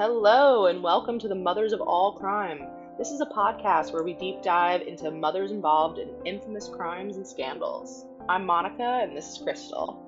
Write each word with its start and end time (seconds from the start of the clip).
Hello, 0.00 0.64
and 0.64 0.82
welcome 0.82 1.18
to 1.18 1.28
the 1.28 1.34
Mothers 1.34 1.74
of 1.74 1.82
All 1.82 2.14
Crime. 2.14 2.66
This 2.96 3.10
is 3.10 3.20
a 3.20 3.26
podcast 3.26 3.92
where 3.92 4.02
we 4.02 4.14
deep 4.14 4.40
dive 4.40 4.80
into 4.80 5.10
mothers 5.10 5.50
involved 5.50 5.98
in 5.98 6.08
infamous 6.24 6.70
crimes 6.70 7.16
and 7.18 7.26
scandals. 7.26 8.06
I'm 8.26 8.46
Monica, 8.46 9.00
and 9.02 9.14
this 9.14 9.28
is 9.28 9.42
Crystal. 9.42 10.00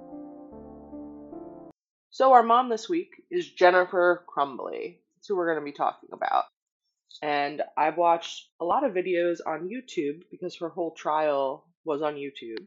So, 2.08 2.32
our 2.32 2.42
mom 2.42 2.70
this 2.70 2.88
week 2.88 3.10
is 3.30 3.50
Jennifer 3.50 4.24
Crumbley. 4.34 4.96
That's 5.14 5.28
who 5.28 5.36
we're 5.36 5.52
going 5.52 5.62
to 5.62 5.70
be 5.70 5.76
talking 5.76 6.08
about. 6.14 6.44
And 7.20 7.60
I've 7.76 7.98
watched 7.98 8.48
a 8.60 8.64
lot 8.64 8.84
of 8.84 8.94
videos 8.94 9.40
on 9.46 9.68
YouTube 9.68 10.22
because 10.30 10.56
her 10.56 10.70
whole 10.70 10.92
trial 10.92 11.66
was 11.84 12.00
on 12.00 12.14
YouTube. 12.14 12.64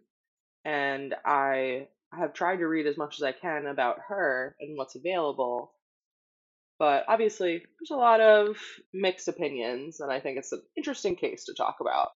And 0.63 1.15
I 1.25 1.87
have 2.13 2.33
tried 2.33 2.57
to 2.57 2.67
read 2.67 2.85
as 2.85 2.97
much 2.97 3.15
as 3.17 3.23
I 3.23 3.31
can 3.31 3.65
about 3.65 3.97
her 4.09 4.55
and 4.59 4.77
what's 4.77 4.93
available. 4.93 5.71
But 6.77 7.05
obviously, 7.07 7.59
there's 7.59 7.91
a 7.91 7.95
lot 7.95 8.19
of 8.21 8.57
mixed 8.93 9.27
opinions, 9.27 9.99
and 10.01 10.11
I 10.11 10.19
think 10.19 10.37
it's 10.37 10.51
an 10.51 10.61
interesting 10.75 11.15
case 11.15 11.45
to 11.45 11.53
talk 11.53 11.77
about. 11.79 12.09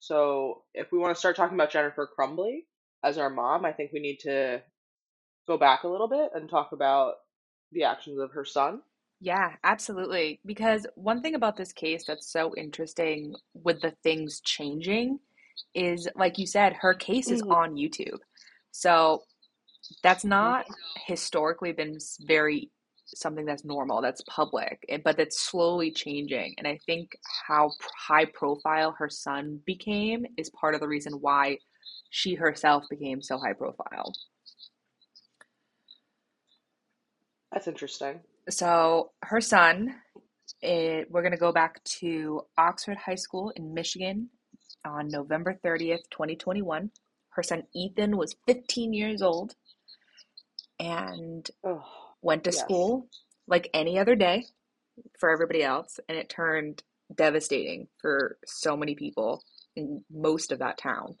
So, 0.00 0.64
if 0.74 0.92
we 0.92 0.98
want 0.98 1.14
to 1.14 1.18
start 1.18 1.36
talking 1.36 1.56
about 1.56 1.70
Jennifer 1.70 2.08
Crumbley 2.18 2.66
as 3.04 3.18
our 3.18 3.30
mom, 3.30 3.64
I 3.64 3.72
think 3.72 3.92
we 3.92 4.00
need 4.00 4.18
to 4.20 4.62
go 5.46 5.58
back 5.58 5.84
a 5.84 5.88
little 5.88 6.08
bit 6.08 6.30
and 6.34 6.48
talk 6.48 6.72
about 6.72 7.14
the 7.72 7.84
actions 7.84 8.18
of 8.20 8.32
her 8.32 8.44
son. 8.44 8.82
Yeah, 9.20 9.56
absolutely. 9.64 10.40
Because 10.44 10.86
one 10.94 11.22
thing 11.22 11.34
about 11.34 11.56
this 11.56 11.72
case 11.72 12.04
that's 12.06 12.30
so 12.30 12.54
interesting 12.56 13.34
with 13.54 13.80
the 13.80 13.92
things 14.02 14.40
changing 14.40 15.20
is, 15.74 16.08
like 16.16 16.38
you 16.38 16.46
said, 16.46 16.74
her 16.74 16.94
case 16.94 17.30
is 17.30 17.42
Mhm. 17.42 17.50
on 17.50 17.76
YouTube. 17.76 18.18
So 18.72 19.22
that's 20.02 20.24
not 20.24 20.66
Mhm. 20.66 20.74
historically 21.06 21.72
been 21.72 21.98
very 22.20 22.70
something 23.14 23.44
that's 23.44 23.64
normal, 23.64 24.02
that's 24.02 24.22
public, 24.28 24.84
eh, 24.88 24.98
but 25.02 25.16
that's 25.16 25.38
slowly 25.38 25.90
changing. 25.90 26.54
And 26.58 26.66
I 26.66 26.78
think 26.86 27.16
how 27.46 27.70
high 27.96 28.24
profile 28.26 28.94
her 28.98 29.08
son 29.08 29.60
became 29.64 30.26
is 30.36 30.50
part 30.50 30.74
of 30.74 30.80
the 30.80 30.88
reason 30.88 31.14
why 31.14 31.58
she 32.10 32.34
herself 32.34 32.84
became 32.90 33.22
so 33.22 33.38
high 33.38 33.52
profile. 33.52 34.12
That's 37.52 37.68
interesting. 37.68 38.20
So 38.48 39.12
her 39.22 39.40
son, 39.40 39.94
it, 40.60 41.10
we're 41.10 41.22
going 41.22 41.32
to 41.32 41.38
go 41.38 41.52
back 41.52 41.82
to 42.00 42.42
Oxford 42.58 42.96
High 42.96 43.14
School 43.14 43.50
in 43.56 43.74
Michigan 43.74 44.28
on 44.84 45.08
November 45.08 45.58
30th, 45.64 46.02
2021. 46.10 46.90
Her 47.30 47.42
son 47.42 47.64
Ethan 47.74 48.16
was 48.16 48.36
15 48.46 48.92
years 48.92 49.22
old 49.22 49.54
and 50.78 51.48
Oh, 51.64 51.84
went 52.22 52.44
to 52.44 52.50
yes. 52.50 52.60
school 52.60 53.08
like 53.46 53.70
any 53.72 53.98
other 53.98 54.14
day 54.14 54.44
for 55.18 55.30
everybody 55.30 55.62
else. 55.62 56.00
And 56.08 56.18
it 56.18 56.28
turned 56.28 56.82
devastating 57.14 57.88
for 58.00 58.38
so 58.46 58.76
many 58.76 58.94
people 58.94 59.42
in 59.76 60.04
most 60.10 60.52
of 60.52 60.58
that 60.60 60.78
town. 60.78 61.16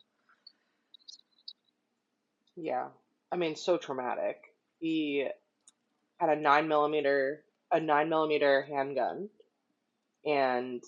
Yeah. 2.56 2.88
I 3.30 3.36
mean, 3.36 3.56
so 3.56 3.76
traumatic. 3.76 4.38
He 4.78 5.26
had 6.18 6.30
a 6.30 6.40
nine 6.40 6.68
millimeter 6.68 7.42
a 7.72 7.80
nine 7.80 8.08
millimeter 8.08 8.62
handgun 8.62 9.28
and 10.24 10.82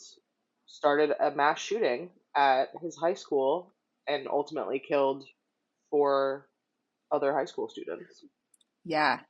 started 0.66 1.12
a 1.18 1.30
mass 1.32 1.58
shooting 1.58 2.10
at 2.36 2.68
his 2.80 2.96
high 2.96 3.14
school 3.14 3.72
and 4.06 4.28
ultimately 4.28 4.80
killed 4.86 5.24
four 5.90 6.48
other 7.10 7.32
high 7.32 7.46
school 7.46 7.68
students. 7.68 8.24
Yeah. 8.84 9.20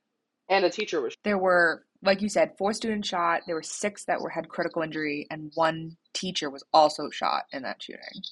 And 0.49 0.65
a 0.65 0.71
teacher 0.71 1.01
was 1.01 1.15
There 1.25 1.39
were, 1.39 1.85
like 2.03 2.23
you 2.23 2.29
said, 2.29 2.57
four 2.57 2.73
students 2.73 3.09
shot. 3.09 3.43
There 3.47 3.55
were 3.55 3.63
six 3.63 4.05
that 4.05 4.21
were 4.21 4.31
had 4.31 4.49
critical 4.49 4.83
injury, 4.83 5.27
and 5.31 5.53
one 5.55 5.97
teacher 6.15 6.49
was 6.51 6.65
also 6.73 7.11
shot 7.11 7.45
in 7.53 7.63
that 7.63 7.83
shooting. 7.83 8.23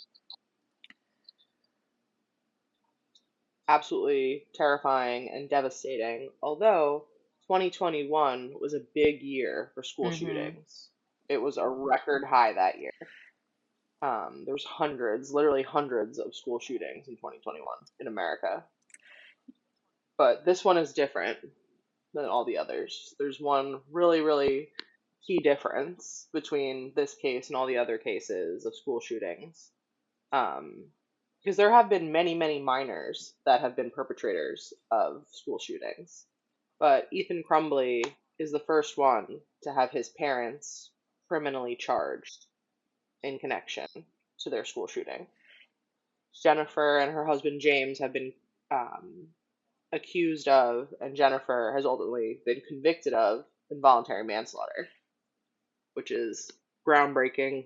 absolutely 3.69 4.47
terrifying 4.55 5.29
and 5.33 5.51
devastating. 5.51 6.31
Although 6.43 7.07
2021 7.49 8.55
was 8.61 8.75
a 8.75 8.81
big 8.95 9.23
year 9.23 9.71
for 9.75 9.83
school 9.83 10.11
Mhm. 10.11 10.19
shootings. 10.19 10.91
It 11.29 11.39
was 11.39 11.57
a 11.57 11.69
record 11.69 12.25
high 12.25 12.53
that 12.53 12.79
year. 12.79 12.93
Um, 14.03 14.45
there 14.45 14.55
was 14.55 14.65
hundreds, 14.65 15.33
literally 15.33 15.63
hundreds 15.63 16.19
of 16.19 16.35
school 16.35 16.61
shootings 16.61 17.09
in 17.09 17.17
2021 17.17 17.79
in 17.99 18.07
America. 18.07 18.65
But 20.17 20.45
this 20.45 20.65
one 20.65 20.79
is 20.79 20.93
different 20.93 21.39
than 22.17 22.25
all 22.27 22.45
the 22.45 22.59
others. 22.59 23.15
There's 23.19 23.41
one 23.41 23.81
really, 23.93 24.21
really 24.21 24.71
key 25.27 25.39
difference 25.39 26.29
between 26.33 26.93
this 26.97 27.15
case 27.15 27.49
and 27.49 27.57
all 27.57 27.67
the 27.67 27.79
other 27.79 27.99
cases 27.99 28.65
of 28.65 28.75
school 28.75 29.01
shootings. 29.01 29.71
Um, 30.33 30.87
because 31.43 31.57
there 31.57 31.71
have 31.71 31.89
been 31.89 32.11
many, 32.11 32.35
many 32.35 32.61
minors 32.61 33.35
that 33.45 33.61
have 33.61 33.77
been 33.77 33.91
perpetrators 33.93 34.73
of 34.91 35.25
school 35.31 35.61
shootings. 35.61 36.25
But 36.81 37.07
Ethan 37.13 37.45
Crumbley 37.49 38.03
is 38.39 38.51
the 38.51 38.59
first 38.59 38.99
one 38.99 39.41
to 39.63 39.73
have 39.73 39.91
his 39.91 40.09
parents 40.09 40.91
criminally 41.29 41.77
charged 41.77 42.47
in 43.23 43.39
connection 43.39 43.87
to 44.41 44.51
their 44.51 44.65
school 44.65 44.89
shooting. 44.89 45.29
Jennifer 46.43 46.99
and 46.99 47.13
her 47.13 47.25
husband 47.25 47.61
James 47.61 48.01
have 48.01 48.13
been 48.13 48.33
um, 48.71 49.29
accused 49.93 50.49
of, 50.49 50.89
and 51.01 51.17
Jennifer 51.17 51.73
has 51.77 51.87
ultimately 51.87 52.41
been 52.45 52.61
convicted 52.69 53.13
of 53.13 53.45
involuntary 53.71 54.25
manslaughter, 54.25 54.89
which 55.95 56.11
is 56.11 56.51
groundbreaking, 56.87 57.65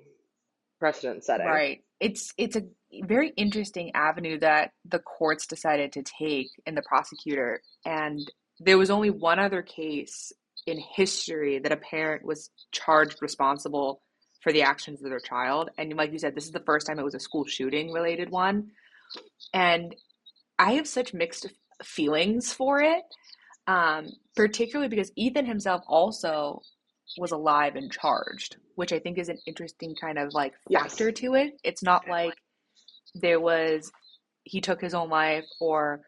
precedent 0.79 1.25
setting. 1.25 1.47
Right. 1.47 1.85
It's 1.99 2.33
it's 2.39 2.57
a 2.57 2.63
very 3.05 3.31
interesting 3.37 3.93
avenue 3.95 4.39
that 4.41 4.73
the 4.85 4.99
courts 4.99 5.47
decided 5.47 5.93
to 5.93 6.03
take 6.03 6.49
and 6.67 6.77
the 6.77 6.83
prosecutor. 6.83 7.61
And 7.85 8.21
there 8.59 8.79
was 8.79 8.91
only 8.91 9.11
one 9.11 9.39
other 9.39 9.63
case 9.63 10.33
in 10.67 10.79
history 10.79 11.59
that 11.59 11.73
a 11.73 11.77
parent 11.77 12.25
was 12.25 12.51
charged 12.73 13.19
responsible 13.21 14.03
for 14.43 14.53
the 14.53 14.63
actions 14.63 15.03
of 15.03 15.11
their 15.11 15.21
child. 15.21 15.71
And 15.77 15.95
like 15.95 16.13
you 16.13 16.19
said, 16.19 16.35
this 16.35 16.47
is 16.47 16.53
the 16.53 16.61
first 16.61 16.87
time 16.87 16.99
it 16.99 17.05
was 17.05 17.15
a 17.15 17.21
school 17.21 17.47
shooting 17.47 17.93
related 17.93 18.31
one. 18.31 18.71
And 19.53 19.95
I 20.59 20.73
have 20.73 20.87
such 20.87 21.15
mixed 21.15 21.47
feelings 21.85 22.53
for 22.53 22.81
it, 22.81 23.03
um, 23.67 24.09
particularly 24.37 24.89
because 24.89 25.13
Ethan 25.17 25.47
himself 25.47 25.83
also 25.87 26.61
was 27.19 27.33
alive 27.33 27.77
and 27.77 27.91
charged, 27.93 28.57
which 28.77 28.93
I 28.93 28.99
think 28.99 29.19
is 29.19 29.29
an 29.29 29.39
interesting 29.47 29.95
kind 30.01 30.19
of 30.19 30.33
like 30.35 30.55
Yes. 30.69 30.83
factor 30.85 31.13
to 31.13 31.35
it. 31.35 31.55
It's 31.65 31.83
not 31.83 32.09
like 32.09 32.35
there 33.15 33.41
was 33.41 33.91
he 34.45 34.61
took 34.61 34.81
his 34.81 34.95
own 34.95 35.11
life 35.11 35.45
or 35.61 36.01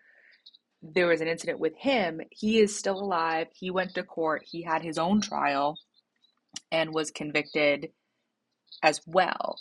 there 0.82 1.06
was 1.06 1.20
an 1.20 1.28
incident 1.28 1.58
with 1.60 1.76
him. 1.76 2.20
He 2.30 2.58
is 2.60 2.76
still 2.76 2.98
alive. 3.00 3.48
He 3.54 3.70
went 3.70 3.94
to 3.94 4.02
court. 4.02 4.42
He 4.44 4.62
had 4.62 4.82
his 4.82 4.98
own 4.98 5.20
trial 5.20 5.78
and 6.72 6.92
was 6.94 7.10
convicted 7.10 7.90
as 8.82 9.00
well. 9.06 9.58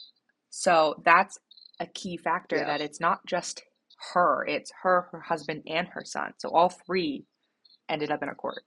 So 0.49 1.01
that's 1.05 1.37
a 1.79 1.85
key 1.85 2.17
factor 2.17 2.57
Yes. 2.57 2.67
that 2.67 2.81
it's 2.81 2.99
not 2.99 3.25
just 3.25 3.63
her, 4.13 4.45
it's 4.47 4.71
her, 4.83 5.07
her 5.11 5.19
husband, 5.21 5.63
and 5.67 5.87
her 5.89 6.03
son. 6.05 6.33
So 6.37 6.49
all 6.49 6.69
three 6.69 7.25
ended 7.89 8.11
up 8.11 8.23
in 8.23 8.29
a 8.29 8.35
court. 8.35 8.63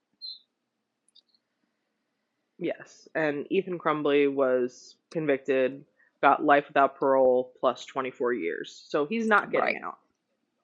Yes, 2.59 3.09
and 3.15 3.47
Ethan 3.51 3.79
Crumbley 3.79 4.33
was 4.33 4.97
convicted, 5.11 5.85
got 6.23 6.45
life 6.45 6.69
without 6.69 6.97
parole 6.97 7.53
plus 7.61 7.85
24 7.87 8.33
years. 8.35 8.85
So 8.89 9.07
he's 9.07 9.27
not 9.27 9.51
getting 9.51 9.75
Right. 9.75 9.83
out. 9.83 9.99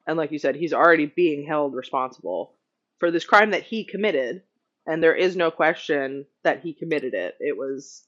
And 0.07 0.17
like 0.17 0.33
you 0.33 0.39
said, 0.39 0.57
he's 0.57 0.73
already 0.73 1.07
being 1.07 1.45
held 1.47 1.75
responsible 1.75 2.55
for 2.99 3.11
this 3.11 3.25
crime 3.25 3.51
that 3.53 3.65
he 3.65 3.85
committed, 3.85 4.43
and 4.87 5.03
there 5.03 5.15
is 5.17 5.37
no 5.37 5.51
question 5.51 6.27
that 6.45 6.61
he 6.63 6.73
committed 6.75 7.15
it. 7.15 7.37
It 7.41 7.57
was 7.57 8.05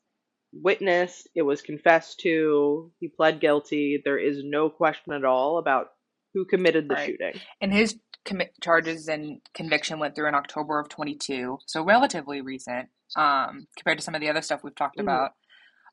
witnessed, 0.52 1.28
it 1.34 1.42
was 1.42 1.62
confessed 1.62 2.20
to, 2.20 2.90
he 3.00 3.08
pled 3.08 3.40
guilty. 3.40 4.02
There 4.04 4.18
is 4.18 4.44
no 4.44 4.70
question 4.70 5.12
at 5.12 5.24
all 5.24 5.58
about 5.58 5.91
who 6.34 6.44
committed 6.44 6.88
the 6.88 6.94
Right. 6.94 7.06
shooting. 7.10 7.40
And 7.60 7.72
his 7.72 7.98
commit 8.24 8.54
charges 8.62 9.08
and 9.08 9.40
conviction 9.54 9.98
went 9.98 10.14
through 10.14 10.28
in 10.28 10.34
October 10.34 10.78
of 10.78 10.88
22, 10.88 11.58
so 11.66 11.82
relatively 11.84 12.40
recent 12.40 12.88
um, 13.16 13.66
compared 13.76 13.98
to 13.98 14.04
some 14.04 14.14
of 14.14 14.20
the 14.20 14.30
other 14.30 14.40
stuff 14.42 14.62
we've 14.62 14.74
talked 14.74 14.96
Mhm. 14.98 15.02
about. 15.02 15.32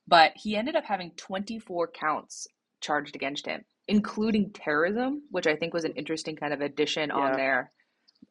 But 0.08 0.34
he 0.36 0.56
ended 0.56 0.76
up 0.76 0.86
having 0.86 1.12
24 1.16 1.88
counts 1.90 2.48
charged 2.82 3.16
against 3.16 3.46
him, 3.46 3.66
including 3.88 4.52
terrorism, 4.54 5.24
which 5.30 5.46
I 5.48 5.56
think 5.56 5.74
was 5.74 5.84
an 5.86 5.94
interesting 5.94 6.36
kind 6.36 6.54
of 6.54 6.62
addition 6.62 7.12
on 7.12 7.34
there. 7.36 7.72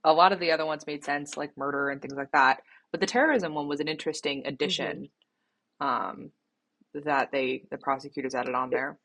A 0.04 0.12
lot 0.12 0.32
of 0.32 0.40
the 0.40 0.52
other 0.52 0.64
ones 0.64 0.87
made 0.87 1.04
sense, 1.04 1.37
like 1.37 1.56
murder 1.56 1.90
and 1.90 2.00
things 2.00 2.14
like 2.14 2.31
that. 2.32 2.62
But 2.93 3.00
the 3.00 3.06
terrorism 3.06 3.54
one 3.54 3.69
was 3.69 3.81
an 3.81 3.88
interesting 3.88 4.46
addition 4.46 5.11
um, 5.81 6.32
that 6.94 7.31
they 7.31 7.64
the 7.70 7.78
prosecutors 7.78 8.34
added 8.34 8.54
on 8.54 8.70
there. 8.70 8.99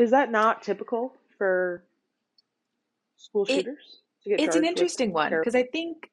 Is 0.00 0.12
that 0.12 0.30
not 0.30 0.62
typical 0.62 1.14
for 1.36 1.84
school 3.16 3.44
It- 3.48 3.64
shooters 3.64 4.00
get 4.24 4.40
It's 4.40 4.56
an 4.56 4.64
interesting 4.64 5.12
one 5.12 5.30
because 5.30 5.54
I 5.54 5.64
think 5.64 6.10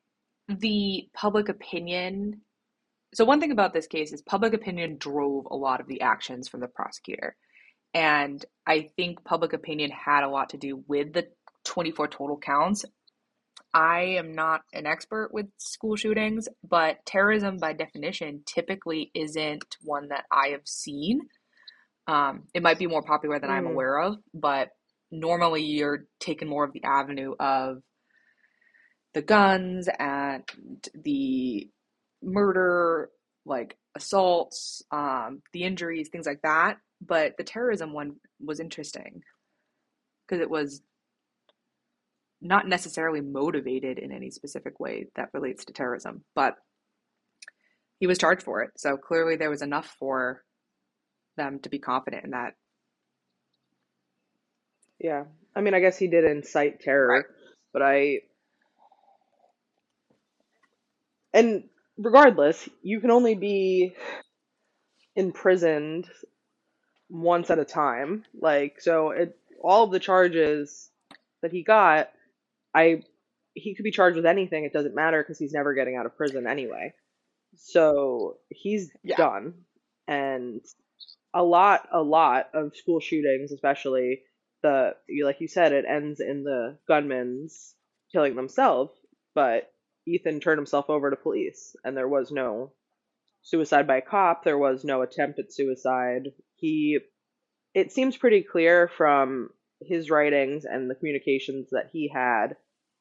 the 0.47 1.09
public 1.13 1.49
opinion 1.49 2.41
so 3.13 3.23
one 3.23 3.39
thing 3.39 3.51
about 3.51 3.73
this 3.73 3.87
case 3.87 4.11
is 4.11 4.21
public 4.21 4.53
opinion 4.53 4.97
drove 4.97 5.47
a 5.49 5.55
lot 5.55 5.79
of 5.79 5.87
the 5.87 6.01
actions 6.01 6.49
from 6.49 6.59
the 6.59 6.67
prosecutor. 6.67 7.37
And 7.93 8.43
I 8.65 8.89
think 8.97 9.23
public 9.23 9.53
opinion 9.53 9.91
had 9.91 10.25
a 10.25 10.29
lot 10.29 10.49
to 10.49 10.57
do 10.57 10.83
with 10.87 11.13
the 11.13 11.29
24 11.63 12.09
total 12.09 12.37
counts. 12.37 12.83
I 13.73 14.01
am 14.01 14.33
not 14.33 14.63
an 14.73 14.85
expert 14.85 15.29
with 15.31 15.47
school 15.57 15.95
shootings, 15.95 16.49
but 16.67 17.05
terrorism 17.05 17.57
by 17.57 17.73
definition 17.73 18.43
typically 18.45 19.09
isn't 19.13 19.77
one 19.81 20.09
that 20.09 20.25
I 20.29 20.49
have 20.49 20.67
seen. 20.67 21.21
Um, 22.07 22.43
it 22.53 22.63
might 22.63 22.79
be 22.79 22.87
more 22.87 23.03
popular 23.03 23.39
than 23.39 23.49
I'm 23.49 23.65
Mm, 23.65 23.67
aware 23.67 23.99
of, 23.99 24.17
but 24.33 24.69
normally 25.11 25.63
you're 25.63 26.05
taking 26.19 26.47
more 26.47 26.63
of 26.63 26.73
the 26.73 26.83
avenue 26.83 27.35
of 27.39 27.83
the 29.13 29.21
guns 29.21 29.89
and 29.99 30.43
the 31.03 31.69
murder, 32.21 33.09
like 33.45 33.77
assaults, 33.95 34.83
um, 34.91 35.41
the 35.53 35.63
injuries, 35.63 36.09
things 36.09 36.27
like 36.27 36.41
that. 36.43 36.77
But 37.01 37.35
the 37.37 37.43
terrorism 37.43 37.93
one 37.93 38.17
was 38.39 38.59
interesting 38.59 39.21
because 40.27 40.41
it 40.41 40.49
was 40.49 40.81
not 42.41 42.67
necessarily 42.67 43.21
motivated 43.21 43.97
in 43.97 44.11
any 44.11 44.29
specific 44.29 44.79
way 44.79 45.07
that 45.15 45.29
relates 45.33 45.65
to 45.65 45.73
terrorism, 45.73 46.23
but 46.35 46.55
he 47.99 48.07
was 48.07 48.17
charged 48.17 48.43
for 48.43 48.61
it. 48.61 48.71
So 48.77 48.97
clearly 48.97 49.35
there 49.35 49.49
was 49.49 49.61
enough 49.61 49.95
for 49.99 50.43
them 51.37 51.59
to 51.61 51.69
be 51.69 51.79
confident 51.79 52.25
in 52.25 52.31
that. 52.31 52.55
yeah. 54.99 55.25
I 55.55 55.61
mean, 55.61 55.75
I 55.75 55.79
guess 55.81 55.97
he 55.97 56.07
did 56.07 56.25
incite 56.25 56.81
Right. 57.05 57.25
terror, 57.25 57.27
but 57.73 57.83
I 57.83 58.19
and 61.33 61.69
regardless, 61.97 62.67
you 62.83 62.99
can 63.01 63.11
only 63.11 63.35
be 63.35 63.95
imprisoned 65.15 66.09
once 67.09 67.51
at 67.51 67.59
a 67.59 67.65
time. 67.65 68.25
Like, 68.39 68.81
so 68.81 69.11
it 69.11 69.37
all 69.63 69.85
of 69.85 69.91
the 69.91 69.99
charges 69.99 70.89
that 71.41 71.51
he 71.51 71.63
got, 71.63 72.09
I 72.73 73.03
he 73.55 73.75
could 73.75 73.83
be 73.83 73.91
charged 73.91 74.17
with 74.17 74.25
anything. 74.25 74.65
It 74.65 74.73
doesn't 74.73 74.95
matter 74.95 75.21
because 75.23 75.39
he's 75.39 75.53
never 75.53 75.73
getting 75.73 75.95
out 75.95 76.05
of 76.07 76.17
prison 76.17 76.47
anyway. 76.47 76.93
So 77.55 78.37
he's 78.49 78.91
Yeah. 79.03 79.17
done. 79.17 79.53
And 80.07 80.61
a 81.33 81.43
lot, 81.43 81.87
a 81.91 82.01
lot 82.01 82.47
of 82.53 82.75
school 82.75 82.99
shootings, 82.99 83.51
especially 83.51 84.21
the 84.63 84.95
you 85.07 85.25
like 85.25 85.39
you 85.39 85.47
said, 85.47 85.71
it 85.71 85.85
ends 85.87 86.19
in 86.19 86.43
the 86.43 86.77
gunman's 86.87 87.75
killing 88.11 88.35
themselves. 88.35 88.91
But 89.35 89.71
Ethan 90.07 90.39
turned 90.39 90.57
himself 90.57 90.89
over 90.89 91.09
to 91.09 91.15
police, 91.15 91.75
and 91.83 91.95
there 91.95 92.07
was 92.07 92.31
no 92.31 92.71
suicide 93.43 93.87
by 93.87 94.01
cop. 94.01 94.43
There 94.43 94.57
was 94.57 94.83
no 94.83 95.01
attempt 95.01 95.39
at 95.39 95.53
suicide. 95.53 96.31
He, 96.55 96.99
it 97.73 97.91
seems 97.91 98.17
pretty 98.17 98.43
clear 98.43 98.89
from 98.97 99.49
his 99.81 100.09
writings 100.09 100.65
and 100.65 100.89
the 100.89 100.95
communications 100.95 101.69
that 101.71 101.89
he 101.91 102.09
had 102.13 102.55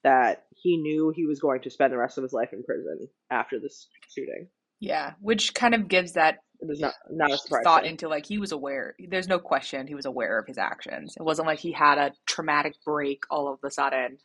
that 0.04 0.44
he 0.50 0.76
knew 0.76 1.12
he 1.14 1.26
was 1.26 1.40
going 1.40 1.62
to 1.62 1.70
spend 1.70 1.92
the 1.92 1.98
rest 1.98 2.18
of 2.18 2.22
his 2.22 2.32
life 2.32 2.52
in 2.52 2.62
prison 2.62 3.08
after 3.30 3.58
this 3.58 3.88
shooting. 4.14 4.48
Yeah, 4.78 5.14
which 5.20 5.54
kind 5.54 5.74
of 5.74 5.88
gives 5.88 6.12
that 6.12 6.38
It 6.60 6.70
is 6.70 6.80
not 6.80 6.94
not 7.10 7.32
a 7.32 7.38
surprise 7.38 7.64
thought 7.64 7.86
into 7.86 8.08
like 8.08 8.26
he 8.26 8.38
was 8.38 8.52
aware. 8.52 8.94
There's 8.98 9.28
no 9.28 9.38
question 9.38 9.86
he 9.86 9.94
was 9.94 10.06
aware 10.06 10.38
of 10.38 10.46
his 10.46 10.58
actions. 10.58 11.16
It 11.16 11.22
wasn't 11.22 11.48
like 11.48 11.58
he 11.58 11.72
had 11.72 11.98
a 11.98 12.12
traumatic 12.26 12.74
break 12.84 13.24
all 13.30 13.48
of 13.52 13.58
a 13.62 13.70
sudden 13.70 14.18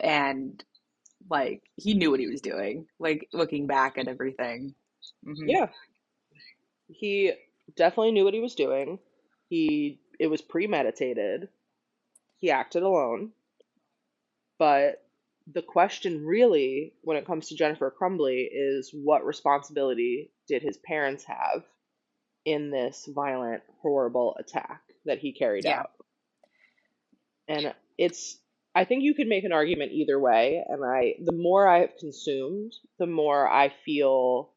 and 0.00 0.62
like 1.30 1.62
he 1.76 1.94
knew 1.94 2.10
what 2.10 2.20
he 2.20 2.26
was 2.28 2.40
doing. 2.40 2.86
Like 2.98 3.28
looking 3.32 3.66
back 3.66 3.98
at 3.98 4.08
everything. 4.08 4.74
hmm 5.24 5.48
Yeah, 5.48 5.68
he 6.88 7.32
definitely 7.76 8.12
knew 8.12 8.24
what 8.24 8.34
he 8.34 8.40
was 8.40 8.54
doing. 8.54 8.98
He 9.48 10.00
it 10.18 10.26
was 10.28 10.42
premeditated. 10.42 11.48
He 12.36 12.50
acted 12.50 12.82
alone. 12.82 13.32
But 14.58 15.04
the 15.46 15.62
question 15.62 16.26
really, 16.26 16.92
when 17.02 17.16
it 17.16 17.26
comes 17.26 17.48
to 17.48 17.54
Jennifer 17.56 17.90
Crumbley, 17.96 18.48
is 18.50 18.90
what 18.92 19.24
responsibility 19.24 20.30
did 20.48 20.62
his 20.62 20.78
parents 20.78 21.24
have 21.24 21.64
in 22.44 22.70
this 22.70 23.08
violent, 23.14 23.62
horrible 23.82 24.36
attack 24.38 24.82
that 25.04 25.18
he 25.18 25.32
carried 25.32 25.64
Yeah. 25.64 25.80
out? 25.80 25.90
And 27.46 27.74
it's, 27.96 28.38
I 28.74 28.84
think 28.84 29.02
you 29.02 29.14
could 29.14 29.28
make 29.28 29.44
an 29.44 29.52
argument 29.52 29.92
either 29.92 30.18
way. 30.18 30.64
And 30.66 30.84
I, 30.84 31.14
the 31.22 31.32
more 31.32 31.66
I 31.66 31.80
have 31.80 31.96
consumed, 31.98 32.72
the 32.98 33.06
more 33.06 33.48
I 33.48 33.70
feel 33.84 34.52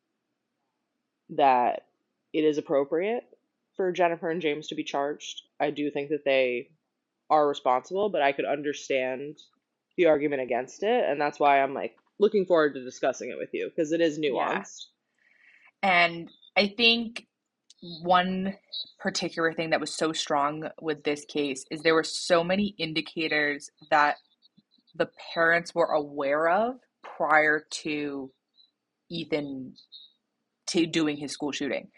that 1.30 1.86
it 2.34 2.44
is 2.44 2.58
appropriate 2.58 3.24
for 3.76 3.92
Jennifer 3.92 4.30
and 4.30 4.42
James 4.42 4.68
to 4.68 4.76
be 4.76 4.84
charged. 4.84 5.42
I 5.60 5.72
do 5.72 5.90
think 5.92 6.10
that 6.10 6.26
they 6.26 6.70
are 7.30 7.48
responsible, 7.48 8.10
but 8.10 8.22
I 8.22 8.34
could 8.34 8.46
understand 8.46 9.38
the 9.98 10.08
argument 10.08 10.42
against 10.42 10.84
it, 10.84 11.06
and 11.10 11.20
that's 11.20 11.40
why 11.40 11.62
I'm 11.62 11.74
like 11.74 11.96
looking 12.20 12.46
forward 12.46 12.74
to 12.74 12.84
discussing 12.84 13.30
it 13.30 13.38
with 13.38 13.50
you 13.54 13.70
because 13.70 13.92
it 13.92 14.02
is 14.02 14.20
nuanced. 14.20 14.86
And 15.84 16.30
I 16.58 16.74
think 16.78 17.28
one 17.82 18.56
particular 19.00 19.54
thing 19.54 19.72
that 19.72 19.80
was 19.80 19.94
so 19.94 20.14
strong 20.14 20.70
with 20.82 21.04
this 21.04 21.26
case 21.26 21.66
is 21.72 21.82
there 21.82 21.96
were 21.96 22.04
so 22.04 22.44
many 22.44 22.76
indicators 22.78 23.70
that 23.92 24.18
the 24.96 25.10
parents 25.34 25.74
were 25.76 25.88
aware 25.94 26.50
of 26.50 26.76
prior 27.04 27.66
to 27.72 28.32
Ethan 29.10 29.76
to 30.68 30.86
doing 30.88 31.18
his 31.18 31.32
school 31.34 31.52
shooting. 31.52 31.90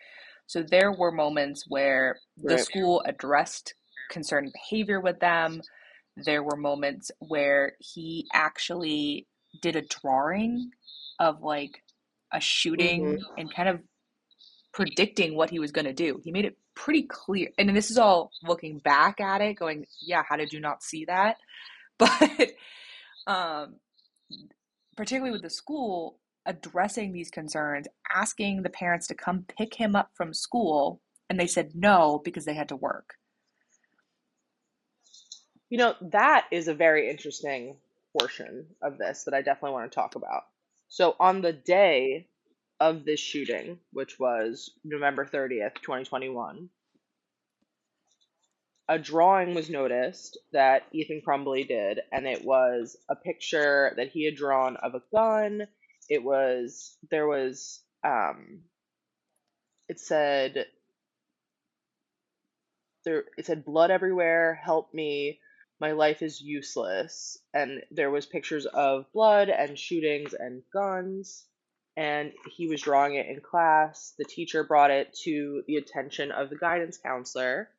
So 0.48 0.64
there 0.64 0.92
were 0.92 1.12
moments 1.12 1.66
where 1.68 2.22
the 2.38 2.58
Right. 2.58 2.60
school 2.60 3.04
addressed 3.06 3.76
concerning 4.10 4.52
behavior 4.54 5.00
with 5.02 5.20
them. 5.20 5.62
There 6.18 6.44
were 6.44 6.58
moments 6.58 7.12
where 7.20 7.74
he 7.80 8.28
actually 8.34 9.28
did 9.62 9.76
a 9.76 9.84
drawing 9.84 10.72
of 11.20 11.42
like 11.42 11.83
a 12.34 12.40
shooting 12.40 13.20
and 13.38 13.54
kind 13.54 13.70
of 13.70 13.80
predicting 14.74 15.36
what 15.36 15.50
he 15.50 15.60
was 15.60 15.72
going 15.72 15.86
to 15.86 15.94
do. 15.94 16.20
He 16.24 16.32
made 16.32 16.46
it 16.46 16.58
pretty 16.76 17.04
clear. 17.04 17.50
And 17.58 17.76
this 17.76 17.92
is 17.92 17.98
all 17.98 18.32
looking 18.44 18.80
back 18.80 19.22
at 19.22 19.42
it, 19.42 19.54
going, 19.54 19.86
yeah, 20.02 20.24
how 20.28 20.36
did 20.36 20.52
you 20.52 20.60
not 20.60 20.84
see 20.84 21.06
that? 21.06 21.38
But 22.00 22.54
um, 23.28 23.76
particularly 24.98 25.32
with 25.32 25.44
the 25.44 25.50
school, 25.52 26.18
addressing 26.46 27.14
these 27.14 27.30
concerns, 27.30 27.88
asking 28.14 28.64
the 28.64 28.70
parents 28.70 29.08
to 29.08 29.16
come 29.16 29.46
pick 29.58 29.76
him 29.76 29.96
up 29.96 30.10
from 30.16 30.34
school, 30.34 31.02
and 31.30 31.40
they 31.40 31.46
said 31.46 31.72
no 31.76 32.20
because 32.26 32.46
they 32.46 32.56
had 32.56 32.70
to 32.70 32.76
work. 32.76 33.14
You 35.70 35.78
know, 35.78 35.94
that 36.02 36.48
is 36.52 36.68
a 36.68 36.74
very 36.74 37.10
interesting 37.10 37.78
portion 38.18 38.66
of 38.82 38.98
this 38.98 39.24
that 39.24 39.34
I 39.34 39.42
definitely 39.42 39.74
want 39.74 39.92
to 39.92 39.96
talk 39.96 40.16
about. 40.16 40.44
So, 40.94 41.16
on 41.20 41.42
the 41.42 41.54
day 41.54 42.28
of 42.80 43.04
this 43.04 43.20
shooting, 43.20 43.80
which 43.94 44.20
was 44.20 44.70
November 44.84 45.26
30th, 45.26 45.82
2021, 45.82 46.70
a 48.88 49.00
drawing 49.00 49.56
was 49.56 49.72
noticed 49.72 50.38
that 50.52 50.84
Ethan 50.92 51.24
Crumbley 51.28 51.68
did, 51.68 52.02
and 52.12 52.28
it 52.28 52.46
was 52.46 52.96
a 53.10 53.16
picture 53.16 53.96
that 53.98 54.10
he 54.10 54.24
had 54.26 54.36
drawn 54.36 54.78
of 54.78 54.94
a 54.94 55.02
gun. 55.12 55.66
It 56.12 56.24
was, 56.24 56.96
there 57.10 57.26
was, 57.26 57.82
um, 58.04 58.60
it 59.90 60.00
said, 60.00 60.68
there, 63.04 63.24
it 63.36 63.48
said 63.48 63.66
blood 63.66 63.90
everywhere, 63.90 64.62
help 64.64 64.94
me, 64.94 65.40
my 65.84 65.92
life 65.92 66.22
is 66.22 66.42
useless. 66.42 67.38
And 67.54 67.84
there 67.92 68.10
was 68.10 68.26
pictures 68.26 68.66
of 68.66 69.12
blood 69.12 69.50
and 69.50 69.78
shootings 69.78 70.34
and 70.34 70.64
guns, 70.72 71.44
and 71.98 72.32
he 72.56 72.70
was 72.70 72.82
drawing 72.82 73.16
it 73.16 73.28
in 73.28 73.42
class. 73.42 74.14
The 74.18 74.24
teacher 74.24 74.64
brought 74.64 74.92
it 74.92 75.14
to 75.26 75.62
the 75.68 75.76
attention 75.76 76.32
of 76.32 76.50
the 76.50 76.56
guidance 76.56 76.98
counselor, 76.98 77.70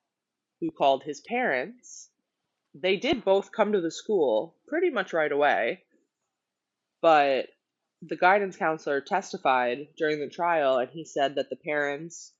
who 0.61 0.71
called 0.71 1.03
his 1.03 1.23
parents. 1.23 2.11
They 2.75 2.97
did 2.97 3.25
both 3.25 3.53
come 3.53 3.73
to 3.73 3.81
the 3.81 3.91
school 3.91 4.55
pretty 4.69 4.91
much 4.91 5.15
right 5.15 5.33
away, 5.33 5.85
but 7.01 7.47
the 8.03 8.19
guidance 8.19 8.59
counselor 8.59 9.01
testified 9.01 9.89
during 9.97 10.21
the 10.21 10.29
trial 10.29 10.77
and 10.77 10.91
he 10.91 11.07
said 11.07 11.37
that 11.37 11.49
the 11.49 11.57
parents 11.57 12.35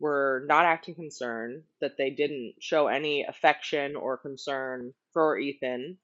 were 0.00 0.42
not 0.46 0.64
acting 0.64 0.94
concerned, 0.94 1.64
that 1.82 1.98
they 1.98 2.08
didn't 2.08 2.54
show 2.60 2.86
any 2.86 3.24
affection 3.24 3.94
or 3.94 4.16
concern 4.16 4.94
for 5.12 5.38
Ethan, 5.38 5.98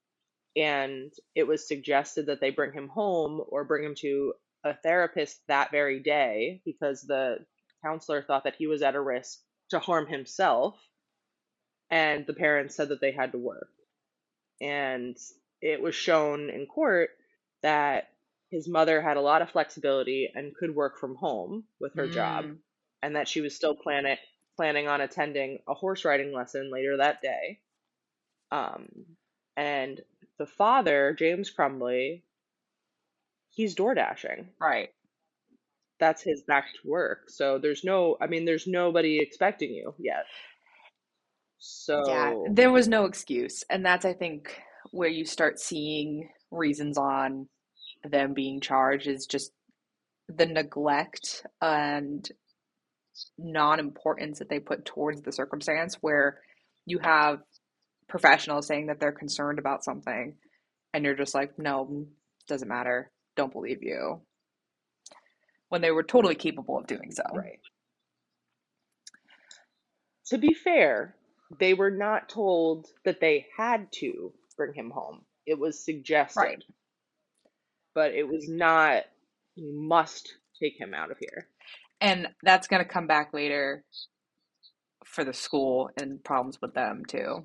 and 0.55 1.13
it 1.35 1.45
was 1.47 1.67
suggested 1.67 2.27
that 2.27 2.41
they 2.41 2.51
bring 2.51 2.73
him 2.73 2.89
home 2.89 3.41
or 3.49 3.63
bring 3.65 3.83
him 3.85 3.95
to 3.95 4.33
a 4.63 4.73
therapist 4.75 5.41
that 5.47 5.71
very 5.71 5.99
day 6.01 6.61
because 6.65 7.01
the 7.01 7.45
counselor 7.83 8.21
thought 8.23 8.43
that 8.45 8.55
he 8.57 8.67
was 8.67 8.81
at 8.81 8.95
a 8.95 9.01
risk 9.01 9.39
to 9.69 9.79
harm 9.79 10.07
himself, 10.07 10.77
and 11.91 12.25
the 12.25 12.33
parents 12.33 12.75
said 12.75 12.89
that 12.89 13.01
they 13.01 13.11
had 13.11 13.31
to 13.31 13.37
work. 13.37 13.69
And 14.61 15.17
it 15.61 15.81
was 15.81 15.95
shown 15.95 16.49
in 16.49 16.65
court 16.67 17.11
that 17.61 18.13
his 18.49 18.67
mother 18.67 19.01
had 19.01 19.17
a 19.17 19.21
lot 19.21 19.41
of 19.41 19.51
flexibility 19.51 20.31
and 20.33 20.55
could 20.55 20.75
work 20.75 20.97
from 20.99 21.15
home 21.15 21.65
with 21.79 21.95
her 21.95 22.07
job, 22.07 22.45
Mm, 22.45 22.59
and 23.01 23.15
that 23.15 23.27
she 23.27 23.41
was 23.41 23.55
still 23.55 23.75
planning 23.75 24.17
planning 24.55 24.87
on 24.87 25.01
attending 25.01 25.59
a 25.67 25.73
horse 25.73 26.05
riding 26.05 26.33
lesson 26.33 26.69
later 26.71 26.97
that 26.97 27.21
day. 27.21 27.59
Um, 28.51 28.87
and 29.57 30.01
the 30.37 30.45
father, 30.45 31.15
James 31.17 31.51
Crumbley, 31.55 32.23
he's 33.49 33.75
door 33.75 33.93
dashing. 33.93 34.49
right. 34.59 34.89
That's 35.99 36.21
his 36.23 36.43
back 36.43 36.65
to 36.81 36.87
work. 36.89 37.29
So 37.29 37.59
there's 37.59 37.83
no, 37.83 38.15
I 38.21 38.27
mean, 38.27 38.45
there's 38.45 38.65
nobody 38.65 39.19
expecting 39.19 39.71
you 39.71 39.93
yet. 39.99 40.23
So 41.57 42.03
Yeah, 42.07 42.31
So, 42.31 42.45
there 42.53 42.71
was 42.71 42.87
no 42.87 43.03
excuse. 43.03 43.65
And 43.69 43.85
that's, 43.85 44.05
I 44.05 44.13
think, 44.13 44.61
where 44.91 45.09
you 45.09 45.25
start 45.25 45.59
seeing 45.59 46.29
reasons 46.51 46.97
on 46.97 47.49
them 48.03 48.33
being 48.33 48.61
charged 48.61 49.07
is 49.07 49.25
just 49.25 49.51
the 50.29 50.45
neglect 50.45 51.45
and 51.61 52.29
non-importance 53.37 54.39
that 54.39 54.49
they 54.49 54.59
put 54.59 54.85
towards 54.85 55.21
the 55.21 55.33
circumstance 55.33 55.95
where 55.95 56.39
you 56.85 56.99
have 56.99 57.39
professionals 58.09 58.67
saying 58.67 58.87
that 58.87 58.99
they're 58.99 59.11
concerned 59.13 59.59
about 59.59 59.83
something 59.85 60.35
and 60.93 61.05
you're 61.05 61.15
just 61.15 61.35
like, 61.35 61.57
no, 61.59 61.85
mm, 61.91 62.07
doesn't 62.47 62.67
matter. 62.69 63.11
Don't 63.37 63.53
believe 63.53 63.83
you. 63.83 64.21
When 65.69 65.81
they 65.81 65.91
were 65.91 66.03
totally 66.03 66.35
capable 66.35 66.77
of 66.79 66.87
doing 66.87 67.11
so. 67.11 67.23
right. 67.33 67.59
To 70.27 70.37
be 70.37 70.53
fair, 70.53 71.15
they 71.59 71.73
were 71.73 71.91
not 71.91 72.29
told 72.29 72.87
that 73.05 73.19
they 73.21 73.47
had 73.57 73.91
to 73.93 74.33
bring 74.57 74.73
him 74.73 74.91
home. 74.91 75.21
It 75.45 75.59
was 75.59 75.75
Right. 76.35 76.57
suggested, 76.57 76.65
but 77.95 78.13
it 78.13 78.27
was 78.27 78.47
not, 78.49 79.03
you 79.55 79.73
must 79.73 80.35
take 80.61 80.79
him 80.79 80.93
out 80.93 81.11
of 81.11 81.17
here. 81.19 81.47
And 82.01 82.27
that's 82.43 82.67
going 82.67 82.83
to 82.83 82.89
come 82.89 83.07
back 83.07 83.33
later 83.33 83.83
for 85.05 85.23
the 85.23 85.33
school 85.33 85.89
and 85.97 86.23
problems 86.23 86.59
with 86.61 86.73
them 86.73 87.03
too. 87.05 87.43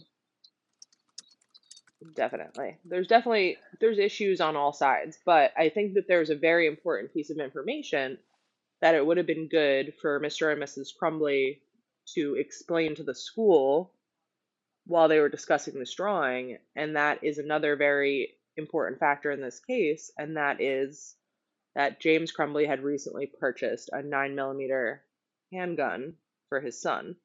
Definitely. 2.12 2.76
There's 2.84 3.08
definitely 3.08 3.56
there's 3.80 3.99
issues 3.99 4.40
on 4.40 4.56
all 4.56 4.73
sides, 4.73 5.18
but 5.25 5.52
I 5.56 5.68
think 5.68 5.94
that 5.94 6.06
there's 6.06 6.30
a 6.30 6.37
very 6.37 6.66
important 6.66 7.14
piece 7.14 7.30
of 7.30 7.38
information 7.38 8.18
that 8.80 8.94
it 8.94 9.06
would 9.06 9.16
have 9.16 9.26
been 9.26 9.49
good 9.49 9.94
for 10.00 10.20
Mr. 10.20 10.52
and 10.52 10.62
Mrs. 10.62 10.88
Crumbley 11.00 11.61
to 12.14 12.34
explain 12.34 12.94
to 12.96 13.02
the 13.02 13.14
school 13.14 13.92
while 14.87 15.08
they 15.08 15.20
were 15.20 15.30
discussing 15.30 15.78
this 15.78 15.94
drawing, 15.94 16.58
and 16.76 16.96
that 16.96 17.25
is 17.25 17.38
another 17.38 17.76
very 17.76 18.34
important 18.56 19.00
factor 19.00 19.30
in 19.30 19.40
this 19.40 19.61
case, 19.61 20.12
and 20.18 20.37
that 20.37 20.61
is 20.61 21.16
that 21.75 22.00
James 22.00 22.32
Crumbley 22.32 22.66
had 22.66 22.82
recently 22.82 23.26
purchased 23.26 23.88
a 23.92 24.02
9 24.02 24.34
millimeter 24.34 25.02
handgun 25.52 26.14
for 26.49 26.61
his 26.61 26.80
son. 26.80 27.16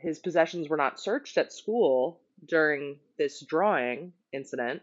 His 0.00 0.18
possessions 0.18 0.68
were 0.68 0.76
not 0.76 0.98
searched 0.98 1.38
at 1.38 1.52
school 1.52 2.20
during 2.46 2.98
this 3.18 3.44
drawing 3.44 4.12
incident, 4.32 4.82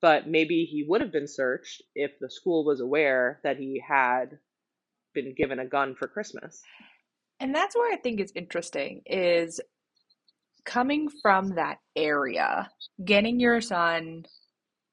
but 0.00 0.28
maybe 0.28 0.64
he 0.64 0.84
would 0.88 1.00
have 1.00 1.12
been 1.12 1.28
searched 1.28 1.82
if 1.94 2.12
the 2.20 2.30
school 2.30 2.64
was 2.64 2.80
aware 2.80 3.40
that 3.44 3.58
he 3.58 3.82
had 3.86 4.38
been 5.14 5.34
given 5.34 5.58
a 5.58 5.66
gun 5.66 5.94
for 5.94 6.08
Christmas. 6.08 6.62
And 7.38 7.54
that's 7.54 7.74
where 7.74 7.92
I 7.92 7.96
think 7.96 8.20
it's 8.20 8.32
interesting 8.34 9.02
is 9.06 9.60
coming 10.64 11.08
from 11.22 11.54
that 11.54 11.78
area, 11.96 12.68
getting 13.04 13.40
your 13.40 13.60
son 13.60 14.24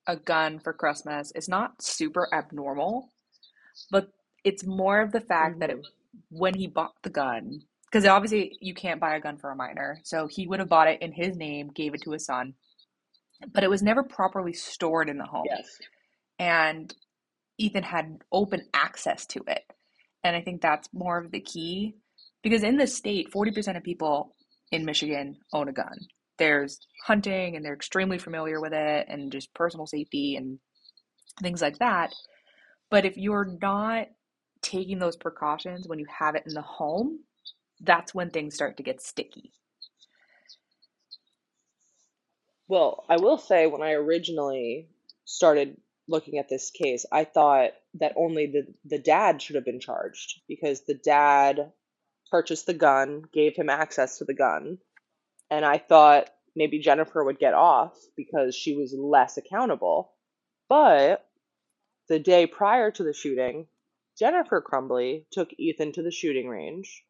a 0.08 0.16
gun 0.16 0.60
for 0.60 0.74
Christmas 0.74 1.32
is 1.36 1.50
not 1.50 1.82
super 1.82 2.34
abnormal, 2.34 3.10
but 3.92 4.10
it's 4.44 4.66
more 4.66 5.02
of 5.02 5.12
the 5.12 5.22
fact 5.22 5.60
that 5.60 5.70
mm-hmm. 5.70 5.80
it, 5.80 5.88
when 6.30 6.54
he 6.54 6.68
bought 6.68 6.96
the 7.04 7.10
gun, 7.10 7.62
because 7.92 8.06
obviously 8.06 8.58
you 8.62 8.74
can't 8.74 9.00
buy 9.00 9.16
a 9.16 9.22
gun 9.22 9.38
for 9.38 9.52
a 9.52 9.56
minor, 9.56 10.00
so 10.04 10.28
he 10.28 10.48
would 10.48 10.60
have 10.60 10.70
bought 10.70 10.90
it 10.90 11.02
in 11.02 11.12
his 11.12 11.36
name, 11.38 11.70
gave 11.74 11.94
it 11.94 12.02
to 12.04 12.12
his 12.12 12.26
son, 12.26 12.54
but 13.54 13.64
it 13.64 13.70
was 13.70 13.82
never 13.84 14.04
properly 14.04 14.54
stored 14.54 15.10
in 15.10 15.18
the 15.18 15.26
home. 15.26 15.46
Yes. 15.50 15.80
And 16.40 16.94
Ethan 17.58 17.84
had 17.84 18.20
open 18.32 18.68
access 18.74 19.26
to 19.28 19.42
it. 19.48 19.64
And 20.24 20.36
I 20.36 20.42
think 20.42 20.62
that's 20.62 20.90
more 20.94 21.18
of 21.18 21.32
the 21.32 21.40
key 21.40 21.96
because 22.44 22.64
in 22.64 22.78
the 22.78 22.88
state, 22.88 23.32
40% 23.32 23.78
of 23.78 23.84
people 23.84 24.36
in 24.72 24.86
Michigan 24.86 25.38
own 25.54 25.70
a 25.70 25.74
gun. 25.74 25.98
There's 26.38 26.80
hunting 27.06 27.56
and 27.56 27.66
they're 27.66 27.74
extremely 27.74 28.18
familiar 28.18 28.62
with 28.62 28.74
it 28.74 29.08
and 29.10 29.32
just 29.32 29.54
personal 29.54 29.88
safety 29.88 30.36
and 30.36 30.60
things 31.42 31.62
like 31.62 31.80
that. 31.80 32.14
But 32.90 33.06
if 33.06 33.18
you're 33.18 33.58
not 33.62 34.08
taking 34.62 35.00
those 35.00 35.16
precautions 35.16 35.88
when 35.88 36.00
you 36.00 36.06
have 36.20 36.36
it 36.36 36.44
in 36.46 36.54
the 36.54 36.62
home, 36.62 37.20
that's 37.82 38.14
when 38.14 38.30
things 38.30 38.56
start 38.56 38.78
to 38.78 38.84
get 38.84 39.02
sticky. 39.02 39.52
Well, 42.68 43.06
I 43.08 43.18
will 43.18 43.38
say 43.38 43.68
when 43.68 43.82
I 43.82 43.92
originally 43.94 44.90
started 45.26 45.78
looking 46.08 46.38
at 46.38 46.50
this 46.50 46.72
case, 46.72 47.06
I 47.12 47.24
thought 47.24 47.72
that 47.96 48.14
only 48.18 48.48
the 48.48 48.68
the 48.86 49.00
dad 49.00 49.42
should 49.42 49.56
have 49.56 49.66
been 49.66 49.80
charged 49.80 50.42
because 50.48 50.82
the 50.82 50.94
dad 50.94 51.72
purchased 52.30 52.66
the 52.66 52.74
gun, 52.74 53.24
gave 53.32 53.56
him 53.56 53.70
access 53.70 54.18
to 54.18 54.26
the 54.26 54.34
gun, 54.34 54.80
and 55.50 55.64
I 55.64 55.78
thought 55.78 56.30
maybe 56.56 56.80
Jennifer 56.80 57.24
would 57.24 57.40
get 57.40 57.54
off 57.54 57.96
because 58.18 58.56
she 58.56 58.76
was 58.76 58.94
less 58.94 59.38
accountable. 59.38 60.12
But 60.68 61.26
the 62.10 62.20
day 62.20 62.48
prior 62.48 62.92
to 62.92 63.04
the 63.04 63.14
shooting, 63.14 63.68
Jennifer 64.18 64.62
Crumbley 64.62 65.26
took 65.32 65.50
Ethan 65.58 65.94
to 65.94 66.02
the 66.02 66.12
shooting 66.12 66.50
range. 66.50 67.04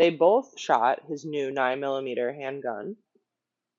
They 0.00 0.08
both 0.08 0.58
shot 0.58 1.02
his 1.06 1.26
new 1.26 1.50
9 1.50 1.78
millimeter 1.78 2.32
handgun. 2.32 2.96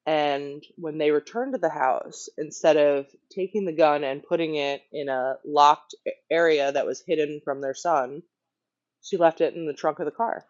And 0.05 0.63
when 0.75 0.99
they 0.99 1.09
returned 1.09 1.53
to 1.53 1.57
the 1.57 1.67
house, 1.67 2.29
instead 2.37 2.77
of 2.77 3.07
taking 3.31 3.65
the 3.65 3.71
gun 3.71 4.03
and 4.03 4.21
putting 4.21 4.53
it 4.53 4.83
in 4.91 5.09
a 5.09 5.37
locked 5.43 5.95
area 6.29 6.71
that 6.71 6.85
was 6.85 7.01
hidden 7.01 7.41
from 7.43 7.59
their 7.59 7.73
son, 7.73 8.21
she 9.01 9.17
left 9.17 9.41
it 9.41 9.55
in 9.55 9.65
the 9.65 9.73
trunk 9.73 9.97
of 9.97 10.05
the 10.05 10.11
car. 10.11 10.45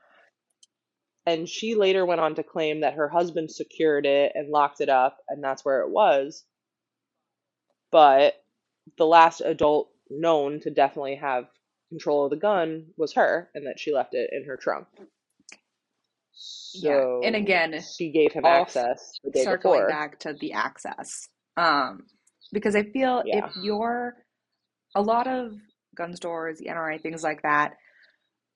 And 1.26 1.48
she 1.48 1.76
later 1.76 2.06
went 2.06 2.20
on 2.20 2.36
to 2.36 2.44
claim 2.44 2.82
that 2.82 2.96
her 2.96 3.08
husband 3.08 3.50
secured 3.50 4.06
it 4.06 4.34
and 4.36 4.50
locked 4.50 4.82
it 4.82 4.90
up, 4.90 5.20
and 5.30 5.42
that's 5.42 5.64
where 5.64 5.84
it 5.84 5.90
was. 5.90 6.44
But 7.94 8.44
the 8.98 9.08
last 9.08 9.40
adult 9.40 9.90
known 10.10 10.60
to 10.64 10.70
definitely 10.70 11.16
have 11.16 11.48
control 11.88 12.26
of 12.26 12.32
the 12.32 12.36
gun 12.36 12.88
was 12.98 13.14
her, 13.14 13.50
and 13.56 13.68
that 13.68 13.80
she 13.80 13.94
left 13.94 14.16
it 14.16 14.32
in 14.34 14.44
her 14.44 14.58
trunk. 14.58 14.88
Yeah. 16.74 17.20
And 17.24 17.36
again, 17.36 17.80
she 17.98 18.12
gave 18.12 18.34
him 18.34 18.46
access 18.46 19.20
the 19.24 19.32
day 19.32 19.44
circling 19.44 19.82
before. 19.82 19.90
back 19.90 20.20
to 20.20 20.34
the 20.34 20.54
access. 20.54 21.28
Um, 21.58 22.04
because 22.52 22.76
I 22.76 22.84
feel 22.84 23.24
if 23.26 23.46
you're 23.62 24.16
a 24.96 25.02
lot 25.02 25.28
of 25.28 25.54
gun 25.96 26.16
stores, 26.16 26.60
the 26.60 26.66
NRA, 26.66 27.02
things 27.02 27.24
like 27.24 27.42
that, 27.44 27.74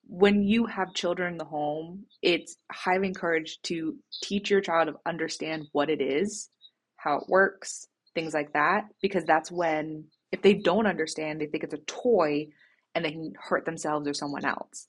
when 0.08 0.42
you 0.42 0.66
have 0.66 0.94
children 0.94 1.32
in 1.32 1.38
the 1.38 1.44
home, 1.44 2.04
it's 2.22 2.56
highly 2.70 3.08
encouraged 3.08 3.64
to 3.64 3.96
teach 4.22 4.50
your 4.50 4.60
child 4.60 4.88
to 4.88 4.94
understand 5.04 5.66
what 5.72 5.90
it 5.90 6.00
is, 6.00 6.48
how 6.96 7.16
it 7.16 7.28
works, 7.28 7.86
things 8.14 8.32
like 8.32 8.52
that, 8.52 8.84
because 9.02 9.24
that's 9.24 9.50
when, 9.50 10.04
if 10.32 10.42
they 10.42 10.54
don't 10.54 10.86
understand, 10.86 11.40
they 11.40 11.46
think 11.46 11.64
it's 11.64 11.74
a 11.74 11.78
toy 11.78 12.46
and 12.94 13.04
they 13.04 13.12
can 13.12 13.32
hurt 13.40 13.64
themselves 13.64 14.06
or 14.06 14.14
someone 14.14 14.44
else. 14.44 14.86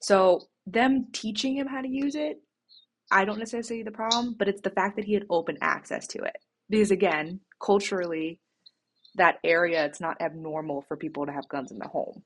So, 0.00 0.42
them 0.72 1.06
teaching 1.12 1.56
him 1.56 1.66
how 1.66 1.80
to 1.80 1.88
use 1.88 2.14
it, 2.14 2.40
I 3.10 3.24
don't 3.24 3.38
necessarily 3.38 3.66
see 3.66 3.82
the 3.82 3.90
problem, 3.90 4.34
but 4.38 4.48
it's 4.48 4.60
the 4.60 4.70
fact 4.70 4.96
that 4.96 5.04
he 5.04 5.14
had 5.14 5.24
open 5.30 5.58
access 5.60 6.06
to 6.08 6.18
it. 6.18 6.36
Because 6.68 6.90
again, 6.90 7.40
culturally, 7.62 8.40
that 9.14 9.38
area, 9.42 9.84
it's 9.86 10.00
not 10.00 10.20
abnormal 10.20 10.82
for 10.82 10.96
people 10.96 11.26
to 11.26 11.32
have 11.32 11.48
guns 11.48 11.72
in 11.72 11.78
the 11.78 11.88
home. 11.88 12.22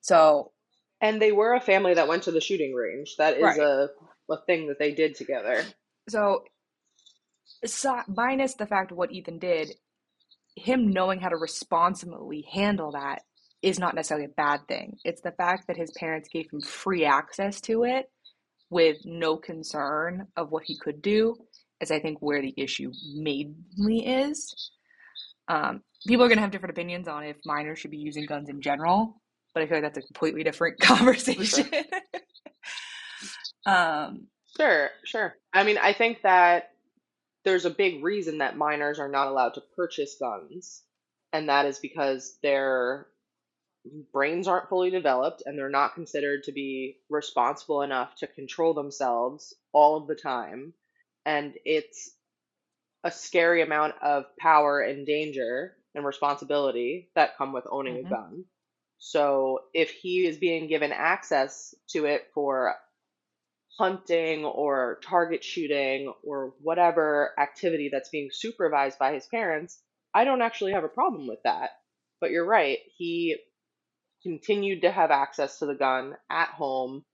So, 0.00 0.52
And 1.00 1.20
they 1.20 1.32
were 1.32 1.54
a 1.54 1.60
family 1.60 1.94
that 1.94 2.08
went 2.08 2.24
to 2.24 2.32
the 2.32 2.40
shooting 2.40 2.74
range. 2.74 3.14
That 3.18 3.36
is 3.36 3.42
right. 3.42 3.58
a 3.58 3.88
a 4.30 4.42
thing 4.46 4.68
that 4.68 4.78
they 4.78 4.92
did 4.92 5.14
together. 5.14 5.64
So, 6.08 6.44
so, 7.64 8.00
minus 8.08 8.54
the 8.54 8.66
fact 8.66 8.90
of 8.90 8.96
what 8.96 9.12
Ethan 9.12 9.38
did, 9.38 9.70
him 10.56 10.90
knowing 10.92 11.20
how 11.20 11.28
to 11.28 11.36
responsibly 11.36 12.46
handle 12.52 12.92
that 12.92 13.22
is 13.62 13.78
not 13.78 13.94
necessarily 13.94 14.26
a 14.26 14.30
bad 14.30 14.66
thing. 14.68 14.96
It's 15.04 15.22
the 15.22 15.32
fact 15.32 15.66
that 15.66 15.76
his 15.76 15.90
parents 15.92 16.28
gave 16.28 16.50
him 16.52 16.60
free 16.60 17.04
access 17.04 17.60
to 17.62 17.84
it 17.84 18.10
with 18.70 18.98
no 19.04 19.36
concern 19.36 20.26
of 20.36 20.50
what 20.50 20.64
he 20.64 20.78
could 20.78 21.00
do, 21.02 21.36
is 21.80 21.90
I 21.90 22.00
think 22.00 22.18
where 22.20 22.42
the 22.42 22.54
issue 22.56 22.92
mainly 23.14 24.06
is. 24.06 24.70
Um, 25.48 25.82
people 26.06 26.24
are 26.24 26.28
going 26.28 26.38
to 26.38 26.42
have 26.42 26.50
different 26.50 26.76
opinions 26.76 27.08
on 27.08 27.24
if 27.24 27.36
minors 27.44 27.78
should 27.78 27.92
be 27.92 27.98
using 27.98 28.26
guns 28.26 28.48
in 28.48 28.60
general, 28.60 29.22
but 29.54 29.62
I 29.62 29.66
feel 29.66 29.76
like 29.78 29.84
that's 29.84 30.04
a 30.04 30.06
completely 30.06 30.42
different 30.42 30.76
For 30.80 30.86
sure. 30.86 30.96
conversation. 30.96 31.68
um, 33.66 34.26
Sure, 34.56 34.90
sure. 35.04 35.34
I 35.52 35.64
mean, 35.64 35.78
I 35.78 35.92
think 35.92 36.22
that 36.22 36.70
there's 37.44 37.64
a 37.64 37.70
big 37.70 38.02
reason 38.02 38.38
that 38.38 38.56
minors 38.56 38.98
are 38.98 39.08
not 39.08 39.28
allowed 39.28 39.54
to 39.54 39.62
purchase 39.76 40.16
guns, 40.18 40.82
and 41.32 41.48
that 41.48 41.66
is 41.66 41.78
because 41.78 42.38
their 42.42 43.06
brains 44.12 44.48
aren't 44.48 44.68
fully 44.68 44.90
developed 44.90 45.42
and 45.46 45.58
they're 45.58 45.68
not 45.68 45.94
considered 45.94 46.44
to 46.44 46.52
be 46.52 46.98
responsible 47.08 47.82
enough 47.82 48.14
to 48.16 48.26
control 48.26 48.74
themselves 48.74 49.54
all 49.72 49.96
of 49.96 50.06
the 50.06 50.14
time. 50.14 50.74
And 51.24 51.54
it's 51.64 52.10
a 53.04 53.10
scary 53.10 53.62
amount 53.62 53.94
of 54.02 54.24
power 54.38 54.80
and 54.80 55.06
danger 55.06 55.76
and 55.94 56.04
responsibility 56.04 57.10
that 57.14 57.36
come 57.36 57.52
with 57.52 57.66
owning 57.70 57.98
a 57.98 58.04
hmm 58.04 58.14
gun. 58.14 58.44
So 58.98 59.60
if 59.74 59.90
he 59.90 60.26
is 60.26 60.38
being 60.38 60.68
given 60.68 60.92
access 60.92 61.74
to 61.90 62.06
it 62.06 62.28
for 62.34 62.74
hunting 63.78 64.44
or 64.44 64.98
target 65.02 65.44
shooting 65.44 66.12
or 66.24 66.54
whatever 66.60 67.32
activity 67.38 67.90
that's 67.92 68.08
being 68.08 68.30
supervised 68.32 68.98
by 68.98 69.12
his 69.12 69.26
parents, 69.26 69.80
I 70.14 70.24
don't 70.24 70.42
actually 70.42 70.72
have 70.72 70.84
a 70.84 70.88
problem 70.88 71.26
with 71.26 71.42
that. 71.44 71.70
But 72.20 72.30
you're 72.30 72.46
right, 72.46 72.78
he 72.96 73.36
continued 74.26 74.82
to 74.82 74.90
have 74.90 75.12
access 75.12 75.60
to 75.60 75.66
the 75.66 75.74
gun 75.74 76.16
at 76.28 76.48
home. 76.48 77.04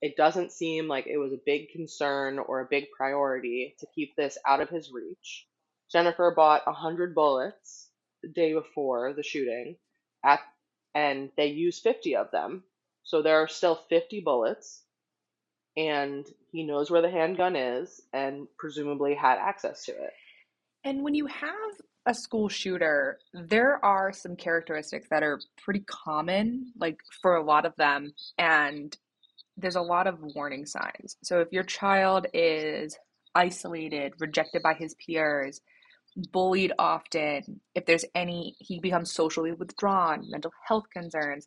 It 0.00 0.16
doesn't 0.16 0.52
seem 0.52 0.88
like 0.88 1.06
it 1.06 1.18
was 1.18 1.34
a 1.34 1.44
big 1.44 1.68
concern 1.68 2.38
or 2.38 2.60
a 2.60 2.68
big 2.70 2.86
priority 2.96 3.76
to 3.80 3.86
keep 3.94 4.16
this 4.16 4.38
out 4.48 4.62
of 4.62 4.70
his 4.70 4.90
reach. 4.90 5.46
Jennifer 5.90 6.32
bought 6.34 6.66
100 6.66 7.14
bullets 7.14 7.90
the 8.22 8.30
day 8.30 8.54
before 8.54 9.12
the 9.12 9.22
shooting 9.22 9.76
at 10.24 10.40
and 10.94 11.30
they 11.36 11.48
used 11.48 11.82
50 11.82 12.16
of 12.16 12.30
them. 12.30 12.64
So 13.02 13.20
there 13.20 13.42
are 13.42 13.48
still 13.48 13.74
50 13.90 14.22
bullets 14.22 14.82
and 15.76 16.26
he 16.52 16.64
knows 16.64 16.90
where 16.90 17.02
the 17.02 17.10
handgun 17.10 17.54
is 17.54 18.00
and 18.14 18.48
presumably 18.58 19.14
had 19.14 19.36
access 19.36 19.84
to 19.84 19.92
it. 19.92 20.12
And 20.84 21.02
when 21.02 21.14
you 21.14 21.26
have 21.26 21.52
a 22.06 22.14
school 22.14 22.48
shooter, 22.48 23.18
there 23.32 23.84
are 23.84 24.12
some 24.12 24.36
characteristics 24.36 25.06
that 25.10 25.22
are 25.22 25.40
pretty 25.62 25.80
common, 25.80 26.72
like 26.78 26.98
for 27.20 27.36
a 27.36 27.44
lot 27.44 27.64
of 27.64 27.74
them, 27.76 28.12
and 28.38 28.96
there's 29.56 29.76
a 29.76 29.82
lot 29.82 30.06
of 30.06 30.18
warning 30.20 30.66
signs. 30.66 31.16
So 31.22 31.40
if 31.40 31.48
your 31.52 31.62
child 31.62 32.26
is 32.32 32.96
isolated, 33.34 34.14
rejected 34.18 34.62
by 34.62 34.74
his 34.74 34.94
peers, 34.94 35.60
bullied 36.32 36.72
often, 36.78 37.60
if 37.74 37.86
there's 37.86 38.04
any, 38.14 38.56
he 38.58 38.80
becomes 38.80 39.12
socially 39.12 39.52
withdrawn, 39.52 40.28
mental 40.28 40.52
health 40.66 40.84
concerns, 40.92 41.46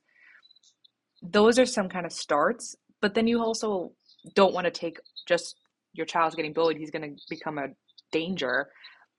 those 1.22 1.60
are 1.60 1.66
some 1.66 1.90
kind 1.90 2.06
of 2.06 2.14
starts. 2.14 2.76
But 3.02 3.14
then 3.14 3.28
you 3.28 3.42
also 3.42 3.92
don't 4.36 4.54
want 4.54 4.66
to 4.66 4.72
take 4.72 5.00
just 5.28 5.56
your 5.94 6.06
child's 6.06 6.36
getting 6.36 6.54
bullied, 6.54 6.78
he's 6.78 6.92
going 6.92 7.16
to 7.16 7.22
become 7.30 7.58
a 7.58 7.68
danger 8.12 8.70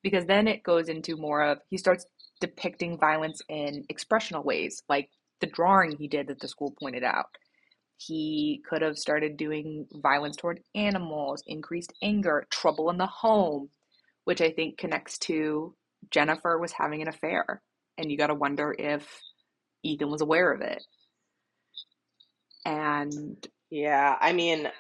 because 0.07 0.27
then 0.27 0.47
it 0.47 0.63
goes 0.63 0.89
into 0.89 1.17
more 1.17 1.43
of 1.43 1.59
he 1.69 1.77
starts 1.77 2.07
depicting 2.41 2.97
violence 2.97 3.43
in 3.49 3.85
expressional 3.93 4.45
ways, 4.45 4.85
like 4.89 5.11
the 5.41 5.49
drawing 5.49 5.97
he 5.97 6.07
did 6.07 6.29
that 6.29 6.39
the 6.39 6.47
school 6.47 6.73
pointed 6.81 7.03
out. 7.03 7.27
He 7.97 8.63
could 8.69 8.83
have 8.83 8.99
started 8.99 9.37
doing 9.37 9.89
violence 9.95 10.37
toward 10.37 10.61
animals, 10.77 11.43
increased 11.47 11.93
anger, 12.03 12.47
trouble 12.51 12.89
in 12.91 12.99
the 12.99 13.07
home, 13.09 13.71
which 14.25 14.41
I 14.41 14.53
think 14.53 14.79
connects 14.79 15.19
to 15.21 15.75
Jennifer 16.11 16.57
was 16.59 16.73
having 16.73 17.03
an 17.03 17.09
affair. 17.09 17.61
And 17.99 18.13
you 18.13 18.17
got 18.17 18.29
to 18.29 18.35
wonder 18.35 18.77
if 18.79 19.21
Ethan 19.83 20.11
was 20.11 20.23
aware 20.23 20.53
of 20.53 20.61
it. 20.61 20.85
And 22.65 23.47
Yeah, 23.71 24.17
I 24.21 24.33
mean, 24.33 24.71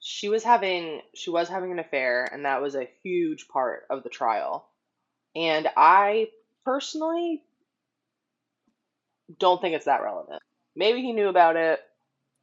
she 0.00 0.28
was 0.28 0.44
having 0.44 1.02
she 1.14 1.30
was 1.30 1.48
having 1.48 1.72
an 1.72 1.78
affair 1.78 2.24
and 2.30 2.44
that 2.44 2.60
was 2.62 2.74
a 2.74 2.88
huge 3.02 3.48
part 3.48 3.84
of 3.90 4.02
the 4.02 4.10
trial. 4.10 4.68
And 5.36 5.68
I 5.76 6.28
personally 6.64 7.42
don't 9.38 9.60
think 9.60 9.74
it's 9.74 9.86
that 9.86 10.02
relevant. 10.02 10.42
Maybe 10.76 11.02
he 11.02 11.12
knew 11.12 11.28
about 11.28 11.56
it, 11.56 11.80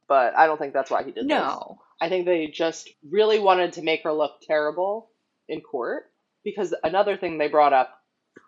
but 0.08 0.36
I 0.36 0.46
don't 0.46 0.58
think 0.58 0.72
that's 0.72 0.90
why 0.90 1.02
he 1.04 1.12
did 1.12 1.28
this. 1.28 1.58
no, 1.58 1.80
I 2.00 2.08
think 2.08 2.26
they 2.26 2.48
just 2.48 2.88
really 3.08 3.38
wanted 3.38 3.74
to 3.74 3.82
make 3.82 4.02
her 4.04 4.12
look 4.12 4.40
terrible 4.42 5.10
in 5.48 5.60
court 5.60 6.04
because 6.44 6.74
another 6.84 7.16
thing 7.16 7.38
they 7.38 7.48
brought 7.48 7.72
up 7.72 8.00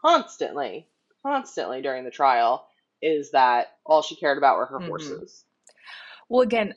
constantly, 0.03 0.89
constantly 1.23 1.83
during 1.83 2.05
the 2.05 2.11
trial 2.11 2.67
is 3.03 3.33
that 3.33 3.77
all 3.85 4.03
she 4.03 4.17
cared 4.17 4.39
about 4.39 4.57
were 4.59 4.67
her 4.67 4.79
hmm 4.79 4.87
horses. 4.87 5.45
Well, 6.29 6.43
again, 6.43 6.75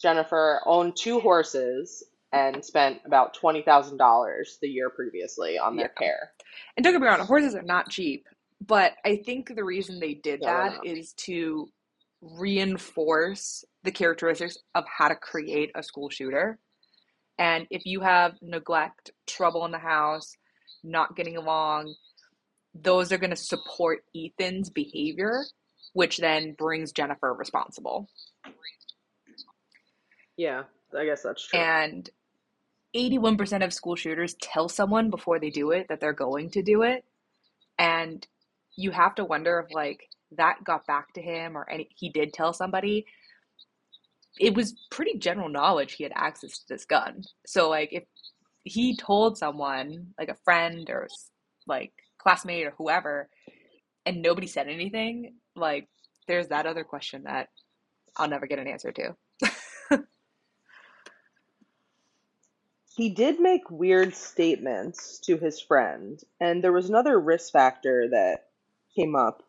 Jennifer 0.00 0.60
owned 0.66 0.96
two 0.96 1.20
horses 1.20 2.04
and 2.32 2.64
spent 2.64 3.00
about 3.04 3.36
$20,000 3.36 4.60
the 4.60 4.68
year 4.68 4.90
previously 4.90 5.58
on 5.58 5.76
their 5.76 5.92
yeah. 5.98 6.06
care. 6.06 6.32
And 6.76 6.84
don't 6.84 6.92
get 6.92 7.00
me 7.00 7.06
wrong, 7.06 7.20
horses 7.20 7.54
are 7.54 7.62
not 7.62 7.88
cheap, 7.88 8.26
but 8.64 8.92
I 9.04 9.16
think 9.16 9.54
the 9.54 9.64
reason 9.64 10.00
they 10.00 10.14
did 10.14 10.42
that 10.42 10.80
is 10.84 11.12
to 11.24 11.68
reinforce 12.20 13.64
the 13.84 13.92
characteristics 13.92 14.58
of 14.74 14.84
how 14.86 15.08
to 15.08 15.14
create 15.14 15.70
a 15.74 15.82
school 15.82 16.10
shooter. 16.10 16.58
And 17.38 17.66
if 17.70 17.86
you 17.86 18.00
have 18.00 18.34
neglect, 18.42 19.12
trouble 19.26 19.64
in 19.64 19.70
the 19.70 19.78
house, 19.78 20.36
not 20.82 21.16
getting 21.16 21.36
along, 21.36 21.94
those 22.74 23.12
are 23.12 23.18
going 23.18 23.30
to 23.30 23.36
support 23.36 24.00
Ethan's 24.14 24.70
behavior, 24.70 25.44
which 25.92 26.18
then 26.18 26.54
brings 26.58 26.92
Jennifer 26.92 27.32
responsible. 27.32 28.08
Yeah, 30.36 30.64
I 30.96 31.04
guess 31.04 31.22
that's 31.22 31.46
true. 31.46 31.60
And 31.60 32.08
81% 32.96 33.64
of 33.64 33.72
school 33.72 33.96
shooters 33.96 34.34
tell 34.40 34.68
someone 34.68 35.10
before 35.10 35.38
they 35.38 35.50
do 35.50 35.70
it 35.72 35.86
that 35.88 36.00
they're 36.00 36.12
going 36.12 36.50
to 36.50 36.62
do 36.62 36.82
it. 36.82 37.04
And 37.78 38.26
you 38.76 38.90
have 38.90 39.14
to 39.16 39.24
wonder 39.24 39.64
if 39.66 39.74
like 39.74 40.08
that 40.36 40.62
got 40.64 40.86
back 40.86 41.12
to 41.14 41.22
him 41.22 41.56
or 41.56 41.68
any 41.70 41.88
he 41.94 42.10
did 42.10 42.32
tell 42.32 42.52
somebody. 42.52 43.06
It 44.38 44.54
was 44.54 44.74
pretty 44.90 45.18
general 45.18 45.48
knowledge 45.48 45.92
he 45.92 46.04
had 46.04 46.12
access 46.14 46.58
to 46.58 46.64
this 46.68 46.84
gun. 46.84 47.24
So 47.46 47.68
like 47.68 47.90
if 47.92 48.04
he 48.64 48.96
told 48.96 49.38
someone, 49.38 50.08
like 50.18 50.28
a 50.28 50.36
friend 50.44 50.88
or 50.90 51.08
like 51.66 51.92
classmate 52.18 52.66
or 52.66 52.74
whoever, 52.78 53.28
and 54.06 54.22
nobody 54.22 54.46
said 54.46 54.68
anything, 54.68 55.34
like 55.56 55.88
there's 56.26 56.48
that 56.48 56.66
other 56.66 56.84
question 56.84 57.24
that 57.24 57.48
I'll 58.16 58.28
never 58.28 58.46
get 58.46 58.58
an 58.58 58.68
answer 58.68 58.92
to. 58.92 59.16
He 62.98 63.10
did 63.10 63.38
make 63.38 63.70
weird 63.70 64.16
statements 64.16 65.20
to 65.20 65.36
his 65.36 65.60
friend, 65.60 66.20
and 66.40 66.64
there 66.64 66.72
was 66.72 66.88
another 66.88 67.16
risk 67.16 67.52
factor 67.52 68.08
that 68.08 68.48
came 68.96 69.14
up 69.14 69.44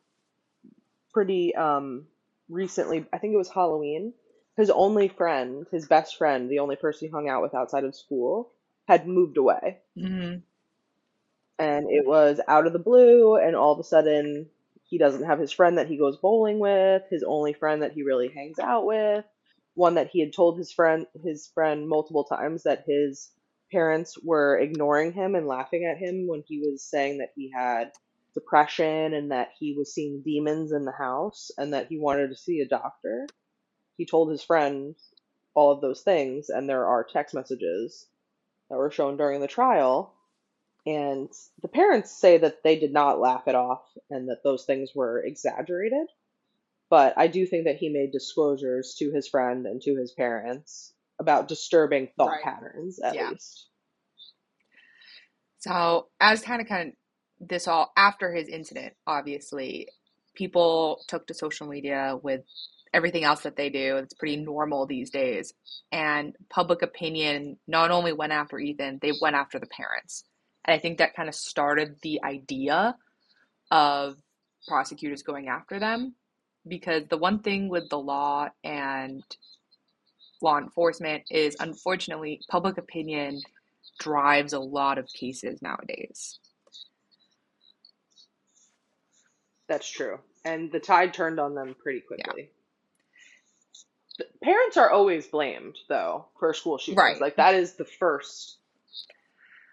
pretty 1.11 1.55
um 1.55 2.05
recently. 2.47 3.07
I 3.11 3.17
think 3.17 3.33
it 3.33 3.37
was 3.37 3.49
Halloween. 3.49 4.13
His 4.55 4.69
only 4.69 5.07
friend, 5.07 5.65
his 5.71 5.87
best 5.87 6.15
friend, 6.15 6.47
the 6.47 6.59
only 6.59 6.75
person 6.75 7.07
he 7.07 7.11
hung 7.11 7.27
out 7.27 7.41
with 7.41 7.55
outside 7.55 7.85
of 7.85 7.95
school, 7.95 8.51
had 8.87 9.07
moved 9.07 9.37
away. 9.37 9.79
hmm 9.97 10.35
And 11.57 11.89
it 11.89 12.05
was 12.05 12.39
out 12.47 12.67
of 12.67 12.73
the 12.73 12.77
blue, 12.77 13.35
and 13.35 13.55
all 13.55 13.73
of 13.73 13.79
a 13.79 13.83
sudden, 13.83 14.51
he 14.83 14.99
doesn't 14.99 15.25
have 15.25 15.39
his 15.39 15.51
friend 15.51 15.79
that 15.79 15.87
he 15.87 15.97
goes 15.97 16.17
bowling 16.17 16.59
with, 16.59 17.01
his 17.09 17.23
only 17.23 17.53
friend 17.53 17.81
that 17.81 17.93
he 17.93 18.03
really 18.03 18.27
hangs 18.27 18.59
out 18.59 18.85
with, 18.85 19.25
one 19.73 19.95
that 19.95 20.11
he 20.11 20.19
had 20.19 20.33
told 20.33 20.59
his 20.59 20.71
friend 20.71 21.07
his 21.23 21.47
friend 21.47 21.89
multiple 21.89 22.25
times 22.25 22.61
that 22.61 22.83
his 22.85 23.31
parents 23.71 24.17
were 24.21 24.57
ignoring 24.57 25.13
him 25.13 25.35
and 25.35 25.47
laughing 25.47 25.85
at 25.85 25.97
him 25.97 26.27
when 26.27 26.43
he 26.47 26.59
was 26.59 26.83
saying 26.83 27.19
that 27.19 27.31
he 27.35 27.51
had 27.51 27.91
depression 28.33 29.13
and 29.13 29.31
that 29.31 29.49
he 29.59 29.73
was 29.73 29.93
seeing 29.93 30.21
demons 30.21 30.71
in 30.71 30.85
the 30.85 30.91
house 30.91 31.51
and 31.57 31.73
that 31.73 31.87
he 31.87 31.97
wanted 31.97 32.29
to 32.29 32.35
see 32.35 32.61
a 32.61 32.67
doctor. 32.67 33.27
He 33.97 34.05
told 34.05 34.31
his 34.31 34.43
friend 34.43 34.95
all 35.55 35.71
of 35.71 35.81
those 35.81 36.01
things, 36.01 36.49
and 36.49 36.69
there 36.69 36.85
are 36.85 37.03
text 37.03 37.35
messages 37.35 38.07
that 38.69 38.77
were 38.77 38.91
shown 38.91 39.17
during 39.17 39.41
the 39.41 39.47
trial. 39.47 40.13
And 40.85 41.29
the 41.61 41.67
parents 41.67 42.11
say 42.11 42.37
that 42.37 42.63
they 42.63 42.79
did 42.79 42.93
not 42.93 43.19
laugh 43.19 43.47
it 43.47 43.55
off 43.55 43.83
and 44.09 44.29
that 44.29 44.43
those 44.43 44.65
things 44.65 44.91
were 44.95 45.19
exaggerated. 45.21 46.07
But 46.89 47.13
I 47.17 47.27
do 47.27 47.45
think 47.45 47.65
that 47.65 47.77
he 47.77 47.89
made 47.89 48.11
disclosures 48.11 48.95
to 48.99 49.11
his 49.11 49.27
friend 49.27 49.65
and 49.65 49.81
to 49.81 49.95
his 49.95 50.11
parents 50.11 50.93
about 51.19 51.47
disturbing 51.47 52.09
thought 52.17 52.27
Right. 52.27 52.41
patterns, 52.41 52.99
at 52.99 53.15
Yeah. 53.15 53.21
least. 53.21 53.67
So, 55.59 56.09
as 56.19 56.41
kind 56.41 56.61
of 56.61 56.67
kind 56.67 56.89
of 57.41 57.49
this 57.49 57.67
all 57.67 57.91
after 57.97 58.33
his 58.33 58.47
incident, 58.47 58.93
obviously, 59.07 59.89
people 60.35 61.03
took 61.07 61.27
to 61.27 61.33
social 61.33 61.67
media 61.67 62.17
with 62.21 62.41
everything 62.93 63.23
else 63.23 63.41
that 63.43 63.55
they 63.55 63.69
do. 63.69 63.97
It's 63.97 64.13
pretty 64.13 64.37
normal 64.37 64.85
these 64.87 65.09
days. 65.09 65.53
And 65.91 66.35
public 66.49 66.81
opinion 66.81 67.57
not 67.67 67.91
only 67.91 68.13
went 68.13 68.33
after 68.33 68.59
Ethan, 68.59 68.99
they 69.01 69.13
went 69.21 69.35
after 69.35 69.59
the 69.59 69.67
parents. 69.67 70.25
And 70.65 70.75
I 70.75 70.79
think 70.79 70.99
that 70.99 71.15
kind 71.15 71.29
of 71.29 71.35
started 71.35 71.97
the 72.03 72.21
idea 72.23 72.95
of 73.71 74.17
prosecutors 74.67 75.23
going 75.23 75.47
after 75.49 75.79
them 75.79 76.15
because 76.67 77.03
the 77.09 77.17
one 77.17 77.41
thing 77.41 77.69
with 77.69 77.89
the 77.89 77.99
law 77.99 78.49
and 78.63 79.23
law 80.41 80.57
enforcement 80.57 81.23
is 81.29 81.55
unfortunately 81.59 82.41
public 82.49 82.77
opinion 82.77 83.41
drives 83.99 84.53
a 84.53 84.59
lot 84.59 84.97
of 84.97 85.07
cases 85.07 85.61
nowadays. 85.61 86.39
That's 89.67 89.89
true. 89.89 90.19
And 90.43 90.71
the 90.71 90.79
tide 90.79 91.13
turned 91.13 91.39
on 91.39 91.53
them 91.53 91.75
pretty 91.81 92.01
quickly. 92.01 92.49
The 94.17 94.25
parents 94.43 94.77
are 94.77 94.89
always 94.89 95.27
blamed, 95.27 95.77
though, 95.87 96.25
for 96.39 96.53
school 96.53 96.77
shootings. 96.77 96.97
Right. 96.97 97.21
Like, 97.21 97.37
that 97.37 97.55
is 97.55 97.73
the 97.75 97.85
first 97.85 98.57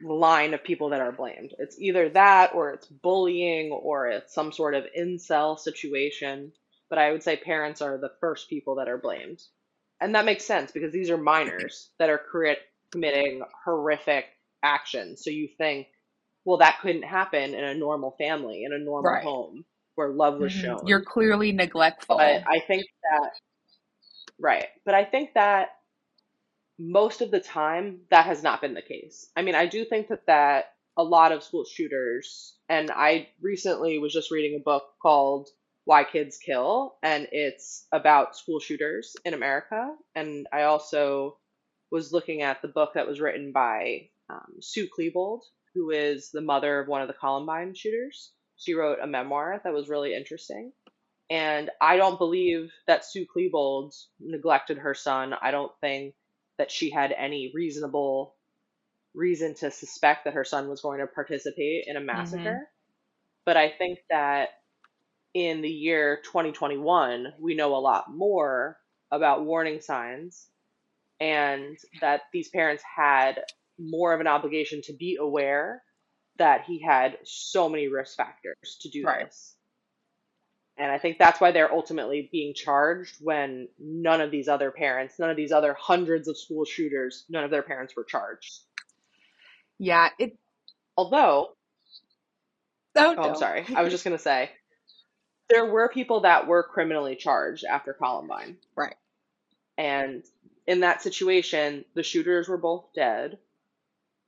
line 0.03 0.53
of 0.55 0.63
people 0.63 0.91
that 0.91 1.01
are 1.01 1.13
blamed. 1.13 1.55
It's 1.59 1.79
either 1.81 2.11
that, 2.11 2.55
or 2.55 2.73
it's 2.73 2.87
bullying, 2.87 3.73
or 3.73 4.09
it's 4.09 4.35
some 4.35 4.53
sort 4.53 4.75
of 4.75 4.85
incel 4.97 5.59
situation. 5.59 6.53
But 6.89 6.99
I 6.99 7.11
would 7.11 7.23
say 7.23 7.37
parents 7.37 7.81
are 7.81 7.99
the 7.99 8.13
first 8.21 8.49
people 8.49 8.77
that 8.77 8.89
are 8.89 8.99
blamed. 8.99 9.41
And 10.01 10.15
that 10.15 10.25
makes 10.25 10.45
sense 10.45 10.73
because 10.73 10.93
these 10.93 11.11
are 11.11 11.17
minors 11.17 11.91
that 11.99 12.11
are 12.11 12.21
committing 12.93 13.43
horrific 13.65 14.27
actions. 14.63 15.23
So 15.25 15.31
you 15.31 15.49
think, 15.59 15.89
well, 16.45 16.59
that 16.59 16.81
couldn't 16.81 17.03
happen 17.03 17.55
in 17.55 17.65
a 17.65 17.75
normal 17.75 18.13
family, 18.19 18.65
in 18.65 18.73
a 18.73 18.79
normal 18.79 19.13
Right. 19.13 19.23
home 19.23 19.65
where 19.95 20.11
love 20.11 20.39
was 20.39 20.53
hmm 20.53 20.53
shown. 20.53 20.81
You're 20.87 21.03
clearly 21.03 21.53
But 22.09 22.19
neglectful. 22.19 22.19
I 22.47 22.61
think 22.61 22.87
that, 23.03 23.31
right. 24.39 24.69
But 24.85 24.95
I 24.95 25.05
think 25.05 25.35
that 25.35 25.71
most 26.79 27.21
of 27.23 27.31
the 27.31 27.41
time 27.41 28.01
that 28.11 28.27
has 28.27 28.43
not 28.43 28.61
been 28.61 28.75
the 28.75 28.83
case. 28.83 29.31
I 29.37 29.43
mean, 29.43 29.55
I 29.55 29.67
do 29.67 29.85
think 29.85 30.09
that 30.09 30.27
that 30.27 30.75
a 30.97 31.03
lot 31.05 31.33
of 31.33 31.43
school 31.43 31.65
shooters, 31.65 32.57
and 32.69 32.91
I 32.91 33.29
recently 33.41 33.99
was 33.99 34.13
just 34.13 34.31
reading 34.31 34.59
a 34.59 34.63
book 34.63 34.85
called 35.01 35.49
Why 35.87 36.05
Kids 36.05 36.39
Kill, 36.39 36.99
and 37.03 37.29
it's 37.33 37.89
about 37.93 38.37
school 38.37 38.61
shooters 38.61 39.17
in 39.25 39.35
America. 39.35 39.97
And 40.17 40.47
I 40.53 40.65
also 40.65 41.39
was 41.91 42.13
looking 42.13 42.43
at 42.43 42.63
the 42.63 42.69
book 42.69 42.95
that 42.95 43.09
was 43.09 43.21
written 43.21 43.53
by 43.53 44.11
um, 44.31 44.57
Sue 44.61 44.89
Klebold, 44.89 45.43
who 45.75 45.91
is 45.93 46.31
the 46.33 46.43
mother 46.43 46.81
of 46.81 46.89
one 46.89 47.03
of 47.03 47.09
the 47.09 47.15
Columbine 47.15 47.75
shooters. 47.75 48.33
She 48.59 48.75
wrote 48.75 49.01
a 49.03 49.09
memoir 49.09 49.61
that 49.65 49.75
was 49.75 49.89
really 49.89 50.15
interesting. 50.15 50.73
And 51.31 51.71
I 51.81 51.97
don't 51.97 52.19
believe 52.19 52.73
that 52.87 53.05
Sue 53.05 53.27
Klebold 53.27 53.95
neglected 54.21 54.79
her 54.79 54.95
son. 54.95 55.35
I 55.35 55.51
don't 55.53 55.73
think 55.81 56.15
that 56.59 56.71
she 56.73 56.91
had 56.91 57.13
any 57.13 57.53
reasonable 57.55 58.37
reason 59.15 59.55
to 59.57 59.71
suspect 59.71 60.25
that 60.25 60.35
her 60.35 60.45
son 60.45 60.69
was 60.69 60.83
going 60.83 61.01
to 61.01 61.07
participate 61.09 61.85
in 61.87 61.97
a 61.97 62.01
hmm 62.13 62.57
massacre. 62.57 62.69
But 63.47 63.57
I 63.57 63.71
think 63.71 64.01
that 64.11 64.51
in 65.37 65.61
the 65.61 65.69
year 65.69 66.23
2021, 66.25 67.35
we 67.39 67.55
know 67.55 67.77
a 67.77 67.79
lot 67.79 68.07
more 68.09 68.79
about 69.11 69.45
warning 69.45 69.83
signs 69.83 70.49
and 71.21 71.77
that 72.01 72.23
these 72.33 72.49
parents 72.49 72.83
had 72.83 73.45
more 73.79 74.15
of 74.15 74.21
an 74.21 74.29
obligation 74.29 74.81
to 74.81 74.95
be 74.95 75.19
aware 75.21 75.83
that 76.39 76.65
he 76.65 76.81
had 76.83 77.19
so 77.25 77.69
many 77.69 77.87
risk 77.89 78.17
factors 78.17 78.79
to 78.81 78.89
do 78.89 79.05
Right. 79.05 79.27
this. 79.27 79.55
And 80.79 80.91
I 80.91 80.99
think 80.99 81.19
that's 81.19 81.39
why 81.39 81.53
they're 81.53 81.73
ultimately 81.73 82.31
being 82.33 82.55
charged 82.55 83.17
when 83.21 83.69
none 83.79 84.23
of 84.23 84.31
these 84.31 84.49
other 84.49 84.71
parents, 84.71 85.19
none 85.19 85.29
of 85.29 85.37
these 85.37 85.53
other 85.53 85.75
hundreds 85.79 86.29
of 86.29 86.39
school 86.39 86.65
shooters, 86.65 87.27
none 87.29 87.45
of 87.45 87.51
their 87.51 87.63
parents 87.63 87.95
were 87.95 88.05
charged. 88.05 88.61
Yeah, 89.79 90.09
it 90.19 90.39
Although, 90.97 91.57
oh 92.97 93.15
oh, 93.19 93.23
I'm 93.23 93.35
sorry, 93.35 93.67
I 93.75 93.83
was 93.83 93.93
just 93.93 94.05
going 94.05 94.17
to 94.17 94.23
say, 94.23 94.51
there 95.49 95.67
were 95.67 95.89
people 95.89 96.21
that 96.21 96.47
were 96.47 96.63
criminally 96.63 97.17
charged 97.17 97.65
after 97.65 97.93
Columbine. 97.93 98.57
Right. 98.75 98.97
And 99.79 100.25
in 100.67 100.81
that 100.81 101.03
situation, 101.03 101.85
the 101.95 102.03
shooters 102.03 102.49
were 102.49 102.57
both 102.57 102.87
dead, 102.95 103.39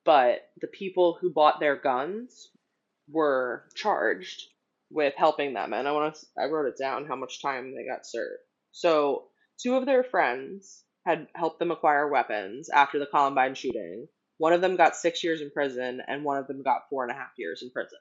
but 0.05 0.49
the 0.61 0.67
people 0.67 1.19
who 1.21 1.31
bought 1.31 1.61
their 1.61 1.77
guns 1.77 2.51
were 3.11 3.65
charged 3.75 4.45
with 4.91 5.15
helping 5.17 5.55
them. 5.55 5.73
And 5.73 5.89
I 5.89 5.93
want 5.93 6.15
to, 6.15 6.27
I 6.39 6.47
wrote 6.47 6.67
it 6.67 6.79
down 6.79 7.07
how 7.07 7.17
much 7.17 7.43
time 7.43 7.75
they 7.75 7.85
got 7.85 8.07
served. 8.07 8.43
So, 8.73 9.25
two 9.61 9.75
of 9.75 9.87
their 9.87 10.05
friends 10.05 10.85
had 11.05 11.27
helped 11.35 11.59
them 11.59 11.71
acquire 11.71 12.09
weapons 12.09 12.69
after 12.69 12.99
the 12.99 13.07
Columbine 13.07 13.55
shooting. 13.55 14.07
One 14.37 14.53
of 14.53 14.61
them 14.61 14.77
got 14.77 14.95
six 14.95 15.25
years 15.25 15.41
in 15.41 15.51
prison, 15.51 16.01
and 16.07 16.23
one 16.23 16.39
of 16.39 16.47
them 16.47 16.63
got 16.63 16.89
four 16.89 17.03
and 17.03 17.11
a 17.11 17.15
half 17.15 17.33
years 17.37 17.63
in 17.63 17.71
prison. 17.71 17.99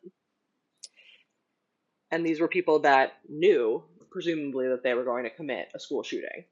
And 2.11 2.25
these 2.25 2.39
were 2.39 2.47
people 2.47 2.79
that 2.79 3.13
knew, 3.27 3.83
presumably, 4.11 4.67
that 4.69 4.83
they 4.83 4.93
were 4.93 5.03
going 5.03 5.23
to 5.25 5.29
commit 5.29 5.67
a 5.75 5.79
school 5.79 6.03
shooting. 6.03 6.45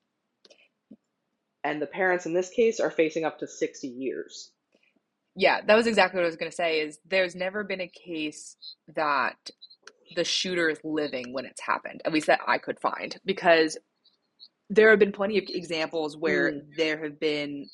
And 1.64 1.82
the 1.82 1.88
parents 1.88 2.26
in 2.26 2.34
this 2.34 2.50
case 2.50 2.80
are 2.80 2.92
facing 2.92 3.24
up 3.26 3.40
to 3.40 3.48
60 3.48 3.88
years. 3.88 4.52
Yeah, 5.36 5.62
that 5.66 5.76
was 5.76 5.88
exactly 5.88 6.18
what 6.20 6.26
I 6.26 6.28
was 6.28 6.36
going 6.36 6.52
to 6.52 6.56
say 6.56 6.80
is 6.82 7.00
there's 7.06 7.36
never 7.36 7.64
been 7.64 7.82
a 7.82 7.88
case 7.90 8.56
that 8.96 9.36
the 10.16 10.24
shooter 10.24 10.70
is 10.70 10.80
living 10.84 11.34
when 11.34 11.46
it's 11.46 11.62
happened, 11.62 12.02
at 12.06 12.14
least 12.14 12.28
that 12.28 12.40
I 12.48 12.58
could 12.60 12.80
find, 12.80 13.18
because 13.26 13.78
there 14.70 14.90
have 14.92 15.00
been 15.00 15.12
plenty 15.12 15.38
of 15.38 15.46
examples 15.48 16.16
where 16.16 16.52
Mm. 16.52 16.76
there 16.78 17.04
have 17.04 17.20
been 17.20 17.68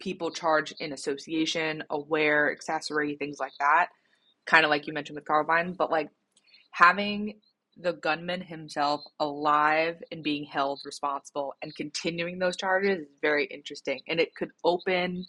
people 0.00 0.30
charged 0.30 0.74
in 0.80 0.92
association, 0.92 1.82
aware, 1.90 2.50
accessory, 2.52 3.16
things 3.16 3.38
like 3.40 3.52
that, 3.58 3.88
kind 4.46 4.64
of 4.64 4.70
like 4.70 4.86
you 4.86 4.92
mentioned 4.92 5.16
with 5.16 5.26
Columbine, 5.26 5.72
but 5.74 5.90
like 5.90 6.08
having 6.70 7.40
the 7.80 7.92
gunman 7.92 8.40
himself 8.40 9.04
alive 9.20 10.02
and 10.10 10.22
being 10.22 10.44
held 10.44 10.80
responsible 10.84 11.54
and 11.62 11.74
continuing 11.76 12.38
those 12.38 12.56
charges 12.56 12.98
is 13.00 13.06
very 13.22 13.46
interesting, 13.46 14.00
and 14.08 14.20
it 14.20 14.34
could 14.34 14.50
open 14.64 15.24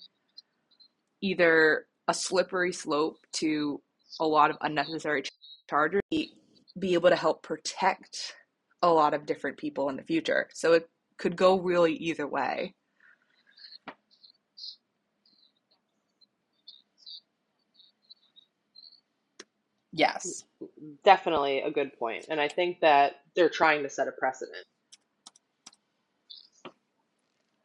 either 1.22 1.86
a 2.08 2.14
slippery 2.14 2.74
slope 2.74 3.18
to 3.34 3.82
a 4.20 4.26
lot 4.26 4.50
of 4.50 4.58
unnecessary 4.62 5.24
charges, 5.70 6.02
be, 6.12 6.34
able 6.94 7.10
to 7.10 7.16
help 7.16 7.44
protect 7.44 8.34
a 8.82 8.90
lot 8.90 9.14
of 9.14 9.26
different 9.26 9.58
people 9.58 9.90
in 9.90 9.96
the 9.96 10.04
future. 10.04 10.50
So 10.54 10.74
it 10.74 10.90
could 11.18 11.36
go 11.36 11.60
really 11.60 11.94
either 11.96 12.28
way. 12.28 12.74
Yes. 19.92 20.44
Definitely 21.04 21.62
a 21.62 21.72
good 21.72 21.98
point. 21.98 22.26
And 22.30 22.40
I 22.40 22.48
think 22.48 22.82
that 22.82 23.22
they're 23.36 23.50
trying 23.50 23.84
to 23.84 23.90
set 23.90 24.08
a 24.08 24.12
precedent. 24.12 24.66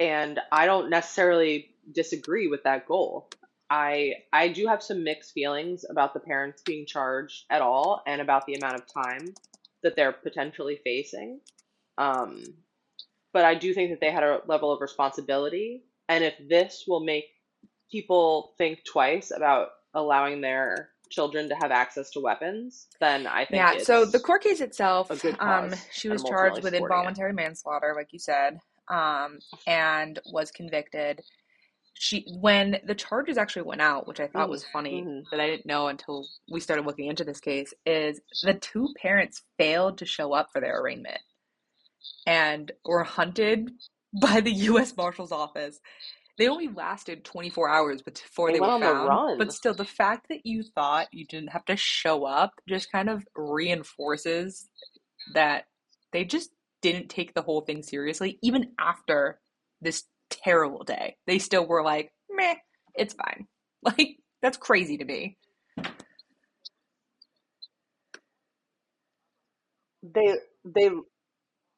And 0.00 0.40
I 0.50 0.66
don't 0.66 0.90
necessarily 0.90 1.70
disagree 1.92 2.48
with 2.48 2.64
that 2.64 2.86
goal. 2.86 3.28
I 3.70 4.14
I 4.32 4.48
do 4.48 4.66
have 4.66 4.82
some 4.82 5.04
mixed 5.04 5.32
feelings 5.32 5.84
about 5.88 6.14
the 6.14 6.20
parents 6.20 6.62
being 6.62 6.86
charged 6.86 7.44
at 7.50 7.62
all 7.62 8.02
and 8.06 8.20
about 8.20 8.46
the 8.46 8.54
amount 8.54 8.76
of 8.76 8.86
time 8.86 9.34
that 9.82 9.96
they're 9.96 10.12
potentially 10.12 10.80
facing. 10.84 11.40
Um, 11.98 12.44
but 13.32 13.44
I 13.44 13.54
do 13.54 13.74
think 13.74 13.90
that 13.90 14.00
they 14.00 14.10
had 14.12 14.24
a 14.24 14.40
level 14.46 14.72
of 14.72 14.80
responsibility. 14.80 15.84
And 16.08 16.24
if 16.24 16.34
this 16.48 16.84
will 16.86 17.04
make 17.04 17.26
people 17.90 18.54
think 18.58 18.84
twice 18.84 19.30
about 19.30 19.70
allowing 19.94 20.40
their 20.40 20.90
children 21.14 21.48
to 21.50 21.56
have 21.56 21.70
access 21.72 22.10
to 22.12 22.20
weapons, 22.20 22.88
then 23.00 23.26
I 23.26 23.46
think 23.46 23.70
Yeah, 23.70 23.78
so 23.78 24.04
the 24.06 24.20
court 24.20 24.42
case 24.42 24.60
itself, 24.60 25.10
um, 25.40 25.74
she 25.90 26.08
was 26.10 26.24
charged 26.24 26.62
with 26.62 26.74
supporting 26.74 27.04
it. 27.04 27.14
involuntary 27.14 27.32
manslaughter, 27.32 27.94
like 27.96 28.08
you 28.12 28.18
said, 28.18 28.58
um, 28.90 29.40
and 29.66 30.18
was 30.26 30.50
convicted. 30.50 31.22
She, 31.94 32.26
when 32.40 32.78
the 32.86 32.94
charges 32.94 33.38
actually 33.38 33.62
went 33.62 33.82
out, 33.82 34.08
which 34.08 34.20
I 34.20 34.28
thought 34.28 34.50
Mm, 34.50 34.50
was 34.50 34.64
funny 34.64 35.08
hmm 35.08 35.20
that 35.30 35.40
I 35.40 35.46
didn't 35.46 35.66
know 35.66 35.88
until 35.88 36.26
we 36.50 36.60
started 36.60 36.86
looking 36.86 37.06
into 37.08 37.24
this 37.24 37.40
case, 37.40 37.74
is 37.86 38.20
the 38.42 38.54
two 38.54 38.92
parents 39.00 39.42
failed 39.58 39.98
to 39.98 40.06
show 40.06 40.34
up 40.34 40.48
for 40.52 40.60
their 40.60 40.80
arraignment 40.80 41.20
and 42.26 42.72
were 42.84 43.04
hunted 43.04 43.70
by 44.20 44.40
the 44.40 44.52
U.S. 44.52 44.96
Marshal's 44.96 45.32
office. 45.32 45.80
They 46.36 46.48
only 46.48 46.68
lasted 46.68 47.24
24 47.24 47.68
hours 47.68 48.02
before 48.02 48.48
They 48.48 48.54
they 48.54 48.60
were 48.60 48.78
found, 48.80 49.38
but 49.38 49.52
still, 49.52 49.74
the 49.74 49.84
fact 49.84 50.26
that 50.30 50.44
you 50.44 50.62
thought 50.62 51.06
you 51.12 51.24
didn't 51.26 51.52
have 51.52 51.64
to 51.66 51.76
show 51.76 52.24
up 52.24 52.52
just 52.68 52.90
kind 52.90 53.08
of 53.08 53.24
reinforces 53.36 54.68
that 55.34 55.64
they 56.12 56.24
just 56.24 56.50
didn't 56.82 57.08
take 57.08 57.34
the 57.34 57.42
whole 57.42 57.60
thing 57.60 57.82
seriously, 57.82 58.38
even 58.42 58.72
after 58.80 59.40
this 59.80 60.04
terrible 60.28 60.82
day. 60.82 61.16
They 61.26 61.38
still 61.38 61.66
were 61.66 61.82
like, 61.82 62.12
meh, 62.30 62.56
it's 62.94 63.14
fine. 63.14 63.46
Like, 63.84 64.16
that's 64.40 64.56
crazy 64.56 64.96
to 64.96 65.04
me. 65.04 65.36
They 70.02 70.36
they 70.64 70.90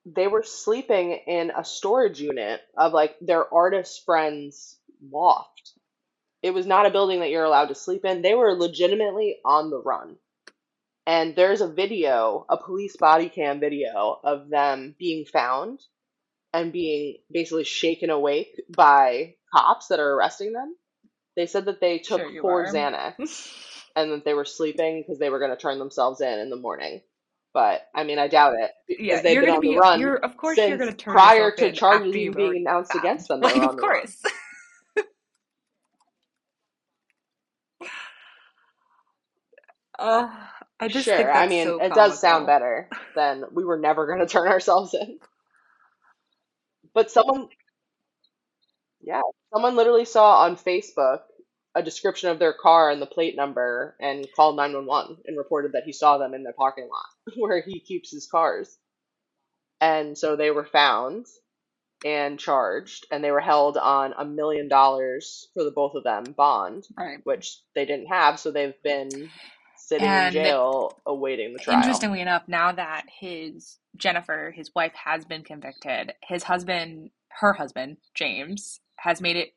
they 0.06 0.28
were 0.28 0.44
sleeping 0.44 1.12
in 1.26 1.50
a 1.56 1.64
storage 1.64 2.20
unit 2.20 2.60
of 2.76 2.92
like 2.92 3.16
their 3.20 3.52
artist 3.52 4.04
friend's 4.04 4.78
loft. 5.10 5.72
It 6.42 6.52
was 6.52 6.66
not 6.66 6.86
a 6.86 6.90
building 6.90 7.20
that 7.20 7.30
you're 7.30 7.44
allowed 7.44 7.68
to 7.68 7.74
sleep 7.74 8.04
in. 8.04 8.22
They 8.22 8.34
were 8.34 8.52
legitimately 8.54 9.38
on 9.44 9.70
the 9.70 9.80
run. 9.80 10.16
And 11.06 11.34
there's 11.34 11.60
a 11.60 11.68
video, 11.68 12.46
a 12.48 12.56
police 12.56 12.96
body 12.96 13.28
cam 13.28 13.58
video 13.58 14.20
of 14.22 14.48
them 14.48 14.94
being 14.98 15.24
found 15.24 15.80
and 16.52 16.72
being 16.72 17.18
basically 17.30 17.64
shaken 17.64 18.10
awake 18.10 18.60
by 18.74 19.34
cops 19.52 19.88
that 19.88 20.00
are 20.00 20.14
arresting 20.14 20.52
them. 20.52 20.76
They 21.36 21.46
said 21.46 21.64
that 21.66 21.80
they 21.80 21.98
took 21.98 22.20
Sure 22.20 22.40
four 22.40 22.64
are. 22.64 22.72
Xanax 22.72 23.52
and 23.96 24.12
that 24.12 24.24
they 24.24 24.34
were 24.34 24.44
sleeping 24.44 25.02
because 25.02 25.18
they 25.18 25.30
were 25.30 25.38
going 25.40 25.50
to 25.50 25.56
turn 25.56 25.78
themselves 25.78 26.20
in 26.20 26.38
in 26.38 26.50
the 26.50 26.56
morning. 26.56 27.02
But 27.56 27.88
I 27.94 28.04
mean, 28.04 28.18
I 28.18 28.28
doubt 28.28 28.54
it 28.60 28.70
because 28.98 29.08
Yeah, 29.08 29.22
they've 29.22 29.40
gonna 29.40 29.58
the 29.60 29.60
be 29.60 29.78
run 29.78 29.98
you're 29.98 30.16
of 30.16 30.36
course 30.36 30.66
you're 30.68 30.78
gonna 30.78 30.92
turn 30.92 31.16
prior 31.16 31.52
to 31.52 31.72
charges 31.72 32.12
being 32.12 32.56
announced 32.56 32.94
found. 32.94 32.94
against 32.94 33.28
them. 33.28 33.40
Like 33.42 33.62
of 33.62 33.76
course. 33.76 34.22
Uh, 39.98 40.28
I 40.80 40.88
just 40.88 41.08
Sure, 41.08 41.16
think 41.16 41.32
I 41.32 41.46
mean, 41.46 41.68
so 41.68 41.80
it 41.80 41.94
does 41.94 42.20
sound 42.20 42.46
better 42.46 42.88
than 43.14 43.44
we 43.52 43.64
were 43.64 43.78
never 43.78 44.06
going 44.06 44.20
to 44.26 44.26
turn 44.26 44.48
ourselves 44.48 44.94
in. 44.94 45.18
But 46.94 47.10
someone, 47.10 47.48
yeah, 49.00 49.22
someone 49.52 49.76
literally 49.76 50.04
saw 50.04 50.42
on 50.42 50.56
Facebook 50.56 51.20
a 51.76 51.82
description 51.82 52.30
of 52.30 52.38
their 52.40 52.54
car 52.54 52.90
and 52.90 53.00
the 53.02 53.06
plate 53.06 53.36
number 53.36 53.94
and 54.00 54.26
called 54.34 54.56
911 54.56 55.18
and 55.26 55.36
reported 55.38 55.72
that 55.72 55.84
he 55.84 55.92
saw 55.92 56.18
them 56.18 56.34
in 56.34 56.42
the 56.42 56.52
parking 56.54 56.88
lot 56.90 57.34
where 57.36 57.60
he 57.60 57.78
keeps 57.80 58.10
his 58.10 58.26
cars. 58.26 58.76
And 59.80 60.16
so 60.16 60.36
they 60.36 60.50
were 60.50 60.64
found 60.64 61.26
and 62.04 62.38
charged, 62.38 63.06
and 63.10 63.22
they 63.24 63.30
were 63.30 63.40
held 63.40 63.76
on 63.76 64.14
a 64.18 64.24
million 64.24 64.68
dollars 64.68 65.48
for 65.54 65.64
the 65.64 65.70
both 65.70 65.94
of 65.94 66.04
them 66.04 66.24
bond, 66.36 66.86
Right. 66.96 67.18
which 67.24 67.58
they 67.74 67.84
didn't 67.84 68.06
have, 68.08 68.38
so 68.38 68.50
they've 68.50 68.80
been 68.82 69.30
sitting 69.76 70.06
in 70.08 70.32
jail 70.32 70.92
awaiting 71.06 71.52
the 71.52 71.58
trial. 71.58 71.78
interestingly 71.78 72.20
enough, 72.20 72.42
now 72.48 72.72
that 72.72 73.04
his 73.20 73.78
Jennifer, 73.96 74.52
his 74.54 74.70
wife, 74.74 74.92
has 74.94 75.24
been 75.24 75.42
convicted, 75.42 76.12
his 76.22 76.42
husband, 76.42 77.10
her 77.40 77.52
husband, 77.54 77.96
James, 78.14 78.80
has 78.96 79.20
made 79.20 79.36
it 79.36 79.54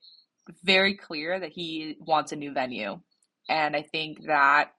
very 0.63 0.95
clear 0.95 1.39
that 1.39 1.51
he 1.51 1.95
wants 1.99 2.31
a 2.31 2.35
new 2.35 2.53
venue. 2.53 2.99
And 3.47 3.75
I 3.75 3.81
think 3.83 4.25
that 4.27 4.71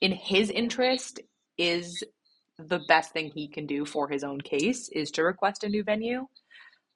in 0.00 0.12
his 0.12 0.50
interest 0.50 1.20
is 1.56 2.02
the 2.58 2.80
best 2.88 3.12
thing 3.12 3.30
he 3.34 3.48
can 3.48 3.66
do 3.66 3.84
for 3.84 4.08
his 4.08 4.24
own 4.24 4.40
case 4.40 4.88
is 4.88 5.10
to 5.12 5.22
request 5.22 5.64
a 5.64 5.68
new 5.68 5.84
venue. 5.84 6.26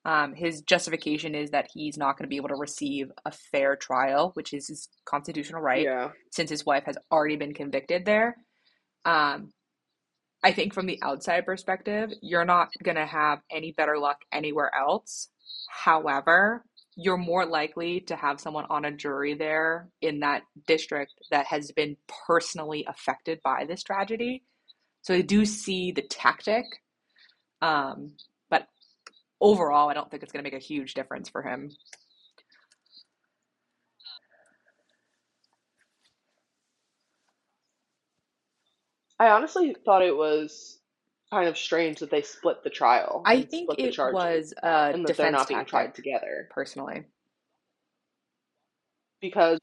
Um, 0.04 0.34
his 0.34 0.62
justification 0.62 1.34
is 1.36 1.50
that 1.50 1.68
he's 1.72 1.96
not 1.96 2.18
going 2.18 2.24
to 2.24 2.28
be 2.28 2.36
able 2.36 2.48
to 2.48 2.56
receive 2.56 3.12
a 3.24 3.30
fair 3.30 3.76
trial, 3.76 4.32
which 4.34 4.52
is 4.52 4.66
his 4.66 4.88
constitutional 5.04 5.60
right, 5.62 5.84
Yeah. 5.84 6.10
since 6.32 6.50
his 6.50 6.66
wife 6.66 6.84
has 6.86 6.96
already 7.10 7.36
been 7.36 7.54
convicted 7.54 8.04
there. 8.04 8.36
Um, 9.04 9.52
I 10.42 10.52
think 10.52 10.74
from 10.74 10.86
the 10.86 10.98
outside 11.02 11.46
perspective, 11.46 12.10
you're 12.20 12.44
not 12.44 12.70
going 12.82 12.96
to 12.96 13.06
have 13.06 13.40
any 13.50 13.70
better 13.72 13.96
luck 13.96 14.18
anywhere 14.32 14.72
else. 14.74 15.28
However, 15.68 16.64
you're 16.96 17.16
more 17.16 17.46
likely 17.46 18.00
to 18.00 18.16
have 18.16 18.40
someone 18.40 18.66
on 18.68 18.84
a 18.84 18.92
jury 18.92 19.34
there 19.34 19.88
in 20.00 20.20
that 20.20 20.42
district 20.66 21.12
that 21.30 21.46
has 21.46 21.70
been 21.72 21.96
personally 22.26 22.84
affected 22.88 23.40
by 23.42 23.64
this 23.66 23.82
tragedy. 23.82 24.42
So 25.02 25.14
I 25.14 25.22
do 25.22 25.44
see 25.44 25.92
the 25.92 26.02
tactic, 26.02 26.64
um, 27.60 28.14
but 28.50 28.66
overall, 29.40 29.88
I 29.88 29.94
don't 29.94 30.10
think 30.10 30.22
it's 30.22 30.32
going 30.32 30.44
to 30.44 30.50
make 30.50 30.60
a 30.60 30.64
huge 30.64 30.94
difference 30.94 31.28
for 31.28 31.42
him. 31.42 31.70
I 39.18 39.30
honestly 39.30 39.74
thought 39.84 40.02
it 40.02 40.16
was 40.16 40.80
kind 41.32 41.48
of 41.48 41.56
strange 41.56 42.00
that 42.00 42.10
they 42.10 42.20
split 42.20 42.62
the 42.62 42.68
trial 42.68 43.22
I 43.24 43.40
think 43.42 43.70
it 43.78 43.96
was 43.98 44.52
a 44.62 44.66
and 44.66 45.06
that 45.06 45.16
they're 45.16 45.30
not 45.32 45.48
being 45.48 45.64
tried 45.64 45.94
together 45.94 46.48
personally. 46.50 47.04
because 49.22 49.58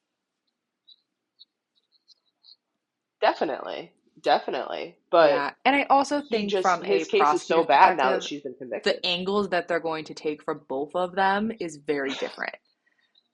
definitely, 3.22 3.92
definitely, 4.22 4.98
but 5.12 5.30
Yeah, 5.30 5.52
and 5.64 5.76
I 5.76 5.84
also 5.92 6.22
think 6.22 6.50
just 6.50 6.64
from 6.64 6.82
his 6.82 7.08
case 7.08 7.34
is 7.36 7.44
so 7.44 7.64
bad 7.64 7.98
now 7.98 8.12
that 8.12 8.24
she's 8.24 8.42
been 8.42 8.56
convicted. 8.58 8.96
the 8.96 9.06
angles 9.06 9.50
that 9.50 9.68
they're 9.68 9.80
going 9.80 10.06
to 10.06 10.16
take 10.16 10.42
for 10.44 10.56
both 10.56 10.96
of 10.96 11.14
them 11.14 11.52
is 11.60 11.76
very 11.76 12.10
different. 12.16 12.56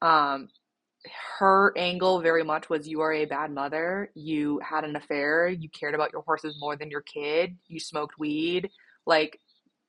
Um, 0.01 0.49
her 1.39 1.73
angle 1.77 2.21
very 2.21 2.43
much 2.43 2.69
was 2.69 2.87
you 2.87 3.01
are 3.01 3.13
a 3.13 3.25
bad 3.25 3.51
mother, 3.51 4.11
you 4.15 4.59
had 4.59 4.83
an 4.83 4.95
affair, 4.95 5.47
you 5.47 5.69
cared 5.69 5.95
about 5.95 6.11
your 6.13 6.21
horses 6.23 6.57
more 6.59 6.75
than 6.75 6.91
your 6.91 7.01
kid, 7.01 7.57
you 7.67 7.79
smoked 7.79 8.17
weed, 8.17 8.69
like 9.05 9.39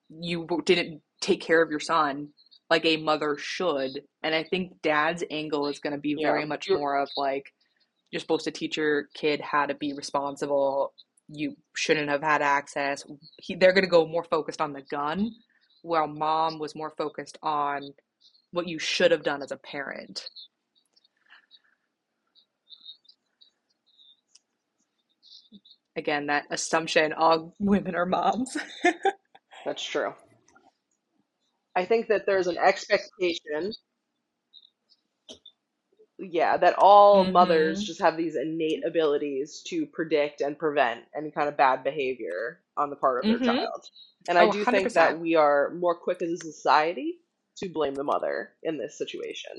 you 0.09 0.47
didn't 0.65 1.03
take 1.21 1.41
care 1.41 1.63
of 1.63 1.71
your 1.71 1.81
son 1.81 2.29
like 2.71 2.85
a 2.85 2.97
mother 2.97 3.37
should. 3.39 4.03
And 4.23 4.35
I 4.35 4.45
think 4.45 4.83
dad's 4.83 5.23
angle 5.31 5.69
is 5.69 5.79
going 5.79 5.93
to 5.93 6.01
be 6.01 6.17
Yeah, 6.19 6.33
very 6.33 6.45
much 6.45 6.69
more 6.69 6.99
of 6.99 7.09
like 7.17 7.53
you're 8.11 8.21
supposed 8.21 8.45
to 8.45 8.51
teach 8.51 8.77
your 8.77 9.05
kid 9.15 9.41
how 9.41 9.67
to 9.67 9.75
be 9.75 9.93
responsible. 9.93 10.93
You 11.29 11.57
shouldn't 11.75 12.09
have 12.09 12.23
had 12.23 12.43
access. 12.43 13.05
He, 13.37 13.55
they're 13.55 13.73
going 13.73 13.85
to 13.85 13.91
go 13.91 14.07
more 14.07 14.25
focused 14.25 14.61
on 14.61 14.73
the 14.73 14.83
gun, 14.83 15.31
while 15.83 16.07
mom 16.07 16.59
was 16.59 16.75
more 16.75 16.93
focused 16.97 17.39
on 17.43 17.83
what 18.53 18.69
you 18.69 18.79
should 18.79 19.11
have 19.11 19.23
done 19.23 19.43
as 19.43 19.53
a 19.53 19.57
parent. 19.57 20.29
Again, 25.97 26.27
that 26.27 26.45
assumption 26.51 27.13
all 27.15 27.55
women 27.59 27.95
are 27.97 28.07
moms. 28.07 28.57
that's 29.65 29.85
true. 29.85 30.15
I 31.77 31.85
think 31.85 32.09
that 32.09 32.27
there's 32.27 32.49
an 32.49 32.59
expectation, 32.59 33.73
yeah, 36.19 36.57
that 36.57 36.75
all 36.79 37.25
mothers 37.25 37.81
mm-hmm. 37.81 37.87
just 37.87 38.03
have 38.03 38.17
these 38.17 38.37
innate 38.37 38.85
abilities 38.87 39.63
to 39.69 39.87
predict 39.87 40.41
and 40.41 40.59
prevent 40.59 41.03
any 41.17 41.31
kind 41.31 41.49
of 41.49 41.57
bad 41.57 41.85
behavior 41.85 42.61
on 42.77 42.91
the 42.91 42.97
part 42.97 43.21
of 43.25 43.29
their 43.31 43.39
Mm-hmm. 43.39 43.45
child. 43.45 43.87
And 44.29 44.39
I 44.39 44.47
Oh, 44.47 44.53
do 44.53 44.65
think 44.65 44.93
that 44.95 45.21
we 45.21 45.37
are 45.37 45.71
more 45.75 45.95
quick 45.95 46.23
as 46.23 46.31
a 46.31 46.37
society 46.39 47.19
to 47.59 47.69
blame 47.71 47.95
the 47.95 48.05
mother 48.05 48.53
in 48.63 48.79
this 48.79 48.99
situation. 48.99 49.53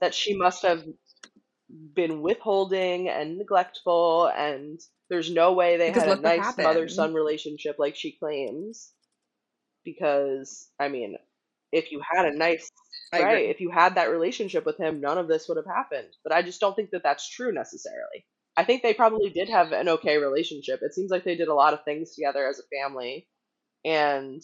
That 0.00 0.14
she 0.14 0.34
must 0.36 0.62
have 0.62 0.84
been 1.94 2.22
withholding 2.22 3.08
and 3.08 3.38
neglectful, 3.38 4.28
and 4.36 4.80
there's 5.08 5.30
no 5.30 5.52
way 5.54 5.76
they 5.76 5.86
Because 5.86 6.04
had 6.04 6.08
a 6.08 6.20
nice 6.20 6.56
mother 6.58 6.88
son 6.88 7.14
relationship 7.14 7.76
like 7.78 7.96
she 7.96 8.12
claims. 8.12 8.92
Because, 9.84 10.70
I 10.78 10.88
mean, 10.88 11.16
if 11.72 11.92
you 11.92 12.00
had 12.00 12.26
a 12.26 12.36
nice, 12.36 12.70
I 13.12 13.20
right, 13.20 13.22
agree. 13.22 13.50
if 13.50 13.60
you 13.60 13.70
had 13.70 13.94
that 13.94 14.10
relationship 14.10 14.66
with 14.66 14.76
him, 14.78 15.00
none 15.00 15.18
of 15.18 15.28
this 15.28 15.48
would 15.48 15.56
have 15.56 15.66
happened. 15.66 16.08
But 16.22 16.32
I 16.32 16.42
just 16.42 16.60
don't 16.60 16.74
think 16.76 16.90
that 16.90 17.02
that's 17.02 17.28
true 17.28 17.52
necessarily. 17.52 18.26
I 18.56 18.64
think 18.64 18.82
they 18.82 18.94
probably 18.94 19.30
did 19.30 19.48
have 19.48 19.72
an 19.72 19.88
okay 19.88 20.18
relationship. 20.18 20.80
It 20.82 20.94
seems 20.94 21.10
like 21.10 21.24
they 21.24 21.36
did 21.36 21.48
a 21.48 21.54
lot 21.54 21.74
of 21.74 21.84
things 21.84 22.14
together 22.14 22.46
as 22.46 22.58
a 22.58 22.76
family. 22.76 23.28
And 23.84 24.42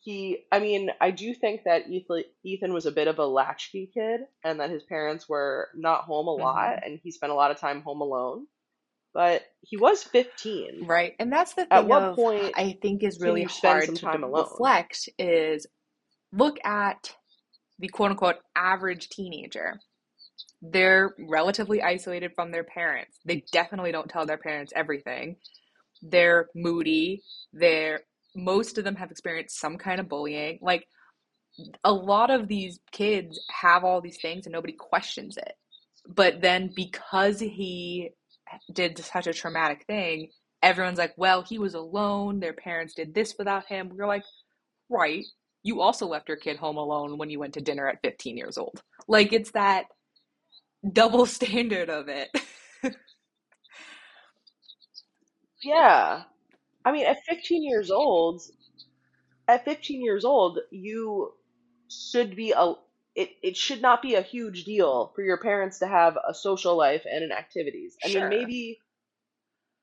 he, 0.00 0.46
I 0.52 0.60
mean, 0.60 0.90
I 1.00 1.10
do 1.10 1.34
think 1.34 1.64
that 1.64 1.84
Ethan, 1.88 2.72
was 2.74 2.86
a 2.86 2.92
bit 2.92 3.08
of 3.08 3.18
a 3.18 3.26
latchkey 3.26 3.90
kid 3.94 4.22
and 4.44 4.60
that 4.60 4.70
his 4.70 4.82
parents 4.84 5.28
were 5.28 5.68
not 5.74 6.04
home 6.04 6.26
a 6.28 6.34
lot 6.34 6.78
hmm 6.78 6.82
and 6.82 7.00
he 7.02 7.10
spent 7.10 7.32
a 7.32 7.36
lot 7.36 7.50
of 7.50 7.58
time 7.58 7.82
home 7.82 8.00
alone. 8.00 8.46
But 9.12 9.42
he 9.62 9.76
was 9.76 10.02
15. 10.04 10.86
Right. 10.86 11.14
And 11.18 11.32
that's 11.32 11.54
the 11.54 11.62
At 11.62 11.80
thing 11.80 11.88
what 11.88 12.02
of, 12.02 12.16
point 12.16 12.52
I 12.56 12.78
think 12.80 13.02
is 13.02 13.20
really 13.20 13.42
hard 13.42 13.94
to 13.96 14.16
alone? 14.16 14.32
reflect 14.32 15.08
is 15.18 15.66
look 16.32 16.58
at 16.64 17.12
the 17.78 17.88
quote 17.88 18.12
unquote 18.12 18.36
average 18.54 19.08
teenager. 19.08 19.80
They're 20.62 21.14
relatively 21.18 21.82
isolated 21.82 22.32
from 22.34 22.52
their 22.52 22.64
parents. 22.64 23.18
They 23.24 23.44
definitely 23.52 23.92
don't 23.92 24.08
tell 24.08 24.26
their 24.26 24.38
parents 24.38 24.72
everything. 24.76 25.36
They're 26.02 26.48
moody. 26.54 27.22
They're 27.52 28.02
most 28.36 28.78
of 28.78 28.84
them 28.84 28.96
have 28.96 29.10
experienced 29.10 29.58
some 29.58 29.76
kind 29.76 29.98
of 29.98 30.08
bullying. 30.08 30.58
Like 30.62 30.86
a 31.82 31.92
lot 31.92 32.30
of 32.30 32.46
these 32.46 32.78
kids 32.92 33.40
have 33.50 33.84
all 33.84 34.00
these 34.00 34.18
things 34.20 34.46
and 34.46 34.52
nobody 34.52 34.74
questions 34.74 35.36
it. 35.36 35.52
But 36.06 36.40
then 36.40 36.70
because 36.74 37.40
he 37.40 38.10
did 38.72 38.98
such 38.98 39.26
a 39.26 39.32
traumatic 39.32 39.84
thing, 39.86 40.30
everyone's 40.62 40.98
like, 40.98 41.14
well, 41.16 41.42
he 41.42 41.58
was 41.58 41.74
alone. 41.74 42.40
Their 42.40 42.52
parents 42.52 42.94
did 42.94 43.14
this 43.14 43.34
without 43.38 43.66
him. 43.66 43.90
We're 43.94 44.06
like, 44.06 44.24
right. 44.88 45.24
You 45.62 45.80
also 45.80 46.06
left 46.06 46.28
your 46.28 46.38
kid 46.38 46.56
home 46.56 46.76
alone 46.78 47.18
when 47.18 47.30
you 47.30 47.38
went 47.38 47.54
to 47.54 47.60
dinner 47.60 47.88
at 47.88 48.00
15 48.02 48.36
years 48.36 48.56
old. 48.58 48.82
Like, 49.08 49.32
it's 49.32 49.50
that 49.52 49.86
double 50.92 51.26
standard 51.26 51.90
of 51.90 52.08
it. 52.08 52.30
Yeah. 55.62 56.22
I 56.84 56.92
mean, 56.92 57.06
at 57.06 57.18
15 57.28 57.62
years 57.62 57.90
old, 57.90 58.42
at 59.48 59.64
15 59.64 60.02
years 60.02 60.24
old, 60.24 60.58
you 60.70 61.32
should 61.90 62.36
be 62.36 62.52
a 62.56 62.74
it, 63.14 63.30
it 63.42 63.56
should 63.56 63.82
not 63.82 64.02
be 64.02 64.14
a 64.14 64.22
huge 64.22 64.64
deal 64.64 65.12
for 65.14 65.22
your 65.22 65.38
parents 65.38 65.80
to 65.80 65.86
have 65.86 66.16
a 66.16 66.34
social 66.34 66.76
life 66.76 67.04
and 67.10 67.24
an 67.24 67.32
activities. 67.32 67.96
I 68.04 68.08
mean, 68.08 68.28
maybe 68.28 68.78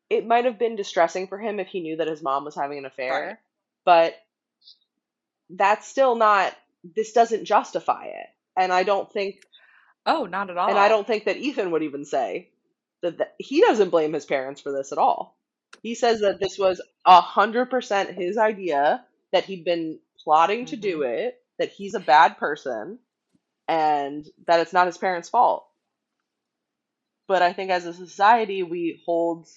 it 0.09 0.25
might 0.25 0.45
have 0.45 0.59
been 0.59 0.75
distressing 0.75 1.27
for 1.27 1.37
him 1.37 1.59
if 1.59 1.67
he 1.67 1.81
knew 1.81 1.97
that 1.97 2.07
his 2.07 2.21
mom 2.23 2.45
was 2.45 2.55
having 2.55 2.77
an 2.77 2.85
Right. 2.85 2.93
affair, 2.93 3.39
but 3.85 4.15
that's 5.49 5.87
still 5.87 6.15
not 6.15 6.55
this 6.95 7.13
doesn't 7.13 7.45
justify 7.45 8.05
it. 8.05 8.27
And 8.55 8.71
I 8.71 8.83
don't 8.83 9.11
think 9.11 9.41
Oh, 10.05 10.25
not 10.25 10.49
at 10.49 10.57
all. 10.57 10.69
and 10.69 10.77
I 10.79 10.87
don't 10.87 11.05
think 11.07 11.25
that 11.25 11.37
Ethan 11.37 11.71
would 11.71 11.83
even 11.83 12.05
say 12.05 12.49
that, 13.01 13.17
that 13.19 13.35
he 13.37 13.61
doesn't 13.61 13.89
blame 13.89 14.13
his 14.13 14.25
parents 14.25 14.61
for 14.61 14.71
this 14.71 14.91
at 14.91 14.97
all. 14.97 15.37
He 15.83 15.95
says 15.95 16.21
that 16.21 16.39
this 16.39 16.57
was 16.57 16.81
a 17.05 17.21
hundred 17.21 17.69
percent 17.69 18.11
his 18.11 18.37
idea, 18.37 19.05
that 19.31 19.45
he'd 19.45 19.65
been 19.65 19.99
plotting 20.23 20.65
to 20.67 20.75
do 20.75 21.01
hmm 21.01 21.03
it, 21.03 21.41
that 21.59 21.71
he's 21.71 21.93
a 21.93 21.99
bad 21.99 22.37
person, 22.37 22.99
and 23.67 24.25
that 24.47 24.59
it's 24.61 24.73
not 24.73 24.87
his 24.87 24.97
parents' 24.97 25.29
fault. 25.29 25.67
But 27.27 27.41
I 27.41 27.53
think 27.53 27.71
as 27.71 27.85
a 27.85 27.93
society, 27.93 28.63
we 28.63 29.01
hold 29.05 29.47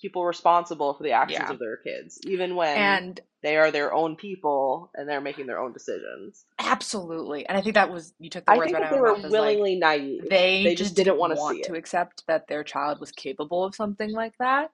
people 0.00 0.24
responsible 0.24 0.94
for 0.94 1.02
the 1.04 1.12
actions 1.12 1.48
Yeah. 1.48 1.50
of 1.50 1.58
their 1.58 1.76
kids, 1.76 2.18
even 2.24 2.56
when 2.56 2.76
And 2.76 3.20
they 3.42 3.56
are 3.56 3.70
their 3.70 3.92
own 3.92 4.16
people 4.16 4.90
and 4.94 5.08
they're 5.08 5.20
making 5.20 5.46
their 5.46 5.60
own 5.60 5.72
decisions. 5.72 6.44
absolutely. 6.58 7.46
And 7.46 7.56
I 7.56 7.60
think 7.62 7.74
that 7.74 7.90
was, 7.92 8.14
you 8.18 8.30
took 8.30 8.46
the 8.46 8.52
words 8.54 8.72
right 8.72 8.82
out 8.82 8.92
of 8.92 8.98
my 8.98 8.98
were 9.00 9.12
mouth, 9.12 9.24
is 9.24 9.32
like, 9.36 9.58
willingly 9.58 9.76
naive. 9.76 10.28
they 10.28 10.64
They 10.64 10.74
just 10.74 10.94
just 10.94 10.96
didn't 10.96 11.18
want 11.18 11.32
to 11.32 11.36
want 11.36 11.62
to 11.64 11.74
accept 11.74 12.24
that 12.26 12.48
their 12.48 12.64
child 12.64 13.00
was 13.00 13.12
capable 13.12 13.64
of 13.64 13.74
something 13.74 14.12
like 14.12 14.36
that. 14.38 14.70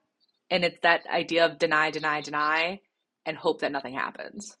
And 0.51 0.63
it's 0.63 0.79
that 0.81 1.05
idea 1.07 1.45
of 1.45 1.59
deny, 1.59 1.91
deny, 1.91 2.21
deny, 2.21 2.81
and 3.25 3.37
hope 3.37 3.61
that 3.61 3.71
nothing 3.71 3.93
happens. 3.93 4.57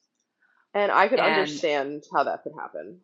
And 0.73 0.91
I 0.91 1.07
could 1.07 1.19
And 1.19 1.35
understand 1.37 2.03
how 2.13 2.23
that 2.23 2.43
could 2.43 2.53
happen. 2.59 3.01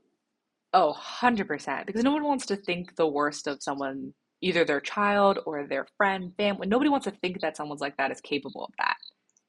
Oh, 0.76 0.94
100%. 1.22 1.88
Because 1.88 2.04
no 2.04 2.12
one 2.12 2.24
wants 2.24 2.46
to 2.48 2.56
think 2.56 2.96
the 2.96 3.08
worst 3.08 3.48
of 3.48 3.64
someone, 3.64 4.14
either 4.42 4.64
their 4.66 4.82
child 4.82 5.40
or 5.46 5.66
their 5.66 5.88
friend, 5.98 6.34
family. 6.38 6.68
Nobody 6.68 6.90
wants 6.90 7.06
to 7.06 7.12
think 7.12 7.42
that 7.42 7.58
someone's 7.58 7.82
like 7.82 7.98
that 7.98 8.12
is 8.12 8.22
capable 8.22 8.66
of 8.66 8.74
that 8.78 8.98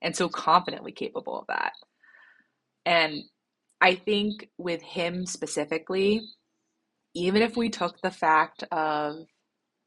and 0.00 0.14
so 0.16 0.28
confidently 0.28 0.92
capable 0.92 1.38
of 1.38 1.46
that. 1.48 1.72
And 2.86 3.24
I 3.80 3.96
think 3.96 4.48
with 4.56 4.80
him 4.80 5.26
specifically, 5.26 6.22
even 7.14 7.42
if 7.42 7.56
we 7.56 7.68
took 7.68 8.00
the 8.00 8.10
fact 8.10 8.62
of 8.70 9.16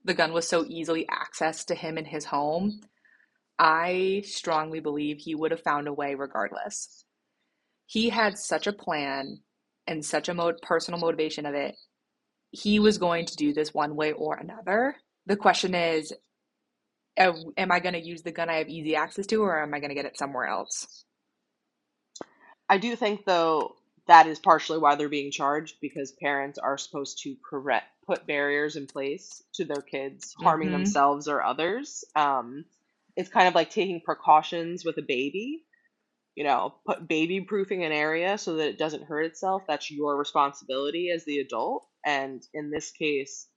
the 0.04 0.14
gun 0.14 0.34
was 0.34 0.48
so 0.48 0.66
easily 0.68 1.08
accessed 1.10 1.66
to 1.68 1.76
him 1.76 1.98
in 1.98 2.06
his 2.06 2.26
home, 2.26 2.82
I 3.58 4.24
strongly 4.26 4.80
believe 4.80 5.20
he 5.20 5.36
would 5.36 5.52
have 5.52 5.62
found 5.62 5.88
a 5.88 5.94
way 5.94 6.16
regardless. 6.16 7.06
He 7.86 8.10
had 8.10 8.38
such 8.38 8.68
a 8.68 8.74
plan 8.74 9.40
and 9.90 10.06
such 10.06 10.30
a 10.30 10.36
mo 10.36 10.54
personal 10.64 11.02
motivation 11.02 11.48
of 11.48 11.56
it. 11.56 11.78
He 12.52 12.80
was 12.80 12.98
going 13.00 13.26
to 13.28 13.38
do 13.38 13.54
this 13.54 13.74
one 13.74 13.96
way 13.96 14.14
or 14.14 14.36
another. 14.38 14.98
The 15.28 15.38
question 15.38 15.76
is, 15.76 16.14
am 17.18 17.72
I 17.72 17.80
going 17.80 17.94
to 17.94 18.02
use 18.06 18.24
the 18.24 18.32
gun 18.32 18.50
I 18.50 18.56
have 18.60 18.70
easy 18.70 18.96
access 18.96 19.28
to, 19.28 19.44
or 19.44 19.62
am 19.62 19.74
I 19.74 19.80
going 19.80 19.90
to 19.90 19.96
get 19.96 20.06
it 20.06 20.18
somewhere 20.18 20.48
else? 20.48 21.06
I 22.70 22.78
do 22.78 22.96
think, 22.96 23.26
though, 23.26 23.76
that 24.08 24.28
is 24.28 24.40
partially 24.40 24.80
why 24.80 24.96
they're 24.96 25.10
being 25.10 25.32
charged 25.32 25.78
because 25.82 26.12
parents 26.14 26.58
are 26.60 26.78
supposed 26.78 27.22
to 27.24 27.36
prevent, 27.50 27.84
put 28.06 28.28
barriers 28.28 28.76
in 28.76 28.88
place 28.88 29.44
to 29.56 29.66
their 29.66 29.82
kids 29.82 30.34
harming 30.40 30.72
Mm-hmm. 30.72 30.72
themselves 30.72 31.28
or 31.28 31.44
others. 31.44 32.04
Um, 32.16 32.66
it's 33.16 33.30
kind 33.30 33.48
of 33.48 33.56
like 33.56 33.70
taking 33.72 34.02
precautions 34.02 34.86
with 34.86 34.98
a 34.98 35.04
baby. 35.04 35.64
You 36.40 36.46
know, 36.46 36.76
put 36.88 37.06
baby 37.06 37.42
proofing 37.42 37.84
an 37.84 37.92
area 37.92 38.38
so 38.38 38.56
that 38.56 38.70
it 38.70 38.78
doesn't 38.78 39.04
hurt 39.04 39.26
itself. 39.26 39.64
That's 39.68 39.92
your 39.92 40.18
responsibility 40.18 41.12
as 41.14 41.26
the 41.26 41.40
adult. 41.40 41.86
And 42.06 42.42
in 42.54 42.72
this 42.72 42.92
case, 42.92 43.50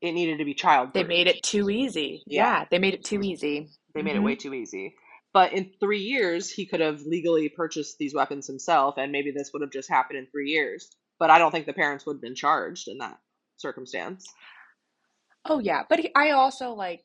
it 0.00 0.10
needed 0.10 0.38
to 0.38 0.44
be 0.44 0.54
child 0.54 0.90
They 0.94 1.04
made 1.04 1.28
it 1.28 1.44
too 1.44 1.70
easy. 1.70 2.24
Yeah. 2.26 2.42
Yeah, 2.44 2.64
they 2.72 2.80
made 2.80 2.94
it 2.94 3.04
too 3.04 3.22
easy. 3.22 3.68
They 3.94 4.02
made 4.02 4.16
it 4.16 4.18
hmm 4.18 4.24
way 4.24 4.34
too 4.34 4.52
easy. 4.52 4.96
But 5.32 5.52
in 5.52 5.70
three 5.78 6.00
years, 6.00 6.50
he 6.50 6.66
could 6.66 6.80
have 6.80 7.02
legally 7.02 7.48
purchased 7.48 7.98
these 7.98 8.14
weapons 8.14 8.48
himself, 8.48 8.96
and 8.98 9.12
maybe 9.12 9.30
this 9.30 9.52
would 9.52 9.62
have 9.62 9.70
just 9.70 9.88
happened 9.88 10.18
in 10.18 10.26
three 10.26 10.50
years. 10.50 10.90
But 11.20 11.30
I 11.30 11.38
don't 11.38 11.52
think 11.52 11.66
the 11.66 11.72
parents 11.72 12.04
would 12.04 12.16
have 12.16 12.22
been 12.22 12.34
charged 12.34 12.88
in 12.88 12.98
that 12.98 13.20
circumstance. 13.58 14.26
Oh 15.46 15.60
yeah, 15.60 15.84
but 15.88 16.00
he, 16.00 16.10
I 16.16 16.30
also 16.30 16.72
like 16.72 17.04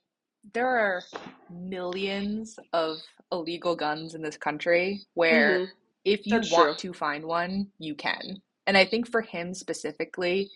there 0.54 0.68
are 0.68 1.04
millions 1.50 2.58
of 2.74 2.98
illegal 3.32 3.76
guns 3.76 4.16
in 4.16 4.22
this 4.22 4.38
country 4.38 5.02
where 5.14 5.62
hmm 5.62 5.66
if 6.06 6.26
you 6.28 6.40
That's 6.40 6.54
true. 6.54 6.76
want 6.76 6.80
to 6.80 6.94
find 6.94 7.26
one, 7.26 7.68
you 7.80 7.96
can. 7.96 8.42
And 8.68 8.78
I 8.78 8.86
think 8.86 9.10
for 9.10 9.22
him 9.22 9.54
specifically, 9.54 10.50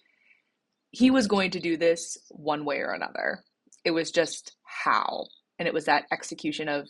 he 0.91 1.11
was 1.11 1.27
going 1.27 1.51
to 1.51 1.59
do 1.59 1.77
this 1.77 2.17
one 2.29 2.65
way 2.65 2.79
or 2.79 2.91
another. 2.91 3.43
It 3.83 3.91
was 3.91 4.11
just 4.11 4.55
how. 4.63 5.25
And 5.59 5.67
it 5.67 5.73
was 5.73 5.85
that 5.85 6.05
execution 6.11 6.69
of 6.69 6.87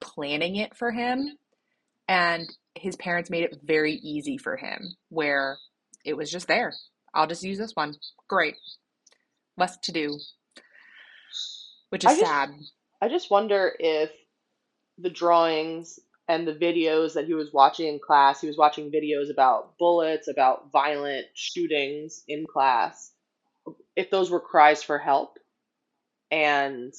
planning 0.00 0.56
it 0.56 0.76
for 0.76 0.90
him. 0.92 1.36
And 2.08 2.48
his 2.74 2.96
parents 2.96 3.30
made 3.30 3.44
it 3.44 3.58
very 3.64 3.94
easy 3.94 4.38
for 4.38 4.56
him, 4.56 4.96
where 5.08 5.58
it 6.04 6.16
was 6.16 6.30
just 6.30 6.48
there. 6.48 6.72
I'll 7.14 7.26
just 7.26 7.42
use 7.44 7.58
this 7.58 7.72
one. 7.74 7.94
Great. 8.28 8.56
Less 9.56 9.76
to 9.84 9.92
do, 9.92 10.18
which 11.90 12.04
I 12.04 12.14
is 12.14 12.16
just, 12.16 12.38
sad. 12.38 12.50
I 13.02 13.08
just 13.08 13.30
wonder 13.30 13.74
if 13.78 14.10
the 14.98 15.10
drawings 15.10 16.00
and 16.28 16.46
the 16.46 16.54
videos 16.54 17.14
that 17.14 17.26
he 17.26 17.34
was 17.34 17.52
watching 17.52 17.88
in 17.88 18.00
class, 18.00 18.40
he 18.40 18.46
was 18.48 18.58
watching 18.58 18.90
videos 18.92 19.30
about 19.30 19.78
bullets, 19.78 20.28
about 20.28 20.72
violent 20.72 21.26
shootings 21.34 22.24
in 22.28 22.46
class, 22.46 23.12
if 23.96 24.10
those 24.10 24.30
were 24.30 24.40
cries 24.40 24.82
for 24.82 24.98
help. 24.98 25.38
And 26.30 26.94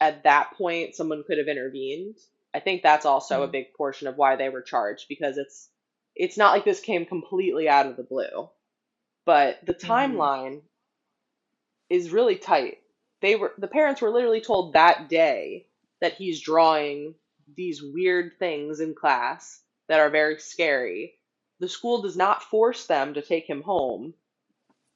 at 0.00 0.24
that 0.24 0.52
point, 0.54 0.94
someone 0.94 1.24
could 1.24 1.38
have 1.38 1.48
intervened. 1.48 2.18
I 2.54 2.60
think 2.60 2.82
that's 2.82 3.06
also 3.06 3.42
a 3.42 3.48
Mm, 3.48 3.52
big 3.52 3.74
portion 3.74 4.08
of 4.08 4.16
why 4.18 4.36
they 4.36 4.48
were 4.50 4.62
charged 4.62 5.06
because 5.08 5.38
it's 5.38 5.70
it's 6.16 6.36
not 6.38 6.52
like 6.52 6.64
this 6.64 6.80
came 6.80 7.06
completely 7.06 7.68
out 7.68 7.86
of 7.86 7.96
the 7.96 8.02
blue, 8.04 8.50
but 9.26 9.64
the 9.66 9.74
hmm 9.82 10.22
timeline 10.22 10.62
is 11.88 12.10
really 12.10 12.36
tight. 12.36 12.81
They 13.22 13.36
were 13.36 13.54
the 13.56 13.68
parents 13.68 14.02
were 14.02 14.10
literally 14.10 14.40
told 14.40 14.74
that 14.74 15.08
day 15.08 15.68
that 16.00 16.14
he's 16.14 16.42
drawing 16.42 17.14
these 17.56 17.82
weird 17.82 18.32
things 18.38 18.80
in 18.80 18.94
class 18.94 19.62
that 19.88 20.00
are 20.00 20.10
very 20.10 20.38
scary. 20.38 21.14
The 21.60 21.68
school 21.68 22.02
does 22.02 22.16
not 22.16 22.42
force 22.42 22.86
them 22.86 23.14
to 23.14 23.22
take 23.22 23.46
him 23.46 23.62
home. 23.62 24.14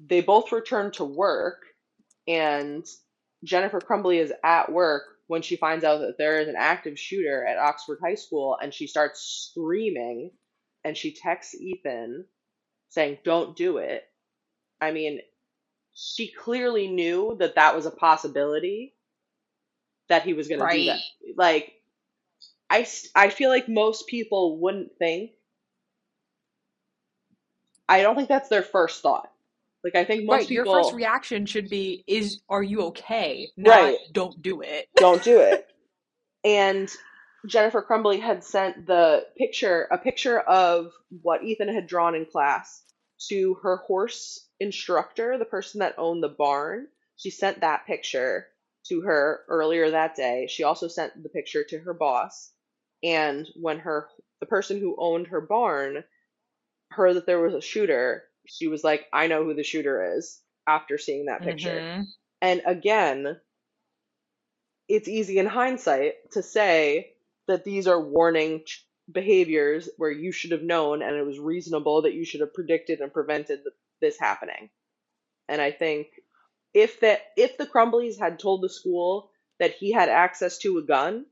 They 0.00 0.20
both 0.20 0.52
return 0.52 0.90
to 0.92 1.04
work 1.04 1.62
and 2.26 2.84
Jennifer 3.44 3.80
Crumbley 3.80 4.18
is 4.18 4.32
at 4.42 4.72
work 4.72 5.04
when 5.28 5.42
she 5.42 5.56
finds 5.56 5.84
out 5.84 5.98
that 5.98 6.18
there 6.18 6.40
is 6.40 6.48
an 6.48 6.56
active 6.56 6.98
shooter 6.98 7.46
at 7.46 7.58
Oxford 7.58 7.98
High 8.02 8.14
School 8.16 8.56
and 8.60 8.74
she 8.74 8.88
starts 8.88 9.50
screaming 9.52 10.32
and 10.84 10.96
she 10.96 11.14
texts 11.14 11.54
Ethan 11.54 12.24
saying, 12.88 13.18
Don't 13.24 13.56
do 13.56 13.78
it. 13.78 14.02
I 14.80 14.90
mean, 14.90 15.20
she 15.96 16.30
clearly 16.30 16.88
knew 16.88 17.36
that 17.40 17.54
that 17.54 17.74
was 17.74 17.86
a 17.86 17.90
possibility 17.90 18.94
that 20.08 20.22
he 20.22 20.34
was 20.34 20.46
going 20.46 20.60
to 20.60 20.66
do 20.66 20.84
that. 20.84 20.92
Right. 20.92 21.02
Like, 21.36 21.72
I 22.70 23.30
feel 23.30 23.48
like 23.48 23.68
most 23.68 24.06
people 24.06 24.58
wouldn't 24.58 24.92
think, 24.98 25.30
I 27.88 28.02
don't 28.02 28.14
think 28.14 28.28
that's 28.28 28.48
their 28.48 28.62
first 28.62 29.02
thought. 29.02 29.30
Like, 29.82 29.94
I 29.94 30.04
think 30.04 30.24
most 30.24 30.32
Right. 30.32 30.50
Your 30.50 30.66
first 30.66 30.92
reaction 30.92 31.46
should 31.46 31.70
be, 31.70 32.04
is, 32.06 32.40
are 32.48 32.62
you 32.62 32.82
okay? 32.86 33.48
Not, 33.56 33.70
right, 33.70 33.98
don't 34.12 34.40
do 34.42 34.60
it. 34.60 34.88
don't 34.96 35.22
do 35.22 35.40
it. 35.40 35.66
And 36.44 36.88
Jennifer 37.48 37.82
Crumbley 37.82 38.20
had 38.20 38.44
sent 38.44 38.86
the 38.86 39.26
picture, 39.36 39.88
a 39.90 39.98
picture 39.98 40.38
of 40.38 40.92
what 41.22 41.42
Ethan 41.42 41.74
had 41.74 41.88
drawn 41.88 42.14
in 42.14 42.24
class 42.24 42.84
to 43.28 43.54
her 43.64 43.78
horse 43.78 44.45
instructor, 44.60 45.38
the 45.38 45.44
person 45.44 45.80
that 45.80 45.94
owned 45.98 46.22
the 46.22 46.28
barn. 46.28 46.88
She 47.16 47.30
sent 47.30 47.60
that 47.60 47.86
picture 47.86 48.48
to 48.88 49.02
her 49.02 49.44
earlier 49.48 49.90
that 49.90 50.14
day. 50.16 50.46
She 50.48 50.62
also 50.64 50.88
sent 50.88 51.22
the 51.22 51.28
picture 51.28 51.64
to 51.64 51.78
her 51.80 51.94
boss. 51.94 52.52
And 53.02 53.48
when 53.56 53.80
her 53.80 54.08
the 54.40 54.46
person 54.46 54.78
who 54.80 54.96
owned 54.98 55.28
her 55.28 55.40
barn 55.40 56.04
heard 56.92 57.14
that 57.16 57.26
there 57.26 57.40
was 57.40 57.54
a 57.54 57.60
shooter, 57.60 58.28
she 58.46 58.68
was 58.68 58.84
like, 58.84 59.06
"I 59.12 59.26
know 59.28 59.44
who 59.44 59.54
the 59.54 59.62
shooter 59.64 60.16
is." 60.16 60.42
After 60.66 60.98
seeing 60.98 61.26
that 61.26 61.44
picture. 61.44 61.86
hmm 61.86 62.02
And 62.42 62.62
again, 62.66 63.40
it's 64.88 65.08
easy 65.08 65.38
in 65.38 65.46
hindsight 65.46 66.14
to 66.32 66.42
say 66.42 67.14
that 67.48 67.64
these 67.64 67.86
are 67.86 68.00
warning 68.00 68.62
behaviors 69.10 69.88
where 69.96 70.10
you 70.10 70.32
should 70.32 70.50
have 70.50 70.62
known 70.62 71.02
and 71.02 71.16
it 71.16 71.24
was 71.26 71.38
reasonable 71.38 72.02
that 72.02 72.14
you 72.14 72.24
should 72.24 72.40
have 72.40 72.54
predicted 72.54 73.00
and 73.00 73.12
prevented 73.12 73.60
this 74.00 74.18
happening. 74.18 74.70
And 75.48 75.60
I 75.60 75.70
think 75.72 76.08
if 76.74 77.00
that 77.00 77.20
if 77.36 77.58
the 77.58 77.66
Crumbleys 77.66 78.18
had 78.18 78.38
told 78.38 78.62
the 78.62 78.68
school 78.68 79.30
that 79.60 79.74
he 79.74 79.92
had 79.92 80.08
access 80.08 80.58
to 80.58 80.78
a 80.78 80.82
gun, 80.82 81.26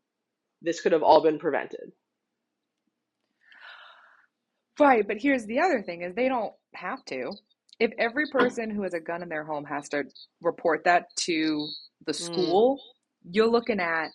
this 0.63 0.81
could 0.81 0.93
have 0.93 1.03
all 1.03 1.23
been 1.23 1.39
prevented. 1.39 1.93
Right, 4.79 5.07
but 5.07 5.19
here's 5.21 5.47
the 5.47 5.61
other 5.61 5.83
thing 5.83 6.03
is 6.03 6.15
they 6.15 6.29
don't 6.29 6.55
have 6.75 7.05
to. 7.07 7.39
If 7.79 7.93
every 7.99 8.29
person 8.29 8.71
who 8.71 8.83
has 8.83 8.95
a 8.95 9.01
gun 9.01 9.23
in 9.23 9.29
their 9.29 9.45
home 9.45 9.65
has 9.65 9.89
to 9.91 10.05
report 10.43 10.85
that 10.85 11.15
to 11.27 11.75
the 12.07 12.15
Mm, 12.21 12.69
school, 12.69 12.81
you're 13.31 13.49
looking 13.49 13.81
at 13.81 14.11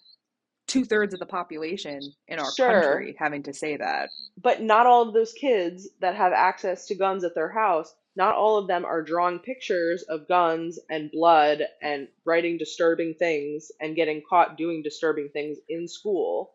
two-thirds 0.67 1.13
of 1.13 1.19
the 1.19 1.25
population 1.25 2.13
in 2.27 2.39
our 2.39 2.55
sure, 2.55 2.55
country 2.55 3.15
having 3.19 3.43
to 3.43 3.53
say 3.53 3.77
that. 3.77 4.09
but 4.41 4.61
not 4.61 4.85
all 4.85 5.07
of 5.07 5.13
those 5.13 5.33
kids 5.33 5.89
that 6.01 6.15
have 6.15 6.33
access 6.33 6.87
to 6.87 6.95
guns 6.95 7.23
at 7.23 7.35
their 7.35 7.49
house 7.51 7.93
not 8.20 8.36
all 8.36 8.57
of 8.57 8.67
them 8.67 8.86
are 8.86 9.01
drawing 9.01 9.39
pictures 9.39 10.03
of 10.03 10.28
guns 10.28 10.78
and 10.91 11.09
blood 11.09 11.63
and 11.82 12.09
writing 12.26 12.59
disturbing 12.59 13.15
things 13.15 13.72
and 13.82 13.95
getting 13.95 14.22
caught 14.30 14.57
doing 14.57 14.84
disturbing 14.84 15.30
things 15.30 15.57
in 15.70 15.88
school. 15.88 16.51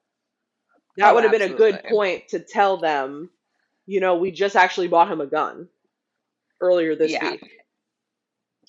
That 0.98 1.10
Oh, 1.10 1.14
would 1.14 1.24
have 1.24 1.32
been 1.32 1.42
a 1.42 1.48
good 1.50 1.82
point 1.88 2.28
to 2.28 2.40
tell 2.40 2.76
them, 2.78 3.30
you 3.86 4.00
know, 4.00 4.16
we 4.16 4.30
just 4.30 4.56
actually 4.56 4.88
bought 4.88 5.10
him 5.10 5.22
a 5.22 5.26
gun 5.26 5.68
earlier 6.60 6.96
this 6.96 7.12
Yeah. 7.12 7.22
week. 7.22 7.42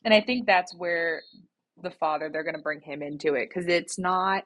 And 0.06 0.14
I 0.14 0.22
think 0.22 0.48
that's 0.48 0.76
where 0.76 1.24
the 1.84 1.92
father, 1.92 2.30
they're 2.32 2.44
going 2.44 2.56
to 2.56 2.62
bring 2.62 2.82
him 2.82 3.04
into 3.04 3.36
it 3.36 3.50
because 3.50 3.68
it's 3.68 4.00
not, 4.00 4.44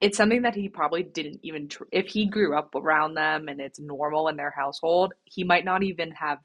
it's 0.00 0.16
something 0.16 0.42
that 0.42 0.54
he 0.56 0.68
probably 0.68 1.02
didn't 1.02 1.40
even, 1.42 1.68
tr- 1.68 1.84
if 1.92 2.08
he 2.08 2.26
grew 2.26 2.56
up 2.56 2.74
around 2.76 3.14
them 3.14 3.48
and 3.48 3.60
it's 3.60 3.80
normal 3.80 4.28
in 4.28 4.36
their 4.36 4.52
household, 4.56 5.14
he 5.24 5.44
might 5.44 5.64
not 5.64 5.82
even 5.82 6.12
have 6.12 6.38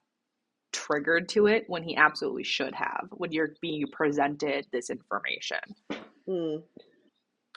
triggered 0.76 1.30
to 1.30 1.48
it 1.48 1.64
when 1.68 1.84
he 1.84 1.96
absolutely 1.96 2.44
should 2.44 2.76
have 2.76 3.08
when 3.12 3.32
you're 3.32 3.56
being 3.62 3.86
presented 3.92 4.68
this 4.72 4.90
information. 4.90 5.60
Hmm. 6.28 6.58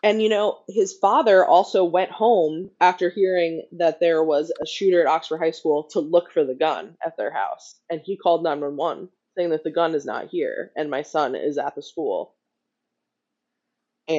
And 0.03 0.23
you 0.23 0.29
know, 0.29 0.61
his 0.69 0.97
father 1.01 1.45
also 1.45 1.85
went 1.85 2.13
home 2.13 2.71
after 2.81 3.11
hearing 3.11 3.67
that 3.73 3.99
there 3.99 4.23
was 4.23 4.53
a 4.63 4.67
shooter 4.67 5.01
at 5.01 5.09
Oxford 5.09 5.39
High 5.39 5.51
School 5.51 5.89
to 5.91 6.01
look 6.01 6.31
for 6.31 6.45
the 6.45 6.55
gun 6.55 6.97
at 7.05 7.17
their 7.17 7.33
house. 7.33 7.81
And 7.91 8.01
he 8.05 8.17
called 8.17 8.45
911 8.45 9.09
saying 9.37 9.51
that 9.51 9.65
the 9.65 9.73
gun 9.73 9.95
is 9.95 10.05
not 10.05 10.29
here 10.29 10.71
and 10.77 10.91
my 10.91 11.03
son 11.03 11.35
is 11.35 11.59
at 11.59 11.75
the 11.75 11.83
school. 11.83 12.35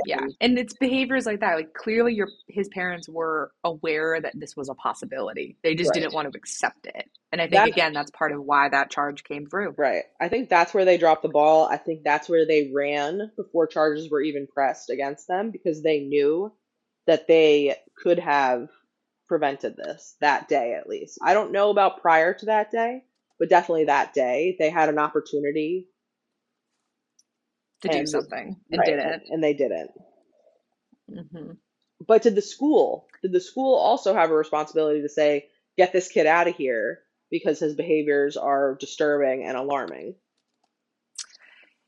Yeah. 0.06 0.20
And 0.22 0.36
And 0.42 0.60
it's 0.60 0.74
behaviors 0.76 1.26
like 1.26 1.40
that. 1.42 1.56
Like 1.56 1.74
clearly 1.74 2.14
your 2.14 2.30
his 2.48 2.68
parents 2.70 3.10
were 3.10 3.52
aware 3.64 4.20
that 4.22 4.40
this 4.40 4.56
was 4.56 4.70
a 4.70 4.76
possibility. 4.76 5.58
They 5.64 5.76
just 5.76 5.90
right. 5.90 6.02
didn't 6.02 6.14
want 6.14 6.32
to 6.32 6.38
accept 6.38 6.86
it. 6.88 7.10
And 7.32 7.42
I 7.42 7.48
think 7.48 7.66
That 7.66 7.68
again 7.68 7.94
that's 7.94 8.12
part 8.12 8.32
of 8.32 8.44
why 8.44 8.70
that 8.70 8.92
charge 8.92 9.24
came 9.24 9.48
through. 9.48 9.78
right. 9.78 10.04
I 10.20 10.30
think 10.30 10.50
that's 10.50 10.74
where 10.74 10.86
they 10.86 10.98
dropped 10.98 11.24
the 11.24 11.30
ball. 11.30 11.66
I 11.68 11.78
think 11.78 12.04
that's 12.04 12.30
where 12.30 12.46
they 12.46 12.72
ran 12.74 13.32
before 13.38 13.68
charges 13.68 14.10
were 14.10 14.22
even 14.22 14.48
pressed 14.48 14.90
against 14.90 15.28
them 15.28 15.52
because 15.52 15.82
they 15.82 16.02
knew 16.02 16.54
that 17.08 17.28
they 17.28 17.76
could 18.04 18.20
have 18.20 18.70
prevented 19.28 19.78
this 19.78 20.16
that 20.22 20.48
day 20.48 20.74
at 20.74 20.88
least. 20.88 21.20
I 21.24 21.34
don't 21.34 21.52
know 21.52 21.70
about 21.70 22.02
prior 22.02 22.34
to 22.34 22.46
that 22.48 22.72
day, 22.72 23.04
but 23.40 23.50
definitely 23.50 23.86
that 23.86 24.14
day 24.14 24.56
they 24.60 24.70
had 24.70 24.90
an 24.90 25.00
opportunity 25.00 25.88
To 27.82 27.90
do 27.90 28.06
something 28.06 28.58
and 28.72 28.80
right, 28.80 28.86
didn't. 28.86 29.24
and 29.30 29.44
they 29.44 29.54
didn't. 29.54 29.92
hmm 31.10 31.52
But 32.06 32.24
did 32.24 32.36
the 32.36 32.42
school, 32.42 33.08
did 33.22 33.32
the 33.32 33.42
school 33.42 33.76
also 33.76 34.14
have 34.14 34.32
a 34.32 34.36
responsibility 34.36 35.02
to 35.02 35.10
say, 35.10 35.48
get 35.78 35.94
this 35.94 36.10
kid 36.10 36.28
out 36.28 36.48
of 36.48 36.56
here 36.56 37.00
because 37.32 37.60
his 37.60 37.76
behaviors 37.76 38.38
are 38.38 38.76
disturbing 38.80 39.46
and 39.46 39.58
alarming? 39.58 40.16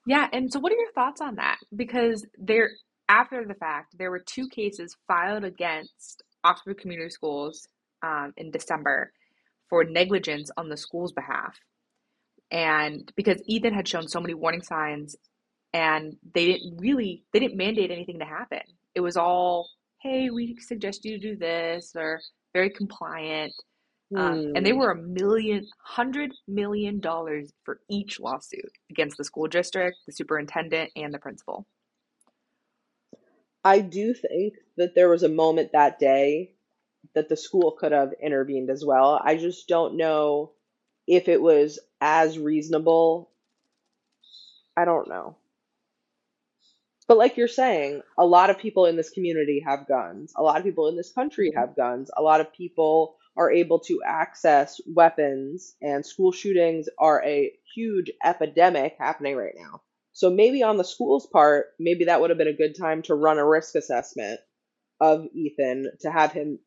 Yeah, 0.05 0.27
and 0.33 0.51
so 0.51 0.59
what 0.59 0.71
are 0.71 0.77
your 0.77 0.91
thoughts 0.93 1.21
on 1.21 1.35
that? 1.35 1.57
Because 1.75 2.25
there, 2.37 2.71
after 3.09 3.45
the 3.45 3.53
fact, 3.55 3.97
there 3.97 4.11
were 4.11 4.23
two 4.25 4.47
cases 4.49 4.95
filed 5.07 5.43
against 5.43 6.23
Oxford 6.43 6.79
Community 6.79 7.09
Schools 7.11 7.67
um, 8.03 8.33
in 8.37 8.51
December 8.51 9.11
for 9.69 9.83
negligence 9.83 10.49
on 10.57 10.69
the 10.69 10.77
school's 10.77 11.13
behalf. 11.13 11.55
And 12.51 13.11
because 13.15 13.41
Ethan 13.47 13.73
had 13.73 13.87
shown 13.87 14.07
so 14.07 14.19
many 14.19 14.33
warning 14.33 14.63
signs 14.63 15.15
and 15.73 16.17
they 16.35 16.45
didn't 16.47 16.77
really, 16.77 17.25
they 17.33 17.39
didn't 17.39 17.57
mandate 17.57 17.91
anything 17.91 18.19
to 18.19 18.25
happen. 18.25 18.61
It 18.95 19.01
was 19.01 19.17
all, 19.17 19.69
hey, 20.01 20.29
we 20.29 20.57
suggest 20.59 21.05
you 21.05 21.19
do 21.19 21.35
this, 21.37 21.93
or 21.95 22.21
very 22.53 22.69
compliant. 22.69 23.53
Um, 24.15 24.43
and 24.55 24.65
they 24.65 24.73
Hmm. 24.73 24.75
were 24.75 24.91
a 24.91 24.97
million, 25.01 25.67
hundred 25.83 26.31
million 26.47 26.99
dollars 26.99 27.51
for 27.63 27.81
each 27.89 28.19
lawsuit 28.19 28.71
against 28.91 29.17
the 29.17 29.23
school 29.23 29.47
district, 29.47 29.97
the 30.07 30.13
superintendent, 30.13 30.91
and 30.95 31.13
the 31.13 31.19
principal. 31.19 31.67
I 33.65 33.79
do 33.79 34.13
think 34.13 34.59
that 34.75 34.93
there 34.93 35.09
was 35.09 35.23
a 35.23 35.29
moment 35.29 35.71
that 35.71 35.97
day 35.97 36.53
that 37.13 37.29
the 37.29 37.37
school 37.37 37.71
could 37.73 37.91
have 37.91 38.13
intervened 38.21 38.69
as 38.69 38.85
well. 38.85 39.21
I 39.23 39.37
just 39.37 39.67
don't 39.67 39.97
know 39.97 40.53
if 41.07 41.27
it 41.29 41.41
was 41.41 41.79
as 42.01 42.39
reasonable. 42.39 43.31
I 44.75 44.83
don't 44.85 45.07
know. 45.07 45.37
But 47.11 47.17
like 47.17 47.35
you're 47.35 47.49
saying, 47.49 48.03
a 48.17 48.25
lot 48.25 48.49
of 48.49 48.57
people 48.57 48.85
in 48.85 48.95
this 48.95 49.09
community 49.09 49.61
have 49.67 49.85
guns. 49.85 50.31
A 50.37 50.41
lot 50.41 50.59
of 50.59 50.63
people 50.63 50.87
in 50.87 50.95
this 50.95 51.11
country 51.11 51.49
mm-hmm. 51.49 51.59
have 51.59 51.75
guns. 51.75 52.09
A 52.15 52.21
lot 52.21 52.39
of 52.39 52.53
people 52.53 53.17
are 53.35 53.51
able 53.51 53.79
to 53.79 53.99
access 54.07 54.79
weapons, 54.87 55.75
and 55.81 56.05
school 56.05 56.31
shootings 56.31 56.87
are 56.97 57.21
a 57.25 57.51
huge 57.75 58.11
epidemic 58.23 58.95
happening 58.97 59.35
right 59.35 59.55
now. 59.57 59.81
So 60.13 60.29
maybe 60.29 60.63
on 60.63 60.77
the 60.77 60.85
school's 60.85 61.27
part, 61.27 61.73
maybe 61.77 62.05
that 62.05 62.21
would 62.21 62.29
have 62.29 62.37
been 62.37 62.47
a 62.47 62.53
good 62.53 62.77
time 62.79 63.01
to 63.01 63.13
run 63.13 63.39
a 63.39 63.45
risk 63.45 63.75
assessment 63.75 64.39
of 65.01 65.25
Ethan 65.35 65.91
to 66.03 66.09
have 66.09 66.31
him 66.31 66.59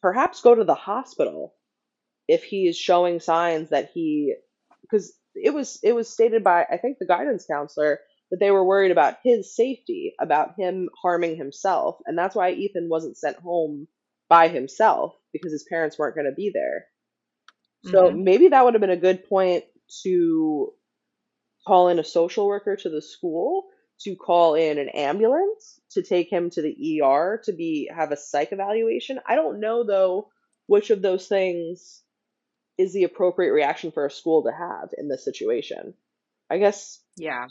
perhaps 0.00 0.42
go 0.42 0.54
to 0.54 0.62
the 0.62 0.76
hospital 0.76 1.56
if 2.28 2.44
he 2.44 2.68
is 2.68 2.78
showing 2.78 3.18
signs 3.18 3.70
that 3.70 3.90
he 3.92 4.36
because 4.82 5.12
it 5.34 5.52
was 5.52 5.80
it 5.82 5.92
was 5.92 6.08
stated 6.08 6.44
by 6.44 6.66
I 6.70 6.76
think 6.76 6.98
the 7.00 7.06
guidance 7.06 7.46
counselor 7.50 7.98
that 8.32 8.40
they 8.40 8.50
were 8.52 8.64
worried 8.64 8.92
about 8.92 9.18
his 9.24 9.56
safety, 9.56 10.14
about 10.20 10.56
him 10.58 10.90
harming 11.02 11.36
himself, 11.36 11.98
and 12.06 12.18
that's 12.18 12.36
why 12.36 12.52
Ethan 12.52 12.88
wasn't 12.90 13.18
sent 13.18 13.38
home 13.38 13.88
by 14.30 14.48
himself 14.48 15.14
because 15.32 15.52
his 15.52 15.66
parents 15.70 15.98
weren't 16.00 16.16
going 16.16 16.26
to 16.26 16.34
be 16.36 16.50
there. 16.54 16.86
So 17.82 18.10
hmm 18.10 18.14
maybe 18.14 18.48
that 18.48 18.64
would 18.64 18.74
have 18.74 18.80
been 18.80 18.90
a 18.90 18.96
good 18.96 19.28
point 19.28 19.64
to 20.04 20.72
call 21.66 21.88
in 21.88 21.98
a 21.98 22.04
social 22.04 22.46
worker 22.46 22.76
to 22.76 22.88
the 22.90 23.02
school, 23.02 23.68
to 24.02 24.16
call 24.16 24.54
in 24.54 24.78
an 24.78 24.88
ambulance, 24.90 25.80
to 25.92 26.02
take 26.02 26.30
him 26.30 26.50
to 26.50 26.62
the 26.62 26.74
ER 27.00 27.40
to 27.44 27.52
be 27.52 27.90
have 27.94 28.12
a 28.12 28.16
psych 28.16 28.52
evaluation. 28.52 29.20
I 29.26 29.36
don't 29.36 29.60
know 29.60 29.84
though 29.84 30.30
which 30.66 30.90
of 30.90 31.02
those 31.02 31.28
things 31.28 32.02
is 32.78 32.92
the 32.94 33.04
appropriate 33.04 33.52
reaction 33.52 33.92
for 33.92 34.06
a 34.06 34.10
school 34.10 34.44
to 34.44 34.52
have 34.52 34.90
in 34.98 35.08
this 35.08 35.24
situation. 35.24 35.94
I 36.50 36.58
guess 36.58 37.00
Yeah. 37.16 37.48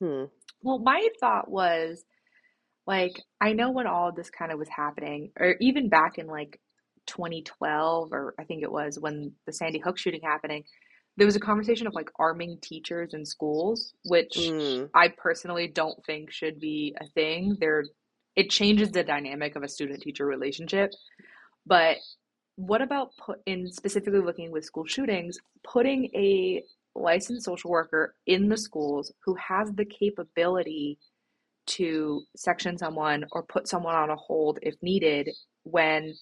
Hmm. 0.00 0.24
Well, 0.62 0.78
my 0.78 1.08
thought 1.20 1.50
was 1.50 2.04
like, 2.86 3.22
I 3.40 3.52
know 3.52 3.70
when 3.70 3.86
all 3.86 4.10
of 4.10 4.16
this 4.16 4.30
kind 4.30 4.52
of 4.52 4.58
was 4.58 4.68
happening, 4.68 5.32
or 5.38 5.56
even 5.60 5.88
back 5.88 6.18
in 6.18 6.26
like 6.26 6.60
2012, 7.06 8.12
or 8.12 8.34
I 8.38 8.44
think 8.44 8.62
it 8.62 8.72
was 8.72 8.98
when 8.98 9.32
the 9.46 9.52
Sandy 9.52 9.78
Hook 9.78 9.98
shooting 9.98 10.22
happening, 10.22 10.64
there 11.16 11.26
was 11.26 11.36
a 11.36 11.40
conversation 11.40 11.86
of 11.86 11.94
like 11.94 12.10
arming 12.18 12.58
teachers 12.62 13.14
in 13.14 13.26
schools, 13.26 13.94
which 14.04 14.52
Mm, 14.52 14.90
I 14.94 15.08
personally 15.08 15.68
don't 15.68 16.04
think 16.06 16.32
should 16.32 16.60
be 16.60 16.96
a 17.00 17.06
thing. 17.08 17.56
There, 17.60 17.84
it 18.36 18.50
changes 18.50 18.90
the 18.92 19.04
dynamic 19.04 19.56
of 19.56 19.62
a 19.64 19.68
student-teacher 19.68 20.26
relationship. 20.26 20.92
But 21.66 21.98
what 22.56 22.82
about 22.82 23.16
put 23.18 23.40
in 23.46 23.70
specifically 23.70 24.20
looking 24.20 24.50
with 24.52 24.64
school 24.64 24.86
shootings, 24.86 25.38
putting 25.64 26.06
a 26.14 26.64
licensed 26.98 27.44
social 27.44 27.70
worker 27.70 28.14
in 28.26 28.48
the 28.48 28.56
schools 28.56 29.12
who 29.24 29.34
has 29.36 29.70
the 29.72 29.84
capability 29.84 30.98
to 31.66 32.22
section 32.36 32.78
someone 32.78 33.24
or 33.32 33.42
put 33.42 33.68
someone 33.68 33.94
on 33.94 34.10
a 34.10 34.16
hold 34.16 34.58
if 34.62 34.74
needed 34.82 35.28
when 35.64 36.14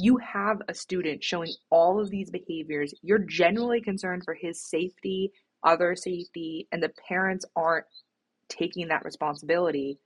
you 0.00 0.16
have 0.18 0.62
a 0.68 0.74
student 0.74 1.24
showing 1.24 1.52
all 1.70 2.00
of 2.00 2.08
these 2.08 2.30
behaviors, 2.30 2.94
you're 3.02 3.18
genuinely 3.18 3.80
concerned 3.80 4.22
for 4.24 4.34
his 4.34 4.64
safety, 4.64 5.32
other 5.64 5.96
safety, 5.96 6.68
and 6.70 6.80
the 6.80 6.92
parents 7.08 7.44
aren't 7.56 7.84
taking 8.48 8.88
that 8.88 9.04
responsibility. 9.04 9.98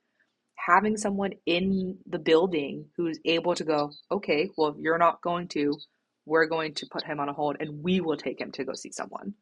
Having 0.56 0.96
someone 0.96 1.32
in 1.44 1.98
the 2.06 2.18
building 2.18 2.86
who's 2.96 3.18
able 3.26 3.54
to 3.54 3.64
go, 3.64 3.90
okay, 4.10 4.48
well, 4.56 4.70
if 4.70 4.76
you're 4.78 4.98
not 4.98 5.20
going 5.20 5.48
to, 5.48 5.76
we're 6.24 6.46
going 6.46 6.72
to 6.74 6.86
put 6.90 7.04
him 7.04 7.20
on 7.20 7.28
a 7.28 7.32
hold 7.34 7.56
and 7.60 7.82
we 7.82 8.00
will 8.00 8.16
take 8.16 8.40
him 8.40 8.50
to 8.52 8.64
go 8.64 8.72
see 8.72 8.92
someone. 8.92 9.34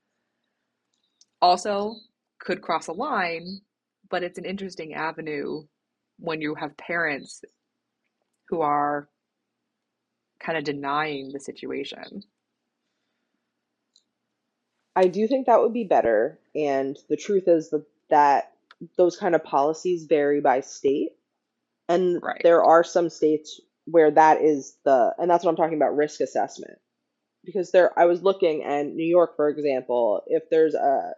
Also, 1.42 1.96
could 2.40 2.62
cross 2.62 2.88
a 2.88 2.92
line, 2.92 3.60
but 4.10 4.22
it's 4.22 4.38
an 4.38 4.44
interesting 4.44 4.94
avenue 4.94 5.62
when 6.18 6.40
you 6.40 6.54
have 6.54 6.76
parents 6.76 7.42
who 8.48 8.60
are 8.62 9.08
kind 10.40 10.58
of 10.58 10.64
denying 10.64 11.32
the 11.32 11.40
situation. 11.40 12.22
I 14.96 15.08
do 15.08 15.26
think 15.26 15.46
that 15.46 15.60
would 15.60 15.72
be 15.72 15.84
better, 15.84 16.38
and 16.54 16.98
the 17.08 17.16
truth 17.16 17.48
is 17.48 17.70
that 17.70 17.86
that 18.10 18.52
those 18.96 19.16
kind 19.16 19.34
of 19.34 19.44
policies 19.44 20.04
vary 20.04 20.40
by 20.40 20.60
state, 20.60 21.12
and 21.88 22.22
Right. 22.22 22.42
there 22.42 22.64
are 22.64 22.84
some 22.84 23.10
states 23.10 23.60
where 23.86 24.10
that 24.12 24.42
is 24.42 24.76
the 24.84 25.14
and 25.18 25.30
that's 25.30 25.44
what 25.44 25.50
I'm 25.50 25.56
talking 25.56 25.76
about 25.78 25.96
risk 25.96 26.20
assessment. 26.20 26.78
Because 27.44 27.72
there 27.72 27.98
I 27.98 28.06
was 28.06 28.22
looking 28.22 28.64
and 28.64 28.96
New 28.96 29.06
York, 29.06 29.36
for 29.36 29.48
example, 29.48 30.22
if 30.28 30.50
there's 30.50 30.74
a 30.74 31.14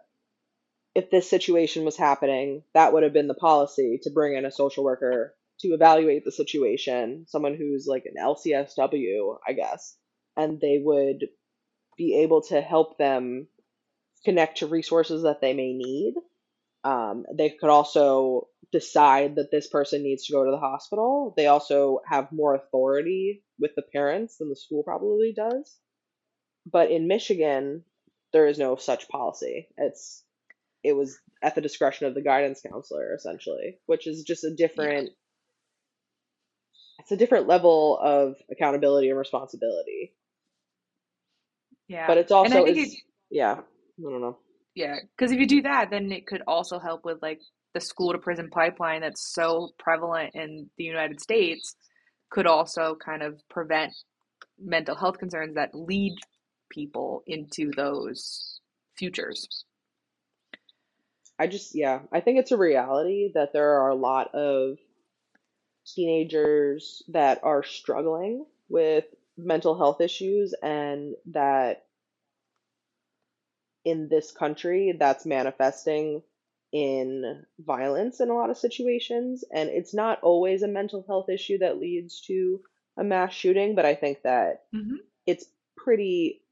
if 0.95 1.09
this 1.09 1.29
situation 1.29 1.85
was 1.85 1.97
happening, 1.97 2.63
that 2.73 2.93
would 2.93 3.03
have 3.03 3.13
been 3.13 3.27
the 3.27 3.33
policy 3.33 3.99
to 4.03 4.11
bring 4.11 4.35
in 4.35 4.45
a 4.45 4.51
social 4.51 4.83
worker 4.83 5.33
to 5.59 5.69
evaluate 5.69 6.23
the 6.25 6.31
situation, 6.31 7.25
someone 7.27 7.55
who's 7.55 7.87
like 7.87 8.05
an 8.05 8.21
LCSW, 8.21 9.37
I 9.47 9.53
guess, 9.53 9.95
and 10.35 10.59
they 10.59 10.81
would 10.83 11.27
be 11.97 12.21
able 12.21 12.41
to 12.41 12.61
help 12.61 12.97
them 12.97 13.47
connect 14.25 14.59
to 14.59 14.67
resources 14.67 15.23
that 15.23 15.41
they 15.41 15.53
may 15.53 15.73
need. 15.73 16.15
Um, 16.83 17.25
they 17.33 17.49
could 17.49 17.69
also 17.69 18.49
decide 18.71 19.35
that 19.35 19.51
this 19.51 19.67
person 19.67 20.03
needs 20.03 20.25
to 20.25 20.33
go 20.33 20.43
to 20.43 20.51
the 20.51 20.57
hospital. 20.57 21.33
They 21.37 21.47
also 21.47 22.01
have 22.07 22.31
more 22.31 22.55
authority 22.55 23.43
with 23.59 23.71
the 23.75 23.83
parents 23.83 24.37
than 24.37 24.49
the 24.49 24.55
school 24.55 24.83
probably 24.83 25.33
does. 25.33 25.77
But 26.69 26.91
in 26.91 27.07
Michigan, 27.07 27.83
there 28.31 28.47
is 28.47 28.57
no 28.57 28.75
such 28.75 29.07
policy. 29.07 29.69
It's 29.77 30.23
it 30.83 30.93
was 30.93 31.17
at 31.41 31.55
the 31.55 31.61
discretion 31.61 32.07
of 32.07 32.13
the 32.15 32.21
guidance 32.21 32.61
counselor 32.61 33.13
essentially, 33.15 33.79
which 33.85 34.07
is 34.07 34.23
just 34.23 34.43
a 34.43 34.51
Yeah. 34.51 34.57
different 34.57 35.11
it's 36.99 37.11
a 37.11 37.17
different 37.17 37.47
level 37.47 37.99
of 38.01 38.35
accountability 38.51 39.09
and 39.09 39.17
responsibility. 39.19 40.13
Yeah. 41.87 42.07
But 42.07 42.17
it's 42.17 42.31
And 42.43 42.53
I 42.53 42.57
also 42.57 42.65
it, 42.65 42.89
yeah, 43.31 43.53
I 43.59 44.01
don't 44.01 44.21
know. 44.21 44.37
yeah, 44.75 44.95
because 45.17 45.31
if 45.31 45.39
you 45.39 45.47
do 45.47 45.61
that, 45.63 45.89
then 45.91 46.11
it 46.11 46.27
could 46.27 46.41
also 46.47 46.79
help 46.79 47.05
with 47.05 47.19
like 47.21 47.39
the 47.73 47.81
school 47.81 48.13
to 48.13 48.19
prison 48.19 48.49
pipeline 48.51 49.01
that's 49.01 49.33
so 49.33 49.69
prevalent 49.79 50.31
in 50.35 50.69
the 50.77 50.83
United 50.83 51.19
States 51.21 51.75
could 52.31 52.47
also 52.47 52.95
kind 53.03 53.21
of 53.23 53.39
prevent 53.49 53.93
mental 54.59 54.95
health 54.95 55.17
concerns 55.19 55.55
that 55.55 55.69
lead 55.73 56.15
people 56.71 57.23
into 57.27 57.71
those 57.75 58.59
futures. 58.97 59.47
I 61.39 61.47
just 61.47 61.75
yeah, 61.75 62.01
I 62.11 62.21
think 62.21 62.39
it's 62.39 62.51
a 62.51 62.57
reality 62.57 63.31
that 63.33 63.53
there 63.53 63.81
are 63.81 63.89
a 63.89 63.95
lot 63.95 64.33
of 64.35 64.77
teenagers 65.85 67.03
that 67.09 67.43
are 67.43 67.63
struggling 67.63 68.45
with 68.69 69.05
mental 69.37 69.77
health 69.77 70.01
issues 70.01 70.53
and 70.63 71.15
that 71.31 71.85
in 73.85 74.07
this 74.09 74.31
country 74.31 74.95
that's 74.97 75.25
manifesting 75.25 76.21
in 76.71 77.45
violence 77.59 78.19
in 78.19 78.29
a 78.29 78.33
lot 78.35 78.49
of 78.49 78.57
situations. 78.57 79.43
And 79.53 79.69
it's 79.69 79.93
not 79.93 80.21
always 80.23 80.63
a 80.63 80.67
mental 80.67 81.03
health 81.07 81.29
issue 81.29 81.59
that 81.59 81.79
leads 81.79 82.21
to 82.27 82.61
a 82.97 83.03
mass 83.03 83.33
shooting 83.33 83.73
but 83.73 83.85
i 83.85 83.95
think 83.95 84.21
that 84.21 84.65
hmm 84.71 84.97
it's 85.25 85.45
pretty 85.77 86.42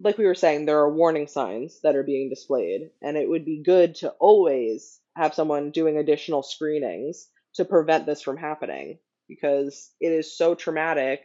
like 0.00 0.18
we 0.18 0.26
were 0.26 0.34
saying 0.34 0.64
there 0.66 0.78
are 0.80 0.92
warning 0.94 1.26
signs 1.26 1.80
that 1.82 1.96
are 1.96 2.02
being 2.04 2.28
displayed 2.28 2.90
and 3.02 3.16
it 3.16 3.28
would 3.28 3.44
be 3.44 3.62
good 3.62 3.94
to 3.96 4.10
always 4.20 5.00
have 5.16 5.34
someone 5.34 5.70
doing 5.70 5.96
additional 5.96 6.42
screenings 6.42 7.28
to 7.54 7.64
prevent 7.64 8.06
this 8.06 8.22
from 8.22 8.36
happening 8.36 8.98
because 9.28 9.90
it 10.00 10.12
is 10.12 10.36
so 10.36 10.54
traumatic 10.54 11.20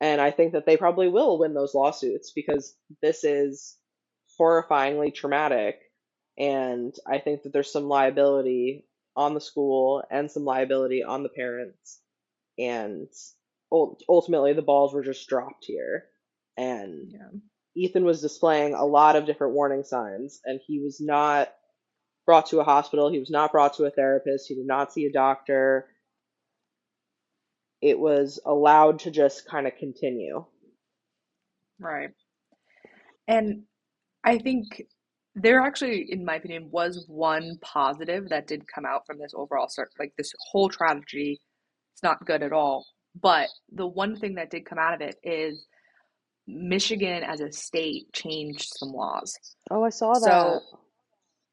and 0.00 0.20
i 0.20 0.30
think 0.30 0.52
that 0.52 0.66
they 0.66 0.76
probably 0.76 1.08
will 1.08 1.38
win 1.38 1.54
those 1.54 1.74
lawsuits 1.74 2.32
because 2.34 2.76
this 3.02 3.24
is 3.24 3.76
horrifyingly 4.40 5.14
traumatic 5.14 5.80
and 6.38 6.94
i 7.06 7.18
think 7.18 7.42
that 7.42 7.52
there's 7.52 7.72
some 7.72 7.88
liability 7.88 8.86
on 9.16 9.34
the 9.34 9.40
school 9.40 10.02
and 10.10 10.30
some 10.30 10.44
liability 10.44 11.02
on 11.02 11.22
the 11.22 11.28
parents 11.30 12.00
and 12.58 13.08
ultimately 14.08 14.52
the 14.52 14.62
balls 14.62 14.94
were 14.94 15.02
just 15.04 15.28
dropped 15.28 15.64
here 15.66 16.06
and 16.56 17.12
Yeah. 17.12 17.28
Ethan 17.78 18.04
was 18.04 18.20
displaying 18.20 18.74
a 18.74 18.84
lot 18.84 19.14
of 19.14 19.24
different 19.24 19.54
warning 19.54 19.84
signs, 19.84 20.40
and 20.44 20.60
he 20.66 20.80
was 20.80 21.00
not 21.00 21.48
brought 22.26 22.46
to 22.46 22.58
a 22.58 22.64
hospital. 22.64 23.10
He 23.10 23.20
was 23.20 23.30
not 23.30 23.52
brought 23.52 23.74
to 23.74 23.84
a 23.84 23.90
therapist. 23.90 24.48
He 24.48 24.56
did 24.56 24.66
not 24.66 24.92
see 24.92 25.06
a 25.06 25.12
doctor. 25.12 25.86
It 27.80 27.98
was 27.98 28.40
allowed 28.44 28.98
to 29.00 29.10
just 29.12 29.46
kind 29.46 29.66
of 29.66 29.76
continue. 29.76 30.44
Right. 31.78 32.10
And 33.28 33.62
I 34.24 34.38
think 34.38 34.82
there 35.36 35.60
actually, 35.60 36.10
in 36.10 36.24
my 36.24 36.34
opinion, 36.34 36.70
was 36.72 37.04
one 37.06 37.58
positive 37.62 38.28
that 38.30 38.48
did 38.48 38.66
come 38.66 38.84
out 38.84 39.06
from 39.06 39.18
this 39.18 39.32
overall 39.36 39.68
cir 39.68 39.88
like 40.00 40.12
this 40.18 40.32
whole 40.50 40.68
tragedy. 40.68 41.40
It's 41.94 42.02
not 42.02 42.26
good 42.26 42.42
at 42.42 42.52
all. 42.52 42.84
But 43.20 43.48
the 43.72 43.86
one 43.86 44.16
thing 44.16 44.34
that 44.34 44.50
did 44.50 44.66
come 44.66 44.78
out 44.78 44.94
of 44.94 45.00
it 45.00 45.16
is 45.22 45.64
Michigan 46.48 47.22
as 47.22 47.40
a 47.40 47.52
state 47.52 48.10
changed 48.12 48.72
some 48.76 48.88
laws. 48.88 49.38
Oh, 49.70 49.84
I 49.84 49.90
saw 49.90 50.14
that. 50.14 50.22
So 50.22 50.60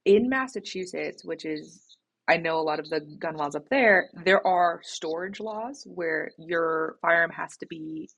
in 0.05 0.29
Massachusetts, 0.29 1.25
which 1.25 1.45
is, 1.45 1.81
I 2.27 2.37
know 2.37 2.59
a 2.59 2.61
lot 2.61 2.79
of 2.79 2.89
the 2.89 3.01
gun 3.19 3.35
laws 3.35 3.55
up 3.55 3.67
there, 3.69 4.09
there 4.23 4.45
are 4.47 4.79
storage 4.83 5.39
laws 5.39 5.85
where 5.85 6.31
your 6.37 6.97
firearm 7.01 7.31
has 7.31 7.57
to 7.57 7.67
be 7.67 8.09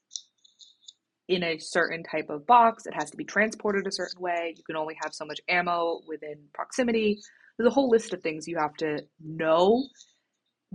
in 1.27 1.43
a 1.43 1.57
certain 1.57 2.03
type 2.03 2.29
of 2.29 2.45
box. 2.45 2.85
It 2.85 2.93
has 2.93 3.09
to 3.11 3.17
be 3.17 3.25
transported 3.25 3.87
a 3.87 3.91
certain 3.91 4.21
way. 4.21 4.53
You 4.55 4.63
can 4.63 4.75
only 4.75 4.95
have 5.01 5.13
so 5.13 5.25
much 5.25 5.39
ammo 5.49 6.01
within 6.07 6.37
proximity. 6.53 7.19
There's 7.57 7.67
a 7.67 7.73
whole 7.73 7.89
list 7.89 8.13
of 8.13 8.21
things 8.21 8.47
you 8.47 8.57
have 8.59 8.75
to 8.75 8.99
know 9.19 9.83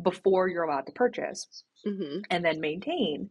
before 0.03 0.49
you're 0.49 0.65
allowed 0.65 0.87
to 0.87 0.93
purchase 0.93 1.65
hmm 1.85 2.19
and 2.31 2.45
then 2.45 2.61
maintain. 2.61 3.31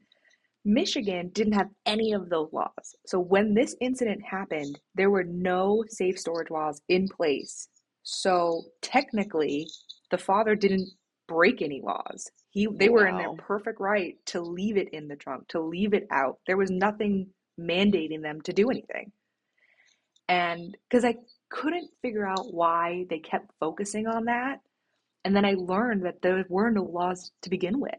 Michigan 0.63 1.29
didn't 1.33 1.53
have 1.53 1.69
any 1.85 2.13
of 2.13 2.29
those 2.29 2.49
laws. 2.53 2.95
So 3.05 3.19
when 3.19 3.53
this 3.53 3.75
incident 3.81 4.21
happened, 4.23 4.79
there 4.95 5.09
were 5.09 5.23
no 5.23 5.83
safe 5.87 6.19
storage 6.19 6.51
laws 6.51 6.81
in 6.87 7.07
place. 7.07 7.67
So 8.03 8.63
technically, 8.81 9.67
the 10.11 10.17
father 10.17 10.55
didn't 10.55 10.89
break 11.27 11.61
any 11.61 11.81
laws. 11.81 12.29
He 12.51 12.67
they 12.67 12.89
were 12.89 13.07
in 13.07 13.17
their 13.17 13.33
perfect 13.33 13.79
right 13.79 14.15
to 14.27 14.41
leave 14.41 14.77
it 14.77 14.89
in 14.89 15.07
the 15.07 15.15
trunk, 15.15 15.47
to 15.49 15.61
leave 15.61 15.93
it 15.93 16.05
out. 16.11 16.39
There 16.45 16.57
was 16.57 16.69
nothing 16.69 17.27
mandating 17.59 18.21
them 18.21 18.41
to 18.41 18.53
do 18.53 18.69
anything. 18.69 19.11
And 20.27 20.77
because 20.89 21.05
I 21.05 21.15
couldn't 21.49 21.89
figure 22.01 22.27
out 22.27 22.53
why 22.53 23.05
they 23.09 23.19
kept 23.19 23.51
focusing 23.59 24.07
on 24.07 24.25
that, 24.25 24.59
and 25.23 25.35
then 25.35 25.45
I 25.45 25.55
learned 25.57 26.05
that 26.05 26.21
there 26.21 26.45
were 26.49 26.71
no 26.71 26.83
laws 26.83 27.31
to 27.43 27.49
begin 27.49 27.79
with. 27.79 27.93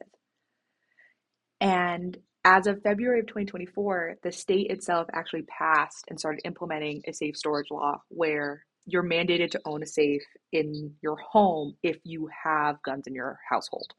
And 1.61 2.17
as 2.45 2.67
of 2.67 2.83
February 2.83 3.21
of 3.21 3.27
2024, 3.27 4.17
the 4.23 4.33
state 4.33 4.71
itself 4.71 5.09
actually 5.13 5.43
passed 5.43 6.05
and 6.09 6.19
started 6.19 6.41
implementing 6.45 7.03
a 7.07 7.13
safe 7.13 7.37
storage 7.37 7.71
law 7.71 8.03
where 8.09 8.65
you're 8.87 9.05
mandated 9.05 9.51
to 9.53 9.61
own 9.65 9.83
a 9.83 9.87
safe 9.87 10.23
in 10.51 10.93
your 11.03 11.17
home 11.17 11.75
if 11.83 11.99
you 12.05 12.29
have 12.45 12.83
guns 12.83 13.07
in 13.07 13.15
your 13.15 13.39
household, 13.49 13.93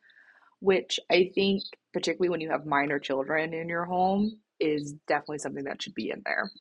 which 0.60 1.00
I 1.10 1.32
think, 1.34 1.64
particularly 1.94 2.30
when 2.30 2.42
you 2.42 2.50
have 2.50 2.66
minor 2.66 3.00
children 3.00 3.54
in 3.54 3.70
your 3.70 3.86
home, 3.86 4.40
is 4.60 4.94
definitely 5.08 5.40
something 5.40 5.64
that 5.64 5.82
should 5.82 5.94
be 5.94 6.10
in 6.10 6.22
there. 6.26 6.52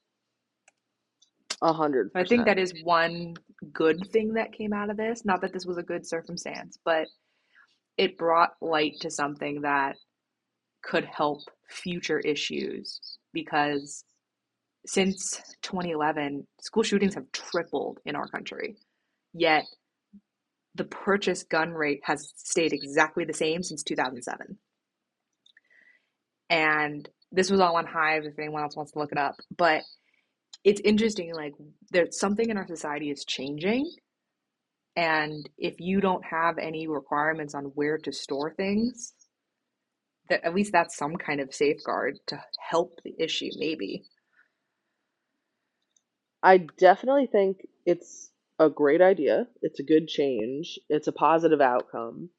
A 1.63 1.73
hundred 1.73 2.11
I 2.15 2.25
think 2.25 2.47
that 2.47 2.59
is 2.59 2.75
one 2.83 3.35
good 3.73 4.09
thing 4.13 4.35
that 4.35 4.53
came 4.53 4.73
out 4.73 4.91
of 4.91 4.97
this. 4.97 5.25
Not 5.25 5.41
that 5.43 5.53
this 5.53 5.67
was 5.67 5.79
a 5.79 5.83
good 5.83 6.07
circumstance, 6.07 6.79
but 6.85 7.07
it 7.97 8.19
brought 8.19 8.55
light 8.61 8.95
to 9.01 9.11
something 9.11 9.63
that 9.63 9.97
could 10.83 11.05
help 11.05 11.41
future 11.69 12.19
issues 12.19 13.01
because 13.33 14.05
since 14.87 15.41
2011, 15.63 16.47
school 16.61 16.83
shootings 16.83 17.15
have 17.15 17.31
tripled 17.33 17.99
in 18.05 18.17
our 18.17 18.27
country. 18.27 18.77
Yet 19.33 19.65
the 20.75 20.85
purchase 20.85 21.45
gun 21.45 21.73
rate 21.73 22.01
has 22.05 22.33
stayed 22.37 22.73
exactly 22.73 23.25
the 23.25 23.33
same 23.33 23.63
since 23.63 23.83
2007. 23.83 24.59
And 26.51 27.09
this 27.31 27.51
was 27.51 27.61
all 27.61 27.77
on 27.77 27.87
Hive 27.87 28.25
if 28.25 28.39
anyone 28.39 28.63
else 28.63 28.77
wants 28.77 28.93
to 28.93 28.99
look 28.99 29.13
it 29.13 29.19
up. 29.19 29.37
But 29.57 29.83
it's 30.65 30.81
interesting, 30.85 31.35
like, 31.35 31.55
there's 31.91 32.19
something 32.19 32.49
in 32.49 32.57
our 32.57 32.67
society 32.67 33.11
is 33.11 33.25
changing. 33.25 33.91
And 34.97 35.49
if 35.57 35.77
you 35.79 36.01
don't 36.01 36.25
have 36.25 36.59
any 36.59 36.87
requirements 36.87 37.55
on 37.55 37.65
where 37.75 37.99
to 37.99 38.13
store 38.13 38.53
things, 38.55 39.15
that 40.33 40.45
at 40.45 40.55
least 40.55 40.73
that's 40.73 40.97
some 40.97 41.17
kind 41.17 41.41
of 41.41 41.55
safeguard 41.55 42.19
to 42.27 42.43
help 42.59 43.01
the 43.05 43.15
issue, 43.19 43.51
maybe. 43.59 44.03
I 46.43 46.57
definitely 46.79 47.27
think 47.27 47.69
it's 47.85 48.31
a 48.59 48.71
great 48.71 49.03
idea. 49.03 49.47
It's 49.61 49.79
a 49.79 49.85
good 49.85 50.09
change. 50.09 50.79
It's 50.89 51.07
a 51.07 51.13
positive 51.13 51.61
outcome. 51.61 52.31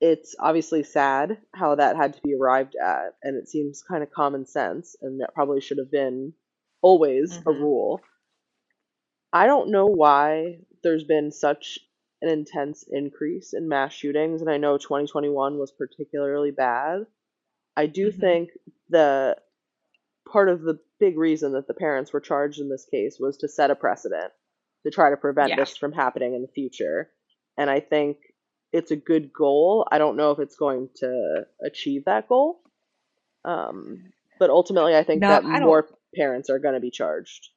It's 0.00 0.36
obviously 0.38 0.84
sad 0.84 1.38
how 1.52 1.74
that 1.74 1.96
had 1.96 2.14
to 2.14 2.22
be 2.22 2.36
arrived 2.36 2.76
at, 2.80 3.14
and 3.24 3.36
it 3.36 3.48
seems 3.48 3.82
kind 3.82 4.04
of 4.04 4.12
common 4.12 4.46
sense, 4.46 4.94
and 5.02 5.20
that 5.20 5.34
probably 5.34 5.60
should 5.60 5.78
have 5.78 5.90
been 5.90 6.34
always 6.82 7.36
a 7.38 7.50
hmm 7.50 7.60
rule. 7.60 8.00
I 9.32 9.46
don't 9.46 9.72
know 9.72 9.86
why 9.86 10.60
there's 10.84 11.02
been 11.02 11.32
such 11.32 11.80
an 12.22 12.28
intense 12.28 12.84
increase 12.90 13.52
in 13.54 13.68
mass 13.68 13.92
shootings, 13.92 14.40
and 14.42 14.50
I 14.50 14.56
know 14.58 14.78
2021 14.78 15.58
was 15.58 15.72
particularly 15.72 16.50
bad. 16.50 17.06
I 17.76 17.86
do 17.86 18.10
hmm 18.10 18.10
think 18.10 18.50
the 18.90 19.36
part 20.30 20.48
of 20.48 20.62
the 20.62 20.78
big 21.00 21.18
reason 21.18 21.52
that 21.52 21.66
the 21.66 21.74
parents 21.74 22.12
were 22.12 22.20
charged 22.20 22.60
in 22.60 22.68
this 22.68 22.86
case 22.90 23.18
was 23.20 23.38
to 23.38 23.48
set 23.48 23.70
a 23.70 23.76
precedent 23.76 24.32
to 24.84 24.90
try 24.90 25.10
to 25.10 25.16
prevent 25.16 25.50
Yeah. 25.50 25.56
this 25.56 25.76
from 25.76 25.92
happening 25.92 26.34
in 26.34 26.42
the 26.42 26.48
future. 26.48 27.10
And 27.56 27.70
I 27.70 27.80
think 27.80 28.18
it's 28.72 28.90
a 28.90 28.96
good 28.96 29.32
goal. 29.32 29.86
I 29.90 29.98
don't 29.98 30.16
know 30.16 30.32
if 30.32 30.38
it's 30.38 30.56
going 30.56 30.90
to 30.96 31.46
achieve 31.64 32.04
that 32.04 32.28
goal. 32.28 32.60
Um, 33.44 34.12
but 34.38 34.50
ultimately, 34.50 34.96
I 34.96 35.04
think 35.04 35.20
No, 35.20 35.28
that 35.28 35.44
I 35.44 35.60
more 35.60 35.88
parents 36.14 36.50
are 36.50 36.58
going 36.58 36.74
to 36.74 36.80
be 36.80 36.90
charged. 36.90 37.48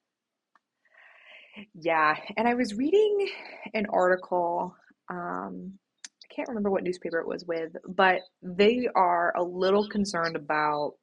Yeah, 1.74 2.16
and 2.38 2.47
I 2.47 2.54
was 2.54 2.74
reading 2.76 3.30
an 3.74 3.86
article, 3.91 4.76
um, 5.10 5.74
I 6.06 6.34
can't 6.34 6.47
remember 6.47 6.72
what 6.72 6.84
newspaper 6.84 7.20
it 7.20 7.28
was 7.28 7.45
with, 7.45 7.72
but 7.88 8.22
they 8.41 8.88
are 8.95 9.34
a 9.36 9.43
little 9.43 9.88
concerned 9.89 10.36
about 10.36 10.93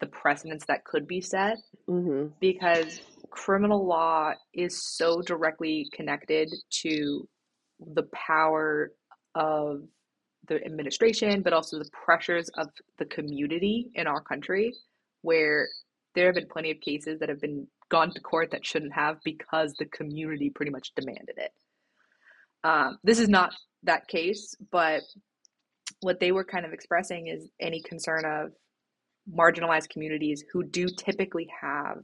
the 0.00 0.06
precedents 0.06 0.64
that 0.66 0.84
could 0.84 1.06
be 1.06 1.20
set 1.20 1.58
Mm-hmm. 1.88 2.28
because 2.40 3.00
criminal 3.30 3.86
law 3.86 4.32
is 4.54 4.82
so 4.96 5.20
directly 5.22 5.88
connected 5.92 6.48
to 6.82 7.28
the 7.94 8.04
power 8.12 8.92
of 9.34 9.82
the 10.48 10.64
administration, 10.64 11.42
but 11.42 11.52
also 11.52 11.78
the 11.78 11.90
pressures 12.04 12.48
of 12.56 12.68
the 12.98 13.04
community 13.04 13.90
in 13.94 14.06
our 14.06 14.20
country, 14.20 14.72
where 15.22 15.68
there 16.14 16.26
have 16.26 16.34
been 16.34 16.48
plenty 16.48 16.70
of 16.70 16.80
cases 16.80 17.18
that 17.20 17.28
have 17.28 17.40
been 17.40 17.66
gone 17.90 18.10
to 18.12 18.20
court 18.20 18.50
that 18.52 18.64
shouldn't 18.64 18.94
have 18.94 19.16
because 19.24 19.74
the 19.78 19.86
community 19.86 20.50
pretty 20.54 20.70
much 20.70 20.92
demanded 20.96 21.36
it. 21.36 21.50
Um, 22.62 22.98
this 23.02 23.18
is 23.18 23.28
not 23.28 23.52
that 23.84 24.06
case, 24.08 24.54
but 24.70 25.00
what 26.00 26.20
they 26.20 26.32
were 26.32 26.44
kind 26.44 26.64
of 26.64 26.72
expressing 26.72 27.26
is 27.26 27.48
any 27.60 27.82
concern 27.82 28.24
of 28.24 28.52
marginalized 29.30 29.90
communities 29.90 30.44
who 30.52 30.62
do 30.64 30.86
typically 30.88 31.48
have 31.60 31.98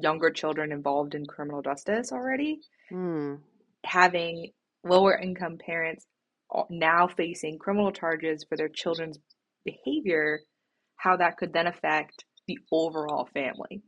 younger 0.00 0.30
children 0.30 0.72
involved 0.72 1.14
in 1.14 1.24
criminal 1.26 1.62
justice 1.62 2.12
already, 2.12 2.60
Mm. 2.92 3.40
having 3.84 4.52
lower 4.84 5.16
income 5.18 5.56
parents 5.58 6.06
now 6.70 7.08
facing 7.08 7.58
criminal 7.58 7.90
charges 7.90 8.44
for 8.48 8.56
their 8.56 8.68
children's 8.68 9.18
behavior, 9.64 10.40
how 10.96 11.16
that 11.16 11.36
could 11.36 11.52
then 11.52 11.66
affect 11.66 12.24
the 12.46 12.58
overall 12.70 13.26
family. 13.32 13.82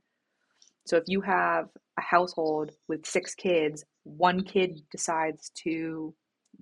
So 0.87 0.97
if 0.97 1.05
you 1.07 1.21
have 1.21 1.67
a 1.99 2.01
household 2.01 2.71
with 2.89 3.07
six 3.07 3.35
kids, 3.35 3.85
one 4.05 4.43
kid 4.43 4.81
decides 4.91 5.51
to 5.65 6.15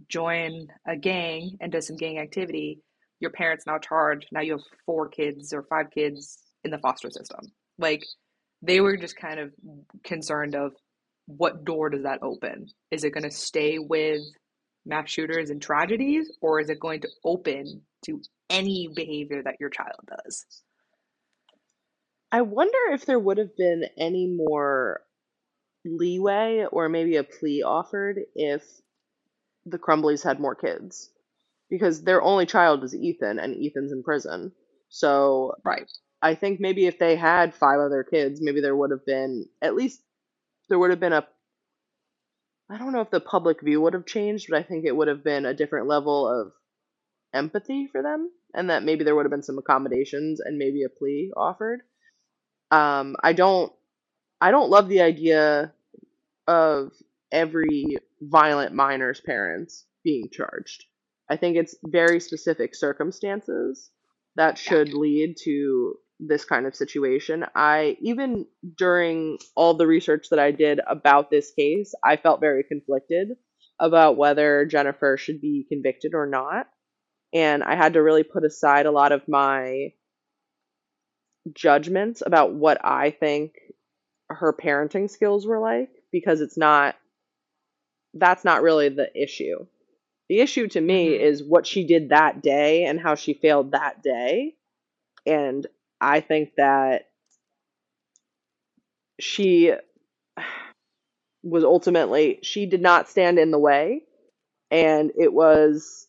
join 0.09 0.68
a 0.89 0.97
gang 0.97 1.57
and 1.61 1.70
does 1.70 1.87
some 1.87 1.97
gang 1.97 2.18
activity, 2.18 2.81
your 3.20 3.31
parents 3.31 3.66
now 3.66 3.79
charged. 3.79 4.29
Now 4.33 4.41
you 4.41 4.53
have 4.53 4.64
four 4.87 5.09
kids 5.09 5.53
or 5.53 5.62
five 5.64 5.91
kids 5.91 6.39
in 6.64 6.70
the 6.70 6.79
foster 6.79 7.11
system. 7.11 7.41
Like 7.79 8.03
they 8.62 8.81
were 8.81 8.97
just 8.97 9.16
kind 9.16 9.39
of 9.39 9.53
concerned 10.05 10.55
of 10.55 10.72
what 11.27 11.64
door 11.64 11.91
does 11.91 12.03
that 12.03 12.22
open? 12.22 12.66
Is 12.91 13.05
it 13.05 13.11
going 13.11 13.25
to 13.25 13.31
stay 13.31 13.79
with 13.79 14.22
mass 14.87 15.11
shooters 15.11 15.51
and 15.51 15.61
tragedies, 15.61 16.31
or 16.41 16.61
is 16.61 16.68
it 16.68 16.79
going 16.81 17.01
to 17.01 17.09
open 17.25 17.83
to 18.05 18.20
any 18.51 18.89
behavior 18.95 19.43
that 19.43 19.57
your 19.61 19.70
child 19.70 20.01
does? 20.07 20.45
I 22.35 22.41
wonder 22.41 22.78
if 22.91 23.07
there 23.07 23.20
would 23.20 23.39
have 23.39 23.57
been 23.57 23.85
any 23.97 24.26
more 24.26 25.03
leeway 25.85 26.66
or 26.72 26.89
maybe 26.89 27.14
a 27.14 27.22
plea 27.22 27.62
offered 27.62 28.18
if 28.35 28.64
the 29.64 29.78
Crumbleys 29.78 30.24
had 30.24 30.41
more 30.41 30.57
kids. 30.57 31.11
Because 31.70 32.03
their 32.03 32.20
only 32.20 32.45
child 32.45 32.82
is 32.82 32.93
Ethan, 32.93 33.39
and 33.39 33.55
Ethan's 33.55 33.93
in 33.93 34.03
prison. 34.03 34.51
So 34.89 35.55
Right. 35.64 35.89
I 36.22 36.35
think 36.35 36.59
maybe 36.59 36.87
if 36.87 36.99
they 36.99 37.14
had 37.14 37.55
five 37.55 37.78
other 37.78 38.03
kids, 38.03 38.43
maybe 38.43 38.61
there 38.61 38.74
would 38.74 38.91
have 38.91 39.07
been 39.07 39.47
at 39.62 39.76
least 39.76 40.03
there 40.68 40.78
would 40.80 40.91
have 40.91 40.99
been 40.99 41.12
a 41.12 41.28
I 42.68 42.78
don't 42.78 42.93
know 42.93 43.01
if 43.03 43.11
the 43.11 43.20
public 43.20 43.61
view 43.62 43.80
would 43.82 43.95
have 43.95 44.07
changed, 44.07 44.49
but 44.51 44.59
I 44.59 44.64
think 44.64 44.85
it 44.85 44.97
would 44.97 45.07
have 45.07 45.22
been 45.22 45.47
a 45.47 45.55
different 45.55 45.87
level 45.87 46.26
of 46.28 46.53
empathy 47.32 47.87
for 47.93 48.03
them 48.03 48.32
and 48.55 48.70
that 48.70 48.82
maybe 48.82 49.05
there 49.05 49.14
would 49.14 49.24
have 49.24 49.30
been 49.30 49.45
some 49.45 49.59
accommodations 49.59 50.41
and 50.41 50.59
maybe 50.59 50.82
a 50.82 50.89
plea 50.89 51.32
offered. 51.37 51.82
Um 52.75 53.16
I 53.22 53.33
don't 53.33 53.72
I 54.41 54.51
don't 54.51 54.70
love 54.70 54.89
the 54.89 55.03
idea 55.03 55.72
of 56.47 56.93
every 57.31 57.97
violent 58.20 58.75
minor's 58.75 59.20
parents 59.20 59.87
being 60.03 60.29
charged. 60.31 60.85
I 61.31 61.37
think 61.37 61.57
it's 61.57 61.77
very 61.85 62.20
specific 62.20 62.75
circumstances 62.75 63.91
that 64.37 64.59
should 64.59 64.93
lead 64.93 65.37
to 65.45 65.95
this 66.20 66.45
kind 66.45 66.66
of 66.66 66.75
situation. 66.75 67.45
I 67.55 67.97
even 68.01 68.47
during 68.77 69.39
all 69.55 69.75
the 69.75 69.87
research 69.87 70.27
that 70.31 70.39
I 70.39 70.51
did 70.51 70.81
about 70.87 71.31
this 71.31 71.53
case, 71.53 71.95
I 72.05 72.16
felt 72.16 72.41
very 72.41 72.64
conflicted 72.64 73.29
about 73.79 74.16
whether 74.16 74.66
Jennifer 74.66 75.16
should 75.16 75.41
be 75.41 75.66
convicted 75.68 76.12
or 76.14 76.27
not. 76.27 76.66
And 77.33 77.62
I 77.62 77.75
had 77.77 77.95
to 77.95 78.03
really 78.03 78.22
put 78.22 78.45
aside 78.45 78.87
a 78.87 78.93
lot 78.93 79.12
of 79.12 79.29
my 79.29 79.93
judgments 81.53 82.23
about 82.25 82.55
what 82.55 82.85
I 82.85 83.11
think 83.11 83.55
her 84.31 84.53
parenting 84.53 85.11
skills 85.11 85.47
were 85.47 85.59
like 85.61 85.91
because 86.13 86.41
it's 86.41 86.57
not 86.57 86.97
that's 88.15 88.45
not 88.45 88.63
really 88.63 88.89
the 88.89 89.11
issue. 89.21 89.67
The 90.29 90.41
issue 90.41 90.69
to 90.69 90.81
me 90.81 91.15
Mm-hmm. 91.15 91.25
is 91.25 91.43
what 91.43 91.67
she 91.67 91.87
did 91.87 92.11
that 92.11 92.43
day 92.43 92.85
and 92.85 93.01
how 93.01 93.15
she 93.17 93.35
failed 93.35 93.73
that 93.73 94.03
day. 94.03 94.55
And 95.27 95.67
I 96.01 96.21
think 96.21 96.53
that 96.57 97.09
she 99.21 99.73
was 101.43 101.65
ultimately 101.65 102.39
she 102.43 102.67
did 102.67 102.83
not 102.83 103.09
stand 103.09 103.39
in 103.39 103.51
the 103.51 103.59
way 103.59 104.03
and 104.71 105.13
it 105.19 105.33
was 105.33 106.07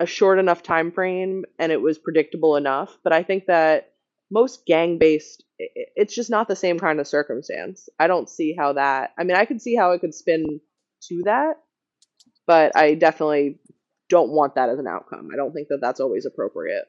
a 0.00 0.06
short 0.06 0.38
enough 0.38 0.62
time 0.62 0.90
frame 0.92 1.44
and 1.58 1.72
it 1.72 1.80
was 1.80 1.98
predictable 1.98 2.56
enough 2.56 2.96
but 3.04 3.12
i 3.12 3.22
think 3.22 3.46
that 3.46 3.89
most 4.30 4.66
gang 4.66 4.98
based 4.98 5.44
it's 5.58 6.14
just 6.14 6.30
not 6.30 6.48
the 6.48 6.56
same 6.56 6.78
kind 6.78 7.00
of 7.00 7.06
circumstance 7.08 7.88
i 7.98 8.06
don't 8.06 8.28
see 8.30 8.54
how 8.58 8.72
that 8.74 9.10
i 9.18 9.24
mean 9.24 9.36
i 9.36 9.44
could 9.44 9.62
see 9.62 9.76
how 9.76 9.92
it 9.92 10.00
could 10.00 10.14
spin 10.14 10.60
to 11.02 11.22
that 11.24 11.54
but 12.46 12.76
i 12.76 12.94
definitely 12.94 13.58
don't 14.08 14.30
want 14.30 14.54
that 14.56 14.70
as 14.70 14.78
an 14.78 14.86
outcome 14.88 15.30
i 15.32 15.36
don't 15.36 15.52
think 15.52 15.68
that 15.68 15.80
that's 15.80 16.00
always 16.00 16.26
appropriate 16.26 16.84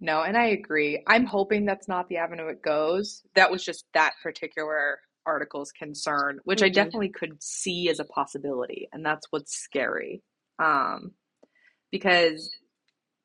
No, 0.00 0.22
and 0.22 0.36
I 0.36 0.46
agree. 0.48 1.02
I'm 1.06 1.26
hoping 1.26 1.64
that's 1.64 1.88
not 1.88 2.08
the 2.08 2.18
avenue 2.18 2.48
it 2.48 2.62
goes. 2.62 3.22
That 3.34 3.50
was 3.50 3.64
just 3.64 3.84
that 3.94 4.12
particular 4.22 5.00
article's 5.26 5.72
concern, 5.72 6.38
which 6.44 6.62
I 6.62 6.68
hmm 6.68 6.70
definitely 6.70 7.10
could 7.10 7.42
see 7.42 7.88
as 7.90 7.98
a 7.98 8.04
possibility, 8.04 8.88
and 8.92 9.04
that's 9.04 9.26
what's 9.30 9.56
scary. 9.56 10.22
Um, 10.58 11.12
because 11.90 12.50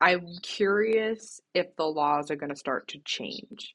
I'm 0.03 0.27
curious 0.41 1.39
if 1.53 1.67
the 1.77 1.85
laws 1.85 2.29
are 2.29 2.35
going 2.35 2.49
to 2.49 2.57
start 2.57 2.89
to 2.89 2.99
change. 3.05 3.73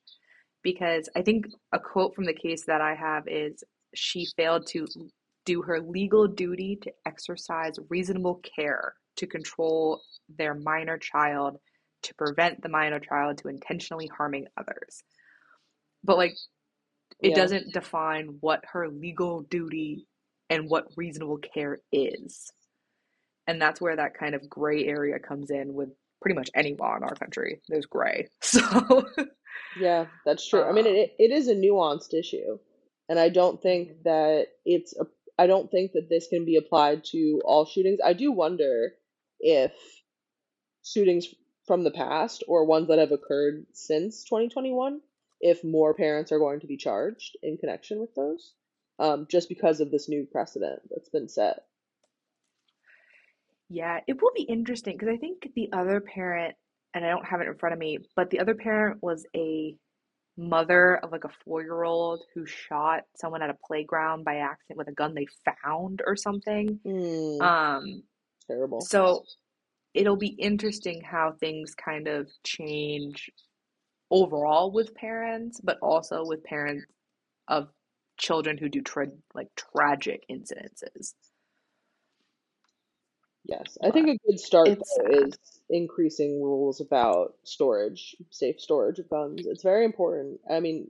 Because 0.62 1.08
I 1.16 1.22
think 1.22 1.46
a 1.72 1.78
quote 1.78 2.14
from 2.14 2.24
the 2.24 2.34
case 2.34 2.66
that 2.66 2.82
I 2.82 2.94
have 2.94 3.24
is 3.26 3.64
she 3.94 4.26
failed 4.36 4.66
to 4.68 4.86
do 5.46 5.62
her 5.62 5.80
legal 5.80 6.28
duty 6.28 6.78
to 6.82 6.92
exercise 7.06 7.76
reasonable 7.88 8.42
care 8.56 8.94
to 9.16 9.26
control 9.26 10.02
their 10.36 10.54
minor 10.54 10.98
child 10.98 11.56
to 12.02 12.14
prevent 12.16 12.62
the 12.62 12.68
minor 12.68 13.00
child 13.00 13.38
to 13.38 13.48
intentionally 13.48 14.10
harming 14.14 14.46
others. 14.58 15.02
But 16.04 16.18
like 16.18 16.36
it 17.22 17.32
yeah 17.32 17.36
doesn't 17.36 17.72
define 17.72 18.36
what 18.40 18.62
her 18.72 18.88
legal 18.88 19.42
duty 19.42 20.06
and 20.50 20.68
what 20.68 20.88
reasonable 20.96 21.38
care 21.38 21.78
is. 21.90 22.52
And 23.46 23.62
that's 23.62 23.80
where 23.80 23.96
that 23.96 24.14
kind 24.14 24.34
of 24.34 24.50
gray 24.50 24.84
area 24.86 25.18
comes 25.18 25.50
in 25.50 25.72
with 25.72 25.88
pretty 26.20 26.34
much 26.34 26.50
any 26.54 26.74
law 26.74 26.96
in 26.96 27.02
our 27.02 27.14
country. 27.14 27.60
There's 27.68 27.86
gray. 27.86 28.28
So, 28.40 29.06
yeah 29.78 30.06
that's 30.24 30.48
true 30.48 30.62
i 30.62 30.72
mean 30.72 30.86
um, 30.86 30.94
it, 30.94 31.14
it 31.18 31.30
is 31.30 31.48
a 31.48 31.54
nuanced 31.54 32.14
issue 32.14 32.58
and 33.08 33.18
i 33.18 33.28
don't 33.28 33.62
think 33.62 33.88
mhm. 33.88 34.02
that 34.04 34.46
it's 34.64 34.94
a 34.96 35.06
i 35.38 35.46
don't 35.46 35.70
think 35.70 35.92
that 35.92 36.08
this 36.08 36.28
can 36.28 36.44
be 36.44 36.56
applied 36.56 37.04
to 37.04 37.40
all 37.44 37.66
shootings 37.66 37.98
i 38.04 38.12
do 38.12 38.32
wonder 38.32 38.92
if 39.40 39.72
shootings 40.84 41.26
from 41.66 41.84
the 41.84 41.90
past 41.90 42.42
or 42.48 42.64
ones 42.64 42.88
that 42.88 42.98
have 42.98 43.12
occurred 43.12 43.66
since 43.72 44.24
2021 44.24 45.00
if 45.40 45.62
more 45.62 45.94
parents 45.94 46.32
are 46.32 46.38
going 46.38 46.60
to 46.60 46.66
be 46.66 46.76
charged 46.76 47.36
in 47.42 47.56
connection 47.56 48.00
with 48.00 48.14
those 48.14 48.54
um, 49.00 49.28
just 49.30 49.48
because 49.48 49.78
of 49.78 49.92
this 49.92 50.08
new 50.08 50.26
precedent 50.32 50.80
that's 50.90 51.10
been 51.10 51.28
set 51.28 51.60
yeah, 53.68 54.00
it 54.06 54.20
will 54.20 54.32
be 54.34 54.42
interesting 54.42 54.96
because 54.96 55.12
I 55.12 55.18
think 55.18 55.50
the 55.54 55.70
other 55.72 56.00
parent, 56.00 56.56
and 56.94 57.04
I 57.04 57.10
don't 57.10 57.26
have 57.26 57.40
it 57.40 57.48
in 57.48 57.56
front 57.58 57.74
of 57.74 57.78
me, 57.78 57.98
but 58.16 58.30
the 58.30 58.40
other 58.40 58.54
parent 58.54 59.02
was 59.02 59.26
a 59.36 59.76
mother 60.36 60.96
of 60.96 61.12
like 61.12 61.24
a 61.24 61.30
four-year-old 61.44 62.22
who 62.34 62.46
shot 62.46 63.02
someone 63.16 63.42
at 63.42 63.50
a 63.50 63.56
playground 63.66 64.24
by 64.24 64.36
accident 64.36 64.78
with 64.78 64.88
a 64.88 64.92
gun 64.92 65.14
they 65.14 65.26
found 65.64 66.02
or 66.06 66.16
something. 66.16 66.80
mm, 66.86 67.40
Um, 67.40 68.02
terrible 68.46 68.80
so 68.80 69.24
it'll 69.94 70.16
be 70.16 70.28
interesting 70.28 71.02
how 71.02 71.32
things 71.40 71.74
kind 71.74 72.08
of 72.08 72.28
change 72.44 73.30
overall 74.10 74.72
with 74.72 74.94
parents, 74.94 75.60
but 75.62 75.78
also 75.82 76.24
with 76.24 76.44
parents 76.44 76.86
of 77.48 77.68
children 78.18 78.58
who 78.58 78.68
do 78.68 78.82
tra 78.82 79.08
like 79.34 79.48
tragic 79.56 80.24
incidences. 80.30 81.14
Yes 83.48 83.78
i 83.82 83.90
think 83.90 84.08
a 84.08 84.18
good 84.28 84.38
start 84.38 84.68
it's 84.68 84.96
though 84.96 85.26
is 85.26 85.34
increasing 85.70 86.42
rules 86.42 86.80
about 86.80 87.34
storage 87.44 88.16
safe 88.30 88.60
storage 88.60 88.98
of 88.98 89.08
guns 89.10 89.46
it's 89.46 89.62
very 89.62 89.84
important 89.84 90.40
i 90.50 90.60
mean 90.60 90.88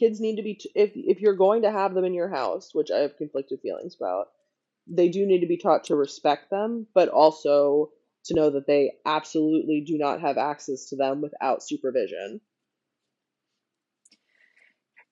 kids 0.00 0.18
need 0.18 0.36
to 0.36 0.42
be 0.42 0.54
t- 0.54 0.72
if 0.74 0.92
if 0.94 1.20
you're 1.20 1.36
going 1.36 1.62
to 1.62 1.70
have 1.70 1.94
them 1.94 2.04
in 2.04 2.14
your 2.14 2.30
house, 2.30 2.70
which 2.74 2.90
I 2.90 3.00
have 3.00 3.18
conflicted 3.18 3.60
feelings 3.60 3.94
about, 3.94 4.28
they 4.86 5.10
do 5.10 5.26
need 5.26 5.40
to 5.40 5.46
be 5.46 5.58
taught 5.58 5.84
to 5.84 5.96
respect 5.96 6.50
them, 6.50 6.86
but 6.94 7.10
also 7.10 7.90
to 8.24 8.34
know 8.34 8.50
that 8.50 8.66
they 8.66 8.92
absolutely 9.04 9.82
do 9.86 9.98
not 9.98 10.20
have 10.22 10.38
access 10.38 10.86
to 10.86 10.96
them 10.96 11.20
without 11.20 11.62
supervision. 11.62 12.40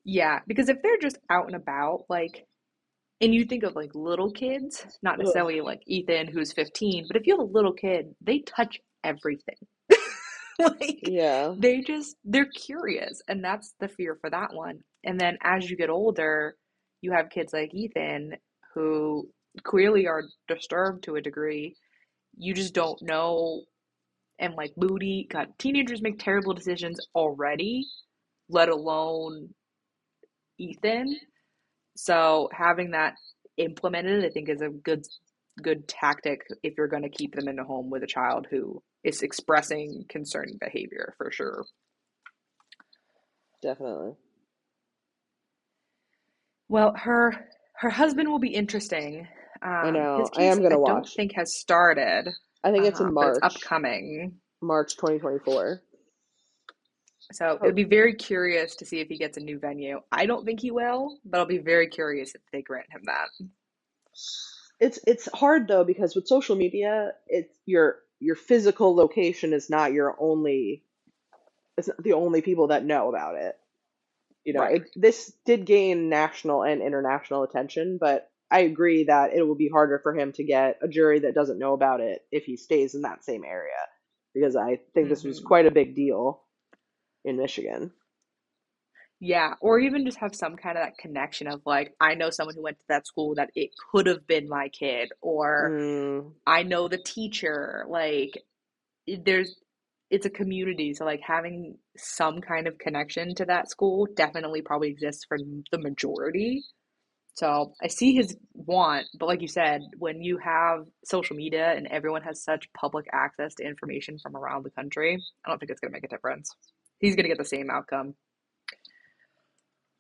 Yeah, 0.05 0.41
because 0.47 0.71
if 0.71 0.81
they're 0.83 0.99
just 0.99 1.19
out 1.31 1.47
and 1.47 1.55
about, 1.55 2.05
like, 2.09 2.47
and 3.21 3.35
you 3.35 3.45
think 3.45 3.65
of 3.65 3.77
like 3.77 3.91
little 3.95 4.33
kids, 4.33 4.87
not 5.03 5.19
Ugh. 5.21 5.21
necessarily 5.21 5.61
like 5.61 5.83
Ethan 5.87 6.29
who's 6.29 6.53
15, 6.53 7.07
but 7.09 7.17
if 7.17 7.27
you 7.27 7.35
have 7.35 7.41
a 7.49 7.53
little 7.53 7.73
kid, 7.73 8.15
they 8.21 8.41
touch 8.41 8.79
everything. 9.05 9.57
Like, 10.61 11.01
Yeah, 11.03 11.55
they 11.57 11.81
just, 11.83 12.17
they're 12.25 12.51
curious, 12.55 13.23
and 13.29 13.45
that's 13.45 13.75
the 13.81 13.89
fear 13.89 14.19
for 14.21 14.31
that 14.31 14.55
one. 14.55 14.81
And 15.05 15.21
then 15.21 15.39
as 15.43 15.71
you 15.71 15.77
get 15.77 15.91
older, 15.91 16.57
you 17.01 17.13
have 17.13 17.31
kids 17.31 17.53
like 17.53 17.75
Ethan 17.75 18.35
who 18.75 19.29
clearly 19.65 20.07
are 20.09 20.25
disturbed 20.49 21.05
to 21.05 21.17
a 21.17 21.23
degree. 21.23 21.77
You 22.37 22.55
just 22.55 22.75
don't 22.75 23.01
know, 23.03 23.63
and 24.41 24.55
like 24.55 24.73
moody, 24.77 25.29
God, 25.31 25.49
teenagers 25.59 26.03
make 26.03 26.19
terrible 26.19 26.55
decisions 26.55 27.01
already, 27.15 27.87
let 28.49 28.69
alone 28.69 29.55
Ethan. 30.59 31.17
So 31.99 32.49
having 32.53 32.93
that 32.93 33.15
implemented, 33.57 34.25
I 34.25 34.31
think, 34.31 34.49
is 34.49 34.63
a 34.63 34.69
good 34.69 35.05
good 35.61 35.89
tactic 35.89 36.43
if 36.63 36.75
you're 36.79 36.87
going 36.87 37.03
to 37.03 37.09
keep 37.09 37.35
them 37.35 37.49
in 37.49 37.59
a 37.59 37.65
home 37.65 37.91
with 37.91 38.05
a 38.05 38.07
child 38.07 38.47
who 38.49 38.81
is 39.03 39.23
expressing 39.23 40.05
concerning 40.09 40.57
behavior 40.61 41.15
for 41.19 41.33
sure. 41.33 41.65
definitely. 43.61 44.13
Well, 46.69 46.95
her 46.97 47.49
her 47.77 47.91
husband 47.91 48.29
will 48.29 48.39
be 48.39 48.55
interesting. 48.55 49.27
I 49.83 49.91
Um, 49.91 49.95
his 50.15 50.31
know. 50.31 50.31
I 50.37 50.45
am 50.45 50.63
gonna 50.63 50.79
watch. 50.79 50.95
don't 50.95 51.09
think 51.17 51.33
has 51.35 51.59
started, 51.59 52.29
I 52.63 52.71
think 52.71 52.85
it's 52.87 53.01
in 53.01 53.09
um, 53.09 53.15
but 53.19 53.29
it's 53.31 53.41
March, 53.41 53.43
upcoming. 53.43 54.41
March 54.63 54.97
2024. 54.97 55.83
So 57.33 57.59
Oh, 57.61 57.73
it'd 57.73 57.77
be 57.77 57.85
very 57.85 58.15
curious 58.15 58.75
to 58.77 58.87
see 58.87 59.01
if 59.01 59.09
he 59.09 59.19
gets 59.19 59.37
a 59.37 59.41
new 59.41 59.59
venue. 59.59 60.01
I 60.11 60.27
don't 60.27 60.45
think 60.47 60.61
he 60.61 60.71
will, 60.71 61.19
but 61.25 61.39
I'll 61.41 61.47
be 61.47 61.59
very 61.59 61.89
curious 61.89 62.35
if 62.35 62.41
they 62.53 62.63
grant 62.63 62.91
him 62.91 63.03
that. 63.05 63.29
It's 64.81 64.99
it's 65.07 65.29
hard 65.35 65.67
though 65.69 65.85
because 65.85 66.15
with 66.15 66.29
social 66.29 66.57
media, 66.57 67.13
it's 67.27 67.53
your 67.67 67.99
your 68.21 68.37
physical 68.37 68.95
location 68.95 69.53
is 69.53 69.71
not 69.71 69.93
your 69.93 70.17
only 70.21 70.85
it's 71.79 71.89
not 71.89 72.03
the 72.03 72.15
only 72.15 72.43
people 72.43 72.69
that 72.69 72.85
know 72.85 73.09
about 73.09 73.37
it. 73.37 73.57
You 74.45 74.55
know, 74.55 74.63
Right. 74.63 74.75
it 74.75 74.91
this 74.97 75.33
did 75.47 75.67
gain 75.67 76.09
national 76.09 76.63
and 76.65 76.83
international 76.83 77.43
attention, 77.45 77.99
but 78.01 78.31
I 78.51 78.61
agree 78.61 79.05
that 79.05 79.35
it 79.35 79.43
will 79.43 79.57
be 79.57 79.69
harder 79.69 79.99
for 80.01 80.15
him 80.17 80.33
to 80.35 80.45
get 80.45 80.79
a 80.83 80.89
jury 80.89 81.21
that 81.21 81.35
doesn't 81.35 81.59
know 81.59 81.75
about 81.75 82.01
it 82.01 82.23
if 82.33 82.45
he 82.45 82.57
stays 82.57 82.95
in 82.95 83.03
that 83.03 83.25
same 83.25 83.45
area 83.45 83.75
because 84.35 84.57
I 84.57 84.81
think 84.95 85.09
this 85.09 85.25
was 85.25 85.41
hmm 85.41 85.47
quite 85.47 85.67
a 85.67 85.71
big 85.73 85.95
deal 85.95 86.43
in 87.29 87.37
Michigan. 87.37 87.93
Yeah, 89.21 89.55
or 89.61 89.81
even 89.81 90.05
just 90.07 90.19
have 90.19 90.35
some 90.35 90.57
kind 90.57 90.79
of 90.79 90.85
that 90.85 90.99
connection 90.99 91.49
of 91.49 91.63
like, 91.67 91.95
I 92.01 92.15
know 92.15 92.31
someone 92.31 92.55
who 92.55 92.63
went 92.63 92.79
to 92.79 92.85
that 92.89 93.07
school 93.07 93.35
that 93.35 93.51
it 93.57 93.71
could 93.91 94.07
have 94.07 94.27
been 94.27 94.49
my 94.49 94.69
kid, 94.69 95.11
or 95.21 95.77
Mm, 95.81 96.35
I 96.47 96.63
know 96.65 96.89
the 96.89 96.99
teacher. 96.99 97.87
Like, 97.89 98.33
there's, 99.09 99.57
it's 100.11 100.27
a 100.27 100.31
community, 100.31 100.95
so 100.95 101.05
like 101.05 101.21
having 101.27 101.79
some 101.97 102.41
kind 102.41 102.67
of 102.69 102.79
connection 102.79 103.35
to 103.37 103.45
that 103.47 103.71
school 103.71 104.07
definitely 104.17 104.63
probably 104.63 104.91
exists 104.91 105.25
for 105.29 105.39
the 105.73 105.79
majority. 105.79 106.65
So 107.35 107.75
I 107.83 107.89
see 107.89 108.15
his 108.15 108.37
want, 108.55 109.07
but 109.19 109.27
like 109.27 109.43
you 109.43 109.49
said, 109.49 109.83
when 109.99 110.23
you 110.23 110.39
have 110.39 110.87
social 111.05 111.37
media 111.37 111.73
and 111.73 111.87
everyone 111.89 112.23
has 112.23 112.43
such 112.43 112.69
public 112.75 113.07
access 113.13 113.55
to 113.57 113.65
information 113.65 114.19
from 114.19 114.37
around 114.37 114.65
the 114.65 114.71
country, 114.71 115.19
I 115.45 115.51
don't 115.51 115.59
think 115.59 115.71
it's 115.71 115.81
gonna 115.81 115.93
make 115.93 116.05
a 116.05 116.09
difference. 116.09 116.51
He's 117.01 117.17
gonna 117.17 117.29
get 117.29 117.39
the 117.39 117.45
same 117.45 117.71
outcome. 117.71 118.15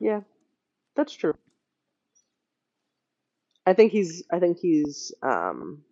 yeah, 0.00 0.20
that's 0.96 1.14
true. 1.14 1.34
I 3.66 3.74
think 3.74 3.92
he's 3.92 4.24
I 4.32 4.40
think 4.40 4.58
he's 4.58 5.14
um 5.22 5.82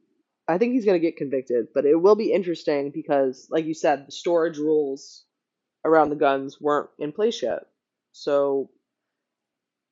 I 0.49 0.59
think 0.59 0.75
he's 0.75 0.85
going 0.85 1.01
to 1.01 1.05
get 1.07 1.17
convicted, 1.17 1.69
but 1.75 1.87
it 1.87 1.97
will 1.97 2.17
be 2.17 2.33
interesting 2.33 2.91
because 2.93 3.49
like 3.51 3.67
you 3.67 3.75
said, 3.75 4.07
the 4.07 4.13
storage 4.13 4.59
rules 4.59 5.25
around 5.85 6.11
the 6.11 6.17
guns 6.17 6.61
weren't 6.61 6.91
in 6.99 7.13
place 7.13 7.43
yet. 7.43 7.65
So 8.13 8.71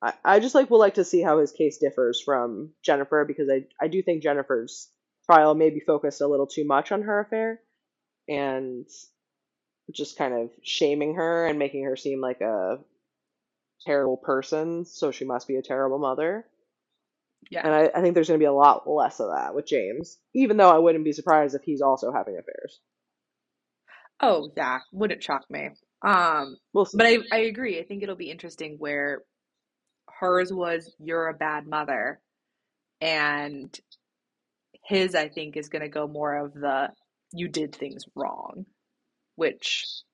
I, 0.03 0.15
I 0.25 0.41
just 0.41 0.55
like 0.55 0.71
would 0.71 0.79
like 0.79 0.95
to 0.95 1.05
see 1.05 1.23
how 1.23 1.39
his 1.41 1.53
case 1.53 1.79
differs 1.79 2.21
from 2.21 2.73
Jennifer 2.85 3.25
because 3.27 3.49
I 3.51 3.65
I 3.81 3.89
do 3.89 4.03
think 4.03 4.23
Jennifer's 4.23 4.91
trial 5.27 5.55
maybe 5.55 5.81
focused 5.81 6.21
a 6.21 6.27
little 6.29 6.47
too 6.47 6.65
much 6.67 6.93
on 6.93 7.03
her 7.03 7.21
affair 7.21 7.61
and 8.29 8.87
just 9.93 10.17
kind 10.19 10.35
of 10.35 10.51
shaming 10.63 11.15
her 11.15 11.47
and 11.47 11.59
making 11.59 11.85
her 11.85 11.97
seem 11.97 12.21
like 12.21 12.41
a 12.41 12.79
terrible 13.87 14.17
person, 14.17 14.85
so 14.85 15.11
she 15.11 15.25
must 15.25 15.47
be 15.49 15.57
a 15.57 15.63
terrible 15.63 15.99
mother. 15.99 16.47
Yeah. 17.51 17.63
And 17.65 17.75
I, 17.75 17.91
I 17.95 18.01
think 18.01 18.15
there's 18.15 18.29
going 18.29 18.41
to 18.41 18.43
be 18.43 18.49
a 18.49 18.53
lot 18.53 18.89
less 18.89 19.21
of 19.21 19.29
that 19.35 19.55
with 19.55 19.67
James, 19.67 20.19
even 20.35 20.57
though 20.57 20.71
I 20.71 20.79
wouldn't 20.79 21.05
be 21.05 21.13
surprised 21.13 21.55
if 21.55 21.63
he's 21.63 21.83
also 21.83 22.11
having 22.13 22.39
affairs. 22.39 22.81
Oh, 24.21 24.51
yeah. 24.57 24.79
Wouldn't 24.93 25.23
shock 25.23 25.43
me. 25.51 25.69
Um, 26.03 26.57
We'll 26.73 26.87
see. 26.87 26.97
but 26.97 27.07
I, 27.07 27.19
I 27.33 27.39
agree. 27.41 27.79
I 27.79 27.85
think 27.85 28.03
it'll 28.03 28.17
be 28.17 28.31
interesting 28.31 28.77
where 28.79 29.23
hers 30.09 30.53
was 30.53 30.95
you're 30.99 31.29
a 31.29 31.35
bad 31.35 31.67
mother, 31.67 32.21
and 33.01 33.79
his, 34.85 35.15
I 35.15 35.29
think, 35.29 35.57
is 35.57 35.69
going 35.69 35.83
to 35.83 35.89
go 35.89 36.07
more 36.07 36.37
of 36.47 36.55
the 36.55 36.89
you 37.33 37.49
did 37.49 37.75
things 37.75 38.05
wrong, 38.15 38.65
which 39.37 39.83
is 39.85 40.05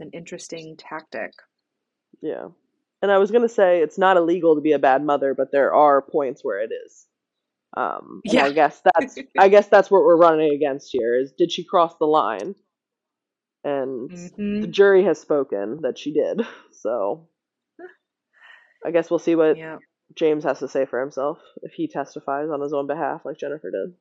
an 0.00 0.10
interesting 0.12 0.76
tactic. 0.76 1.32
Yeah. 2.22 2.48
And 3.02 3.10
I 3.10 3.18
was 3.18 3.30
going 3.30 3.42
to 3.42 3.48
say 3.48 3.80
it's 3.80 3.98
not 3.98 4.16
illegal 4.16 4.54
to 4.56 4.60
be 4.60 4.72
a 4.72 4.78
bad 4.78 5.04
mother, 5.04 5.34
but 5.34 5.52
there 5.52 5.74
are 5.74 6.02
points 6.02 6.44
where 6.44 6.60
it 6.62 6.70
is. 6.86 7.06
Um, 7.76 8.22
and 8.28 8.40
I 8.40 8.50
guess 8.52 8.82
that's 8.84 9.22
I 9.38 9.48
guess 9.48 9.68
that's 9.68 9.90
what 9.90 10.02
we're 10.02 10.16
running 10.16 10.52
against 10.54 10.90
here 10.92 11.18
is 11.18 11.32
did 11.32 11.52
she 11.52 11.64
cross 11.64 11.96
the 11.98 12.06
line? 12.06 12.54
And 13.64 14.10
the 14.60 14.66
hmm 14.66 14.68
jury 14.68 15.04
has 15.04 15.20
spoken 15.20 15.80
that 15.82 15.98
she 15.98 16.12
did. 16.12 16.42
So 16.72 17.28
I 18.84 18.90
guess 18.90 19.10
we'll 19.10 19.18
see 19.18 19.34
what 19.36 19.58
Yeah. 19.58 19.78
James 20.14 20.44
has 20.44 20.58
to 20.60 20.68
say 20.68 20.86
for 20.86 21.00
himself 21.00 21.38
if 21.62 21.72
he 21.72 21.88
testifies 21.88 22.50
on 22.50 22.60
his 22.60 22.72
own 22.72 22.86
behalf 22.86 23.24
like 23.24 23.38
Jennifer 23.38 23.70
did. 23.70 23.94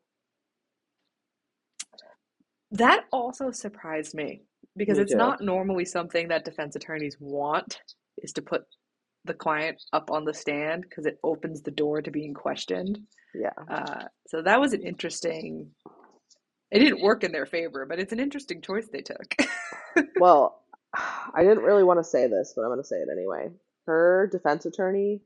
That 2.72 3.05
also 3.11 3.51
surprised 3.51 4.13
me 4.15 4.43
because 4.78 4.97
Me 4.97 5.03
it's 5.03 5.13
too. 5.13 5.17
not 5.17 5.41
normally 5.41 5.86
something 5.86 6.28
that 6.30 6.45
defense 6.45 6.76
attorneys 6.76 7.17
want 7.20 7.80
is 8.20 8.34
to 8.34 8.41
put 8.41 8.63
the 9.26 9.34
client 9.34 9.82
up 9.93 10.11
on 10.11 10.26
the 10.26 10.34
stand 10.34 10.84
because 10.84 11.05
it 11.05 11.20
opens 11.24 11.61
the 11.61 11.72
door 11.72 12.01
to 12.01 12.11
being 12.11 12.34
questioned. 12.34 12.99
Yeah. 13.34 13.53
Uh, 13.70 14.05
so 14.28 14.41
that 14.41 14.59
was 14.59 14.74
an 14.74 14.84
interesting. 14.84 15.72
It 16.72 16.80
didn't 16.80 17.01
work 17.01 17.24
in 17.24 17.32
their 17.32 17.45
favor, 17.47 17.86
but 17.88 17.99
it's 17.99 18.13
an 18.13 18.20
interesting 18.20 18.61
choice 18.61 18.88
they 18.91 19.01
took. 19.01 19.36
Well, 20.20 20.61
I 20.93 21.43
didn't 21.43 21.63
really 21.63 21.84
want 21.84 21.99
to 21.99 22.03
say 22.03 22.28
this, 22.28 22.53
but 22.55 22.63
I'm 22.63 22.70
going 22.70 22.82
to 22.82 22.88
say 22.88 22.97
it 22.97 23.09
anyway. 23.11 23.49
Her 23.86 24.30
defense 24.32 24.65
attorney 24.65 25.22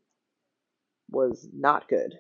was 1.12 1.48
not 1.54 1.88
good. 1.89 2.20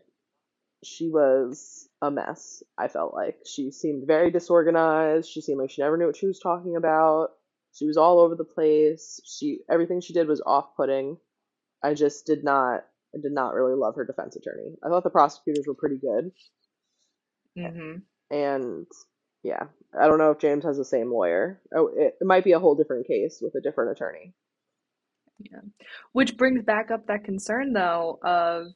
She 0.83 1.09
was 1.09 1.87
a 2.01 2.11
mess, 2.11 2.63
I 2.77 2.87
felt 2.87 3.13
like. 3.13 3.39
She 3.45 3.71
seemed 3.71 4.07
very 4.07 4.31
disorganized. 4.31 5.29
She 5.29 5.41
seemed 5.41 5.59
like 5.59 5.71
she 5.71 5.81
never 5.81 5.97
knew 5.97 6.07
what 6.07 6.17
she 6.17 6.27
was 6.27 6.39
talking 6.39 6.75
about. 6.75 7.29
She 7.73 7.85
was 7.87 7.97
all 7.97 8.19
over 8.19 8.35
the 8.35 8.43
place. 8.43 9.19
She 9.25 9.59
everything 9.69 10.01
she 10.01 10.13
did 10.13 10.27
was 10.27 10.41
off-putting. 10.45 11.17
I 11.83 11.93
just 11.93 12.25
did 12.25 12.43
not 12.43 12.85
I 13.15 13.19
did 13.21 13.31
not 13.31 13.53
really 13.53 13.75
love 13.75 13.95
her 13.95 14.05
defense 14.05 14.35
attorney. 14.35 14.75
I 14.83 14.89
thought 14.89 15.03
the 15.03 15.09
prosecutors 15.09 15.65
were 15.67 15.75
pretty 15.75 15.97
good. 15.97 16.31
hmm 17.57 17.97
And 18.31 18.87
yeah, 19.43 19.65
I 19.99 20.07
don't 20.07 20.17
know 20.17 20.31
if 20.31 20.39
James 20.39 20.63
has 20.65 20.77
the 20.77 20.85
same 20.85 21.11
lawyer. 21.11 21.61
Oh, 21.75 21.87
it, 21.95 22.15
it 22.21 22.25
might 22.25 22.43
be 22.43 22.53
a 22.53 22.59
whole 22.59 22.75
different 22.75 23.07
case 23.07 23.39
with 23.41 23.55
a 23.55 23.61
different 23.61 23.91
attorney. 23.91 24.33
Yeah. 25.39 25.59
Which 26.13 26.37
brings 26.37 26.63
back 26.63 26.91
up 26.91 27.07
that 27.07 27.25
concern, 27.25 27.73
though, 27.73 28.19
of 28.23 28.67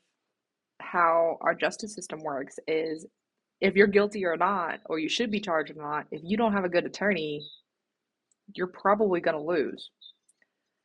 how 0.80 1.38
our 1.42 1.56
justice 1.56 1.94
system 1.94 2.22
works 2.24 2.60
is 2.68 3.06
if 3.62 3.76
you're 3.76 3.88
guilty 3.88 4.26
or 4.26 4.38
not, 4.38 4.80
or 4.86 5.00
you 5.00 5.10
should 5.10 5.32
be 5.32 5.40
charged 5.40 5.72
or 5.72 5.82
not, 5.82 6.06
if 6.12 6.22
you 6.24 6.38
don't 6.38 6.54
have 6.54 6.66
a 6.66 6.70
good 6.70 6.86
attorney, 6.86 7.42
you're 8.56 8.68
probably 8.68 9.20
going 9.20 9.38
to 9.38 9.44
lose. 9.44 9.90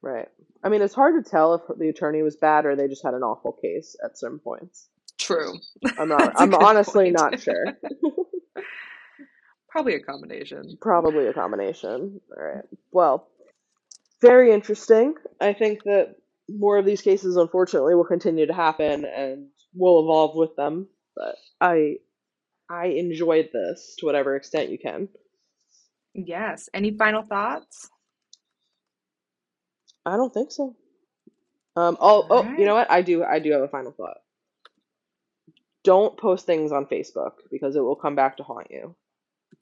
Right. 0.00 0.28
I 0.64 0.68
mean, 0.68 0.82
it's 0.82 0.94
hard 0.94 1.22
to 1.22 1.30
tell 1.30 1.54
if 1.54 1.62
the 1.78 1.88
attorney 1.88 2.22
was 2.22 2.36
bad 2.36 2.66
or 2.66 2.74
they 2.74 2.88
just 2.88 3.04
had 3.04 3.14
an 3.14 3.22
awful 3.22 3.52
case 3.52 3.94
at 4.04 4.18
certain 4.18 4.38
points. 4.38 4.88
True. 5.18 5.54
I'm 5.98 6.08
not. 6.08 6.32
I'm 6.36 6.54
honestly 6.54 7.12
point. 7.12 7.16
not 7.18 7.40
sure. 7.40 7.64
Probably 9.68 9.94
a 9.94 10.00
combination. 10.00 10.76
Probably 10.80 11.26
a 11.28 11.32
combination. 11.32 12.20
All 12.36 12.42
right. 12.42 12.64
Well, 12.90 13.28
very 14.20 14.52
interesting. 14.52 15.14
I 15.40 15.52
think 15.52 15.84
that 15.84 16.16
more 16.48 16.78
of 16.78 16.84
these 16.84 17.00
cases, 17.00 17.36
unfortunately, 17.36 17.94
will 17.94 18.04
continue 18.04 18.46
to 18.46 18.52
happen 18.52 19.04
and 19.04 19.46
we'll 19.74 20.02
evolve 20.02 20.36
with 20.36 20.54
them. 20.56 20.88
But 21.16 21.36
I 21.60 21.96
I 22.70 22.86
enjoyed 22.86 23.50
this 23.52 23.96
to 23.98 24.06
whatever 24.06 24.36
extent 24.36 24.70
you 24.70 24.78
can. 24.78 25.08
Yes. 26.14 26.68
Any 26.74 26.96
final 26.96 27.22
thoughts? 27.22 27.88
I 30.04 30.16
don't 30.16 30.32
think 30.32 30.50
so. 30.52 30.74
Um, 31.76 31.96
oh, 32.00 32.26
oh, 32.28 32.42
you 32.58 32.64
know 32.66 32.74
what? 32.74 32.90
I 32.90 33.02
do, 33.02 33.24
I 33.24 33.38
do 33.38 33.52
have 33.52 33.62
a 33.62 33.68
final 33.68 33.92
thought. 33.92 34.18
Don't 35.84 36.16
post 36.18 36.44
things 36.44 36.70
on 36.72 36.86
Facebook 36.86 37.32
because 37.50 37.76
it 37.76 37.80
will 37.80 37.96
come 37.96 38.14
back 38.14 38.36
to 38.36 38.42
haunt 38.42 38.66
you. 38.70 38.94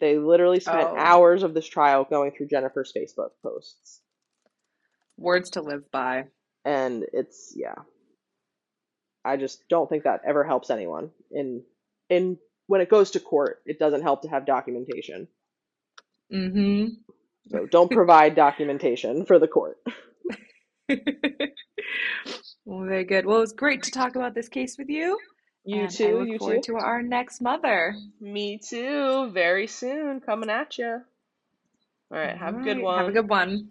They 0.00 0.18
literally 0.18 0.60
spent 0.60 0.88
Oh, 0.90 0.96
hours 0.96 1.42
of 1.42 1.54
this 1.54 1.66
trial 1.66 2.04
going 2.08 2.32
through 2.32 2.48
Jennifer's 2.48 2.92
Facebook 2.96 3.30
posts, 3.42 4.00
words 5.18 5.50
to 5.50 5.62
live 5.62 5.90
by. 5.90 6.24
and 6.64 7.04
it's 7.12 7.52
yeah. 7.54 7.74
I 9.24 9.36
just 9.36 9.68
don't 9.68 9.88
think 9.88 10.04
that 10.04 10.22
ever 10.26 10.44
helps 10.44 10.70
anyone. 10.70 11.10
In 11.30 11.62
in 12.08 12.38
when 12.66 12.80
it 12.80 12.88
goes 12.88 13.12
to 13.12 13.20
court, 13.20 13.60
it 13.66 13.78
doesn't 13.78 14.02
help 14.02 14.22
to 14.22 14.28
have 14.28 14.46
documentation. 14.46 15.28
Mm-hmm. 16.32 16.86
So 17.48 17.66
don't 17.66 17.90
provide 17.90 18.34
documentation 18.36 19.24
for 19.26 19.38
the 19.38 19.48
court. 19.48 19.78
Well, 22.64 22.84
very 22.86 23.04
good. 23.04 23.26
Well, 23.26 23.38
it 23.38 23.40
was 23.40 23.52
great 23.52 23.82
to 23.84 23.90
talk 23.90 24.14
about 24.14 24.34
this 24.34 24.48
case 24.48 24.76
with 24.78 24.88
you, 24.88 25.18
You 25.64 25.80
and 25.80 25.84
I 25.86 25.90
too, 25.90 26.18
look 26.18 26.28
you 26.28 26.38
forward 26.38 26.62
too. 26.62 26.72
to 26.74 26.78
our 26.78 27.02
next 27.02 27.40
mother. 27.40 27.96
Me 28.20 28.58
too. 28.58 29.30
Very 29.32 29.66
soon, 29.66 30.20
coming 30.20 30.50
at 30.50 30.78
you. 30.78 31.00
All 32.12 32.18
right, 32.18 32.30
All 32.32 32.36
have 32.38 32.54
a 32.56 32.60
good 32.62 32.78
right. 32.82 32.98
Have 32.98 33.08
a 33.08 33.12
good 33.12 33.28
one. 33.28 33.70